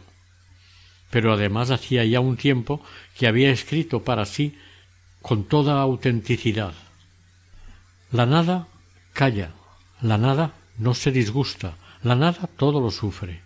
pero 1.12 1.34
además 1.34 1.70
hacía 1.70 2.06
ya 2.06 2.20
un 2.20 2.38
tiempo 2.38 2.80
que 3.18 3.26
había 3.26 3.50
escrito 3.50 4.02
para 4.02 4.24
sí 4.24 4.56
con 5.20 5.44
toda 5.44 5.82
autenticidad. 5.82 6.72
La 8.10 8.24
nada 8.24 8.66
calla, 9.12 9.50
la 10.00 10.16
nada 10.16 10.54
no 10.78 10.94
se 10.94 11.12
disgusta, 11.12 11.76
la 12.02 12.16
nada 12.16 12.48
todo 12.56 12.80
lo 12.80 12.90
sufre, 12.90 13.42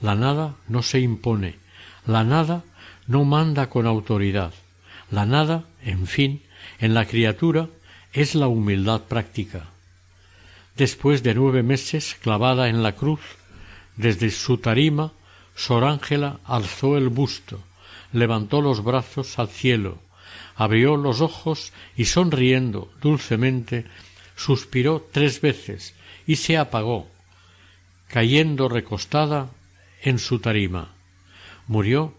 la 0.00 0.16
nada 0.16 0.56
no 0.66 0.82
se 0.82 0.98
impone, 0.98 1.60
la 2.06 2.24
nada 2.24 2.64
no 3.06 3.24
manda 3.24 3.70
con 3.70 3.86
autoridad, 3.86 4.52
la 5.08 5.26
nada, 5.26 5.62
en 5.86 6.06
fin, 6.06 6.42
en 6.80 6.94
la 6.94 7.06
criatura 7.06 7.68
es 8.12 8.34
la 8.34 8.48
humildad 8.48 9.02
práctica. 9.02 9.68
Después 10.76 11.22
de 11.22 11.34
nueve 11.34 11.62
meses 11.62 12.16
clavada 12.20 12.68
en 12.68 12.82
la 12.82 12.92
cruz, 12.92 13.20
desde 13.96 14.30
su 14.30 14.58
tarima, 14.58 15.12
Sor 15.54 15.84
Ángela 15.84 16.40
alzó 16.44 16.98
el 16.98 17.08
busto, 17.08 17.62
levantó 18.12 18.60
los 18.60 18.82
brazos 18.82 19.38
al 19.38 19.48
cielo, 19.48 19.98
abrió 20.56 20.96
los 20.96 21.20
ojos 21.20 21.72
y 21.96 22.06
sonriendo 22.06 22.92
dulcemente 23.00 23.86
suspiró 24.36 25.08
tres 25.12 25.40
veces 25.40 25.94
y 26.26 26.36
se 26.36 26.58
apagó, 26.58 27.08
cayendo 28.08 28.68
recostada 28.68 29.50
en 30.02 30.18
su 30.18 30.40
tarima. 30.40 30.92
Murió 31.68 32.12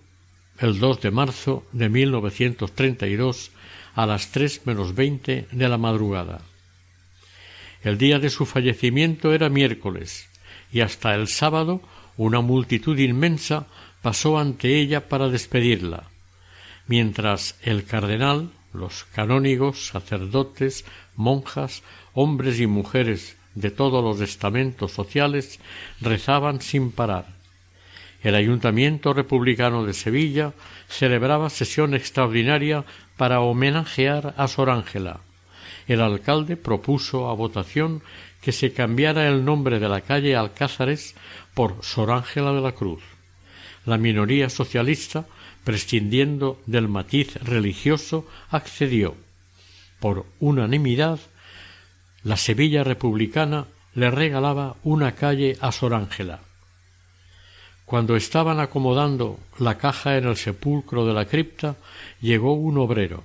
el 0.60 0.80
2 0.80 1.02
de 1.02 1.12
marzo 1.12 1.64
de 1.74 1.90
1932 1.90 3.52
a 3.98 4.06
las 4.06 4.30
tres 4.30 4.62
menos 4.66 4.94
veinte 4.94 5.48
de 5.52 5.68
la 5.68 5.80
madrugada. 5.80 6.42
El 7.82 7.98
día 7.98 8.20
de 8.20 8.30
su 8.30 8.46
fallecimiento 8.46 9.34
era 9.34 9.50
miércoles, 9.50 10.30
y 10.72 10.82
hasta 10.82 11.16
el 11.16 11.28
sábado 11.28 11.82
una 12.16 12.42
multitud 12.42 12.96
inmensa 13.00 13.66
pasó 14.04 14.38
ante 14.38 14.80
ella 14.80 15.10
para 15.10 15.30
despedirla, 15.30 16.04
mientras 16.86 17.58
el 17.64 17.86
cardenal, 17.86 18.52
los 18.72 19.06
canónigos, 19.16 19.88
sacerdotes, 19.88 20.86
monjas, 21.16 21.82
hombres 22.14 22.60
y 22.60 22.68
mujeres 22.68 23.36
de 23.56 23.72
todos 23.72 24.04
los 24.04 24.22
estamentos 24.22 24.92
sociales 24.92 25.60
rezaban 26.02 26.62
sin 26.62 26.92
parar. 26.92 27.36
El 28.22 28.36
Ayuntamiento 28.36 29.14
Republicano 29.14 29.86
de 29.86 29.94
Sevilla 29.94 30.54
celebraba 30.88 31.50
sesión 31.50 31.96
extraordinaria 31.96 32.86
para 33.18 33.42
homenajear 33.42 34.34
a 34.38 34.48
Sor 34.48 34.70
Ángela. 34.70 35.20
El 35.88 36.02
alcalde 36.02 36.56
propuso 36.58 37.30
a 37.30 37.34
votación 37.34 38.02
que 38.42 38.52
se 38.52 38.72
cambiara 38.72 39.28
el 39.28 39.44
nombre 39.44 39.80
de 39.80 39.90
la 39.90 40.02
calle 40.02 40.36
Alcázares 40.36 41.16
por 41.54 41.84
Sor 41.84 42.12
Ángela 42.12 42.54
de 42.54 42.62
la 42.62 42.74
Cruz. 42.74 43.02
La 43.86 43.98
minoría 43.98 44.50
socialista, 44.50 45.26
prescindiendo 45.64 46.62
del 46.66 46.88
matiz 46.88 47.36
religioso, 47.44 48.28
accedió. 48.50 49.16
Por 50.00 50.26
unanimidad, 50.40 51.20
la 52.24 52.38
Sevilla 52.38 52.84
republicana 52.84 53.66
le 53.96 54.12
regalaba 54.12 54.76
una 54.84 55.14
calle 55.14 55.58
a 55.60 55.72
Sor 55.72 55.94
Ángela. 55.94 56.42
Cuando 57.88 58.18
estaban 58.18 58.60
acomodando 58.60 59.40
la 59.60 59.78
caja 59.78 60.18
en 60.18 60.26
el 60.26 60.36
sepulcro 60.36 61.06
de 61.06 61.14
la 61.14 61.24
cripta, 61.24 61.78
llegó 62.20 62.52
un 62.52 62.78
obrero. 62.78 63.24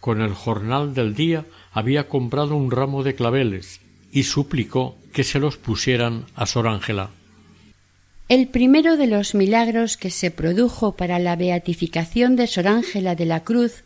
Con 0.00 0.20
el 0.20 0.34
jornal 0.34 0.92
del 0.92 1.14
día 1.14 1.44
había 1.70 2.08
comprado 2.08 2.56
un 2.56 2.72
ramo 2.72 3.04
de 3.04 3.14
claveles 3.14 3.80
y 4.10 4.24
suplicó 4.24 4.96
que 5.12 5.22
se 5.22 5.38
los 5.38 5.56
pusieran 5.56 6.26
a 6.34 6.46
Sor 6.46 6.66
Ángela. 6.66 7.10
El 8.28 8.48
primero 8.48 8.96
de 8.96 9.06
los 9.06 9.36
milagros 9.36 9.96
que 9.96 10.10
se 10.10 10.32
produjo 10.32 10.96
para 10.96 11.20
la 11.20 11.36
beatificación 11.36 12.34
de 12.34 12.48
Sor 12.48 12.66
Ángela 12.66 13.14
de 13.14 13.26
la 13.26 13.44
Cruz 13.44 13.84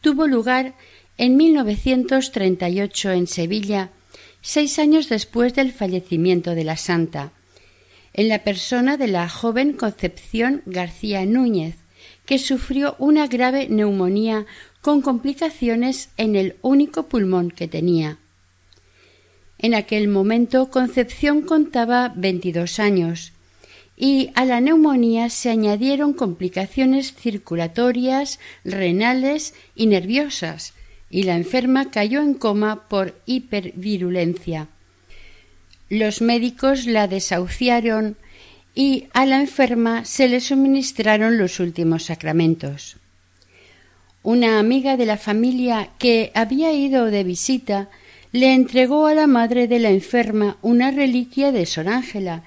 tuvo 0.00 0.26
lugar 0.26 0.74
en 1.18 1.36
1938 1.36 3.12
en 3.12 3.28
Sevilla, 3.28 3.90
seis 4.42 4.80
años 4.80 5.08
después 5.08 5.54
del 5.54 5.70
fallecimiento 5.70 6.56
de 6.56 6.64
la 6.64 6.76
santa 6.76 7.30
en 8.14 8.28
la 8.28 8.44
persona 8.44 8.96
de 8.96 9.08
la 9.08 9.28
joven 9.28 9.72
Concepción 9.74 10.62
García 10.66 11.26
Núñez, 11.26 11.74
que 12.24 12.38
sufrió 12.38 12.96
una 12.98 13.26
grave 13.26 13.68
neumonía 13.68 14.46
con 14.80 15.02
complicaciones 15.02 16.10
en 16.16 16.36
el 16.36 16.56
único 16.62 17.08
pulmón 17.08 17.50
que 17.50 17.68
tenía. 17.68 18.18
En 19.58 19.74
aquel 19.74 20.08
momento 20.08 20.70
Concepción 20.70 21.42
contaba 21.42 22.12
veintidós 22.14 22.78
años 22.78 23.32
y 23.96 24.30
a 24.34 24.44
la 24.44 24.60
neumonía 24.60 25.30
se 25.30 25.50
añadieron 25.50 26.12
complicaciones 26.14 27.14
circulatorias, 27.14 28.40
renales 28.64 29.54
y 29.74 29.86
nerviosas, 29.86 30.74
y 31.10 31.22
la 31.22 31.36
enferma 31.36 31.90
cayó 31.90 32.20
en 32.20 32.34
coma 32.34 32.88
por 32.88 33.14
hipervirulencia. 33.24 34.68
Los 35.94 36.22
médicos 36.22 36.86
la 36.86 37.06
desahuciaron 37.06 38.16
y 38.74 39.06
a 39.12 39.26
la 39.26 39.38
enferma 39.38 40.04
se 40.04 40.26
le 40.26 40.40
suministraron 40.40 41.38
los 41.38 41.60
últimos 41.60 42.06
sacramentos. 42.06 42.96
Una 44.24 44.58
amiga 44.58 44.96
de 44.96 45.06
la 45.06 45.18
familia 45.18 45.90
que 46.00 46.32
había 46.34 46.72
ido 46.72 47.04
de 47.04 47.22
visita 47.22 47.90
le 48.32 48.54
entregó 48.54 49.06
a 49.06 49.14
la 49.14 49.28
madre 49.28 49.68
de 49.68 49.78
la 49.78 49.90
enferma 49.90 50.56
una 50.62 50.90
reliquia 50.90 51.52
de 51.52 51.64
Sor 51.64 51.86
Ángela 51.86 52.42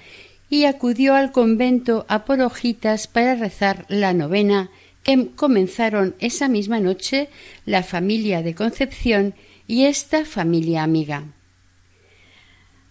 y 0.50 0.66
acudió 0.66 1.16
al 1.16 1.32
convento 1.32 2.06
a 2.10 2.26
por 2.26 2.42
hojitas 2.42 3.08
para 3.08 3.36
rezar 3.36 3.86
la 3.88 4.12
novena 4.12 4.70
que 5.04 5.30
comenzaron 5.38 6.16
esa 6.20 6.50
misma 6.50 6.82
noche 6.82 7.30
la 7.66 7.82
familia 7.82 8.42
de 8.42 8.56
Concepción 8.56 9.36
y 9.68 9.86
esta 9.86 10.26
familia 10.26 10.84
amiga. 10.84 11.24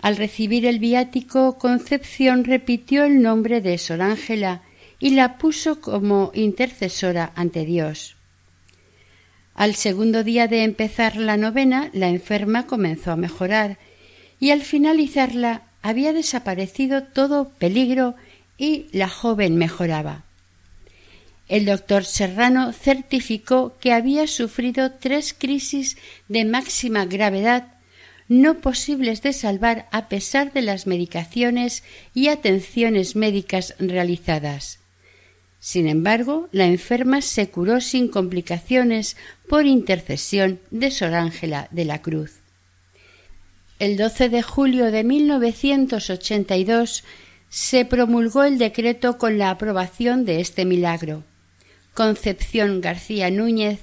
Al 0.07 0.17
recibir 0.17 0.67
el 0.67 0.79
viático, 0.79 1.59
Concepción 1.59 2.45
repitió 2.45 3.03
el 3.03 3.23
nombre 3.23 3.61
de 3.61 3.77
Sor 3.77 4.03
Ángela 4.03 4.63
y 5.01 5.11
la 5.11 5.37
puso 5.37 5.81
como 5.81 6.31
intercesora 6.33 7.33
ante 7.35 7.65
Dios. 7.65 8.15
Al 9.53 9.75
segundo 9.75 10.23
día 10.23 10.47
de 10.47 10.63
empezar 10.63 11.17
la 11.17 11.37
novena, 11.37 11.91
la 11.93 12.07
enferma 12.07 12.69
comenzó 12.69 13.11
a 13.11 13.17
mejorar 13.17 13.79
y 14.39 14.53
al 14.53 14.63
finalizarla 14.63 15.63
había 15.83 16.13
desaparecido 16.13 17.03
todo 17.03 17.49
peligro 17.49 18.15
y 18.57 18.87
la 18.93 19.09
joven 19.09 19.57
mejoraba. 19.57 20.23
El 21.49 21.65
doctor 21.65 22.05
Serrano 22.05 22.73
certificó 22.73 23.77
que 23.81 23.93
había 23.93 24.29
sufrido 24.29 24.93
tres 25.01 25.35
crisis 25.37 25.97
de 26.29 26.45
máxima 26.45 27.07
gravedad 27.07 27.76
no 28.29 28.59
posibles 28.59 29.23
de 29.23 29.33
salvar 29.33 29.89
a 29.93 30.09
pesar 30.09 30.53
de 30.53 30.63
las 30.63 30.87
medicaciones 30.87 31.83
y 32.15 32.29
atenciones 32.29 33.17
médicas 33.17 33.75
realizadas. 33.79 34.81
Sin 35.61 35.89
embargo, 35.89 36.49
la 36.53 36.67
enferma 36.67 37.23
se 37.23 37.49
curó 37.49 37.81
sin 37.81 38.09
complicaciones 38.09 39.17
por 39.49 39.67
intercesión 39.67 40.61
de 40.71 40.91
Sor 40.91 41.15
Ángela 41.15 41.69
de 41.71 41.85
la 41.85 42.03
Cruz. 42.03 42.41
El 43.79 43.97
12 43.97 44.29
de 44.29 44.43
julio 44.43 44.91
de 44.91 45.05
1982 45.05 47.05
se 47.49 47.85
promulgó 47.85 48.45
el 48.45 48.59
decreto 48.59 49.19
con 49.19 49.39
la 49.39 49.51
aprobación 49.51 50.25
de 50.25 50.41
este 50.41 50.65
milagro. 50.65 51.25
Concepción 51.95 52.81
García 52.81 53.31
Núñez 53.31 53.81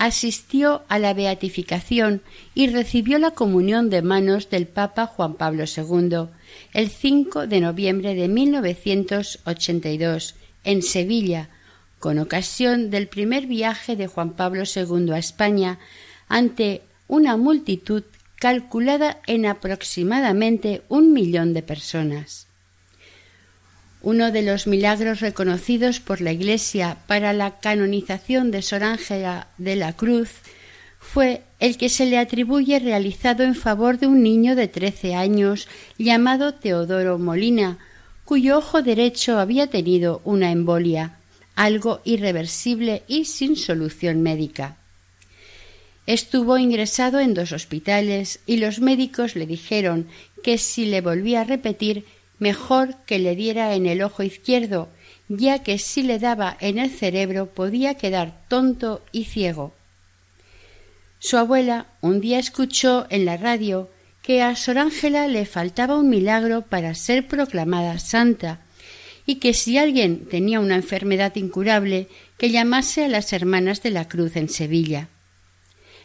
asistió 0.00 0.82
a 0.88 0.98
la 0.98 1.12
beatificación 1.12 2.22
y 2.54 2.68
recibió 2.68 3.18
la 3.18 3.32
comunión 3.32 3.90
de 3.90 4.00
manos 4.00 4.48
del 4.48 4.66
Papa 4.66 5.06
Juan 5.06 5.34
Pablo 5.34 5.64
II 5.64 6.28
el 6.72 6.88
5 6.88 7.46
de 7.46 7.60
noviembre 7.60 8.14
de 8.14 8.26
1982 8.26 10.36
en 10.64 10.80
Sevilla, 10.80 11.50
con 11.98 12.18
ocasión 12.18 12.88
del 12.88 13.08
primer 13.08 13.46
viaje 13.46 13.94
de 13.94 14.06
Juan 14.06 14.30
Pablo 14.30 14.62
II 14.64 15.12
a 15.12 15.18
España 15.18 15.78
ante 16.28 16.80
una 17.06 17.36
multitud 17.36 18.04
calculada 18.36 19.20
en 19.26 19.44
aproximadamente 19.44 20.80
un 20.88 21.12
millón 21.12 21.52
de 21.52 21.62
personas. 21.62 22.46
Uno 24.02 24.32
de 24.32 24.42
los 24.42 24.66
milagros 24.66 25.20
reconocidos 25.20 26.00
por 26.00 26.22
la 26.22 26.32
Iglesia 26.32 26.96
para 27.06 27.34
la 27.34 27.60
canonización 27.60 28.50
de 28.50 28.62
Sor 28.62 28.82
Ángela 28.82 29.48
de 29.58 29.76
la 29.76 29.92
Cruz 29.92 30.30
fue 30.98 31.42
el 31.58 31.76
que 31.76 31.90
se 31.90 32.06
le 32.06 32.18
atribuye 32.18 32.78
realizado 32.78 33.42
en 33.42 33.54
favor 33.54 33.98
de 33.98 34.06
un 34.06 34.22
niño 34.22 34.56
de 34.56 34.68
trece 34.68 35.14
años 35.14 35.68
llamado 35.98 36.54
Teodoro 36.54 37.18
Molina, 37.18 37.78
cuyo 38.24 38.58
ojo 38.58 38.80
derecho 38.80 39.38
había 39.38 39.66
tenido 39.66 40.22
una 40.24 40.50
embolia, 40.50 41.18
algo 41.54 42.00
irreversible 42.04 43.02
y 43.06 43.26
sin 43.26 43.56
solución 43.56 44.22
médica. 44.22 44.76
Estuvo 46.06 46.56
ingresado 46.56 47.20
en 47.20 47.34
dos 47.34 47.52
hospitales 47.52 48.40
y 48.46 48.56
los 48.56 48.80
médicos 48.80 49.36
le 49.36 49.46
dijeron 49.46 50.06
que 50.42 50.56
si 50.56 50.86
le 50.86 51.02
volvía 51.02 51.42
a 51.42 51.44
repetir 51.44 52.04
mejor 52.40 52.96
que 53.06 53.20
le 53.20 53.36
diera 53.36 53.74
en 53.74 53.86
el 53.86 54.02
ojo 54.02 54.24
izquierdo, 54.24 54.88
ya 55.28 55.62
que 55.62 55.78
si 55.78 56.02
le 56.02 56.18
daba 56.18 56.56
en 56.60 56.78
el 56.78 56.90
cerebro 56.90 57.46
podía 57.46 57.94
quedar 57.94 58.42
tonto 58.48 59.02
y 59.12 59.24
ciego. 59.26 59.72
Su 61.20 61.36
abuela 61.36 61.86
un 62.00 62.20
día 62.20 62.38
escuchó 62.40 63.06
en 63.10 63.24
la 63.24 63.36
radio 63.36 63.90
que 64.22 64.42
a 64.42 64.56
Sor 64.56 64.78
Ángela 64.78 65.28
le 65.28 65.46
faltaba 65.46 65.96
un 65.96 66.08
milagro 66.08 66.62
para 66.62 66.94
ser 66.94 67.28
proclamada 67.28 67.98
santa 67.98 68.60
y 69.26 69.36
que 69.36 69.54
si 69.54 69.78
alguien 69.78 70.26
tenía 70.26 70.60
una 70.60 70.76
enfermedad 70.76 71.36
incurable, 71.36 72.08
que 72.36 72.50
llamase 72.50 73.04
a 73.04 73.08
las 73.08 73.32
Hermanas 73.32 73.82
de 73.82 73.90
la 73.90 74.08
Cruz 74.08 74.34
en 74.34 74.48
Sevilla. 74.48 75.08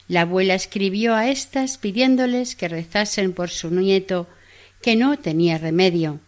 La 0.07 0.21
abuela 0.21 0.53
escribió 0.53 1.15
a 1.15 1.29
éstas 1.29 1.77
pidiéndoles 1.77 2.55
que 2.55 2.67
rezasen 2.67 3.33
por 3.33 3.49
su 3.49 3.71
nieto, 3.71 4.27
que 4.81 4.95
no 4.95 5.17
tenía 5.17 5.57
remedio. 5.57 6.19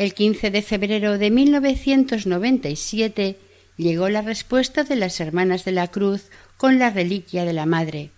El 0.00 0.14
15 0.14 0.50
de 0.50 0.62
febrero 0.62 1.18
de 1.18 1.30
1997 1.30 3.36
llegó 3.76 4.08
la 4.08 4.22
respuesta 4.22 4.82
de 4.82 4.96
las 4.96 5.20
Hermanas 5.20 5.66
de 5.66 5.72
la 5.72 5.88
Cruz 5.88 6.30
con 6.56 6.78
la 6.78 6.88
reliquia 6.88 7.44
de 7.44 7.52
la 7.52 7.66
Madre. 7.66 8.10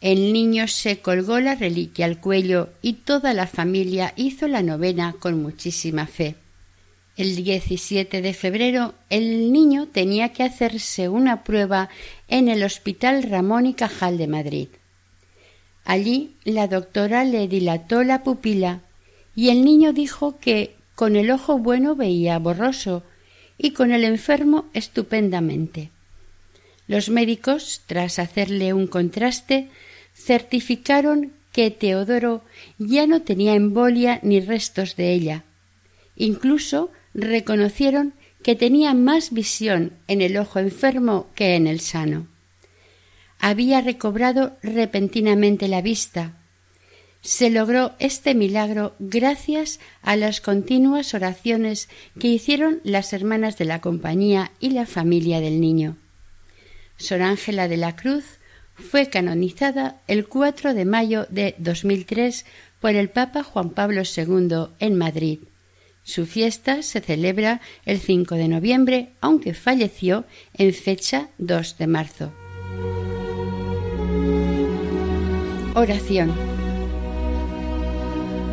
El 0.00 0.32
niño 0.32 0.68
se 0.68 1.00
colgó 1.00 1.38
la 1.38 1.54
reliquia 1.54 2.06
al 2.06 2.18
cuello 2.18 2.70
y 2.80 2.94
toda 2.94 3.34
la 3.34 3.46
familia 3.46 4.14
hizo 4.16 4.48
la 4.48 4.62
novena 4.62 5.16
con 5.20 5.42
muchísima 5.42 6.06
fe. 6.06 6.36
El 7.18 7.36
17 7.36 8.22
de 8.22 8.32
febrero 8.32 8.94
el 9.10 9.52
niño 9.52 9.86
tenía 9.86 10.32
que 10.32 10.44
hacerse 10.44 11.10
una 11.10 11.44
prueba 11.44 11.90
en 12.26 12.48
el 12.48 12.62
Hospital 12.62 13.24
Ramón 13.24 13.66
y 13.66 13.74
Cajal 13.74 14.16
de 14.16 14.28
Madrid. 14.28 14.68
Allí 15.84 16.36
la 16.44 16.68
doctora 16.68 17.24
le 17.24 17.48
dilató 17.48 18.02
la 18.02 18.22
pupila 18.22 18.80
y 19.34 19.50
el 19.50 19.64
niño 19.64 19.92
dijo 19.92 20.38
que 20.38 20.76
con 20.94 21.16
el 21.16 21.30
ojo 21.30 21.58
bueno 21.58 21.96
veía 21.96 22.38
borroso 22.38 23.02
y 23.56 23.72
con 23.72 23.92
el 23.92 24.04
enfermo 24.04 24.66
estupendamente. 24.74 25.90
Los 26.86 27.08
médicos, 27.08 27.82
tras 27.86 28.18
hacerle 28.18 28.72
un 28.72 28.86
contraste, 28.86 29.68
certificaron 30.14 31.32
que 31.52 31.70
Teodoro 31.70 32.42
ya 32.78 33.06
no 33.06 33.22
tenía 33.22 33.54
embolia 33.54 34.20
ni 34.22 34.40
restos 34.40 34.96
de 34.96 35.12
ella. 35.12 35.44
Incluso 36.16 36.90
reconocieron 37.14 38.14
que 38.42 38.56
tenía 38.56 38.94
más 38.94 39.32
visión 39.32 39.92
en 40.08 40.22
el 40.22 40.36
ojo 40.36 40.58
enfermo 40.58 41.28
que 41.34 41.54
en 41.56 41.66
el 41.66 41.80
sano. 41.80 42.26
Había 43.38 43.80
recobrado 43.80 44.56
repentinamente 44.62 45.68
la 45.68 45.82
vista. 45.82 46.39
Se 47.22 47.50
logró 47.50 47.92
este 47.98 48.34
milagro 48.34 48.94
gracias 48.98 49.78
a 50.02 50.16
las 50.16 50.40
continuas 50.40 51.12
oraciones 51.12 51.88
que 52.18 52.28
hicieron 52.28 52.80
las 52.82 53.12
hermanas 53.12 53.58
de 53.58 53.66
la 53.66 53.80
compañía 53.80 54.52
y 54.58 54.70
la 54.70 54.86
familia 54.86 55.40
del 55.40 55.60
niño. 55.60 55.96
Sor 56.96 57.22
Ángela 57.22 57.68
de 57.68 57.76
la 57.76 57.94
Cruz 57.94 58.24
fue 58.74 59.10
canonizada 59.10 60.00
el 60.06 60.28
4 60.28 60.72
de 60.72 60.84
mayo 60.86 61.26
de 61.28 61.54
2003 61.58 62.46
por 62.80 62.94
el 62.94 63.10
Papa 63.10 63.42
Juan 63.42 63.70
Pablo 63.70 64.02
II 64.04 64.68
en 64.78 64.96
Madrid. 64.96 65.40
Su 66.02 66.24
fiesta 66.24 66.82
se 66.82 67.00
celebra 67.00 67.60
el 67.84 68.00
5 68.00 68.34
de 68.36 68.48
noviembre, 68.48 69.10
aunque 69.20 69.52
falleció 69.52 70.24
en 70.54 70.72
fecha 70.72 71.28
2 71.38 71.76
de 71.76 71.86
marzo. 71.86 72.32
Oración. 75.74 76.49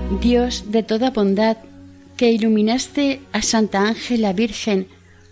Dios 0.09 0.71
de 0.71 0.83
toda 0.83 1.11
bondad, 1.11 1.57
que 2.15 2.31
iluminaste 2.31 3.19
a 3.33 3.41
Santa 3.41 3.89
Ángela 3.89 4.31
Virgen 4.31 4.87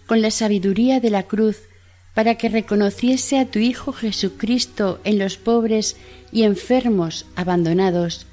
con 0.06 0.22
la 0.22 0.32
sabiduría 0.32 1.00
de 1.00 1.10
la 1.10 1.24
cruz, 1.24 1.60
para 2.14 2.36
que 2.36 2.50
reconociese 2.50 3.40
a 3.40 3.46
tu 3.46 3.60
Hijo 3.60 3.94
Jesucristo 3.94 5.00
en 5.06 5.18
los 5.18 5.38
pobres 5.38 5.96
y 6.34 6.44
enfermos 6.44 7.26
abandonados, 7.38 8.28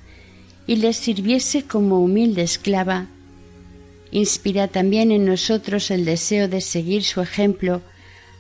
y 0.67 0.77
les 0.77 0.97
sirviese 0.97 1.63
como 1.63 2.01
humilde 2.01 2.43
esclava, 2.43 3.07
inspira 4.11 4.67
también 4.67 5.13
en 5.13 5.25
nosotros 5.25 5.93
el 5.93 6.05
deseo 6.05 6.49
de 6.49 6.61
seguir 6.61 7.05
su 7.05 7.21
ejemplo, 7.21 7.83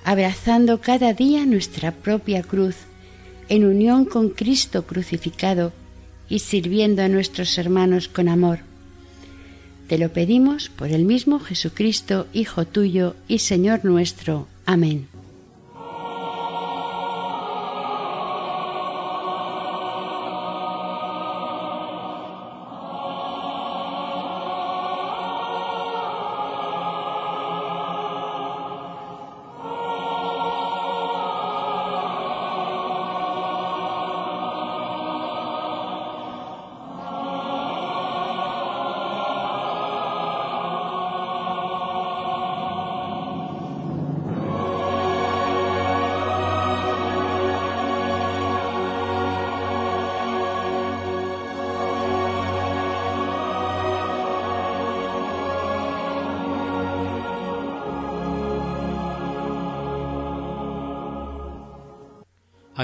abrazando 0.04 0.80
cada 0.80 1.14
día 1.14 1.46
nuestra 1.46 1.92
propia 1.92 2.42
cruz, 2.42 2.74
en 3.48 3.64
unión 3.64 4.06
con 4.06 4.30
Cristo 4.30 4.86
crucificado 4.86 5.72
y 6.32 6.38
sirviendo 6.38 7.02
a 7.02 7.08
nuestros 7.08 7.58
hermanos 7.58 8.08
con 8.08 8.26
amor. 8.26 8.60
Te 9.86 9.98
lo 9.98 10.14
pedimos 10.14 10.70
por 10.70 10.88
el 10.88 11.04
mismo 11.04 11.38
Jesucristo, 11.38 12.26
Hijo 12.32 12.64
tuyo 12.64 13.16
y 13.28 13.40
Señor 13.40 13.84
nuestro. 13.84 14.48
Amén. 14.64 15.11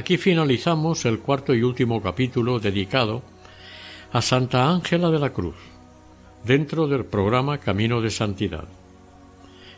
Aquí 0.09 0.16
finalizamos 0.16 1.04
el 1.04 1.18
cuarto 1.18 1.54
y 1.54 1.62
último 1.62 2.00
capítulo 2.00 2.59
dedicado 2.61 3.22
a 4.11 4.22
Santa 4.22 4.70
Ángela 4.70 5.11
de 5.11 5.18
la 5.18 5.34
Cruz, 5.34 5.56
dentro 6.44 6.88
del 6.88 7.04
programa 7.04 7.59
Camino 7.59 8.00
de 8.00 8.09
Santidad, 8.09 8.64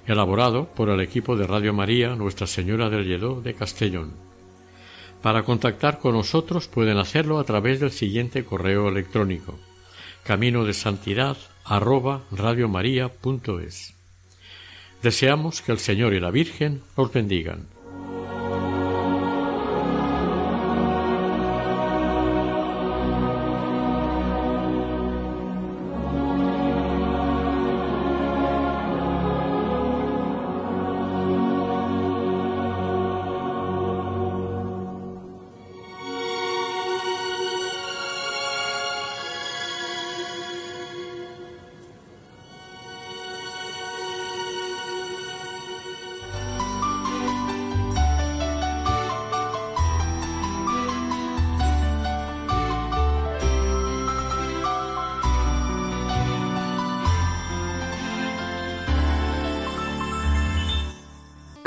elaborado 0.06 0.66
por 0.66 0.88
el 0.88 1.00
equipo 1.00 1.34
de 1.34 1.48
Radio 1.48 1.74
María 1.74 2.14
Nuestra 2.14 2.46
Señora 2.46 2.88
del 2.88 3.08
Lledó 3.08 3.40
de 3.40 3.54
Castellón. 3.54 4.12
Para 5.20 5.42
contactar 5.42 5.98
con 5.98 6.14
nosotros 6.14 6.68
pueden 6.68 6.98
hacerlo 6.98 7.40
a 7.40 7.44
través 7.44 7.80
del 7.80 7.90
siguiente 7.90 8.44
correo 8.44 8.88
electrónico 8.88 9.58
camino 10.22 10.64
de 10.64 10.74
santidad 10.74 11.36
arroba 11.64 12.22
Deseamos 15.02 15.60
que 15.60 15.72
el 15.72 15.78
Señor 15.80 16.14
y 16.14 16.20
la 16.20 16.30
Virgen 16.30 16.82
os 16.94 17.12
bendigan. 17.12 17.79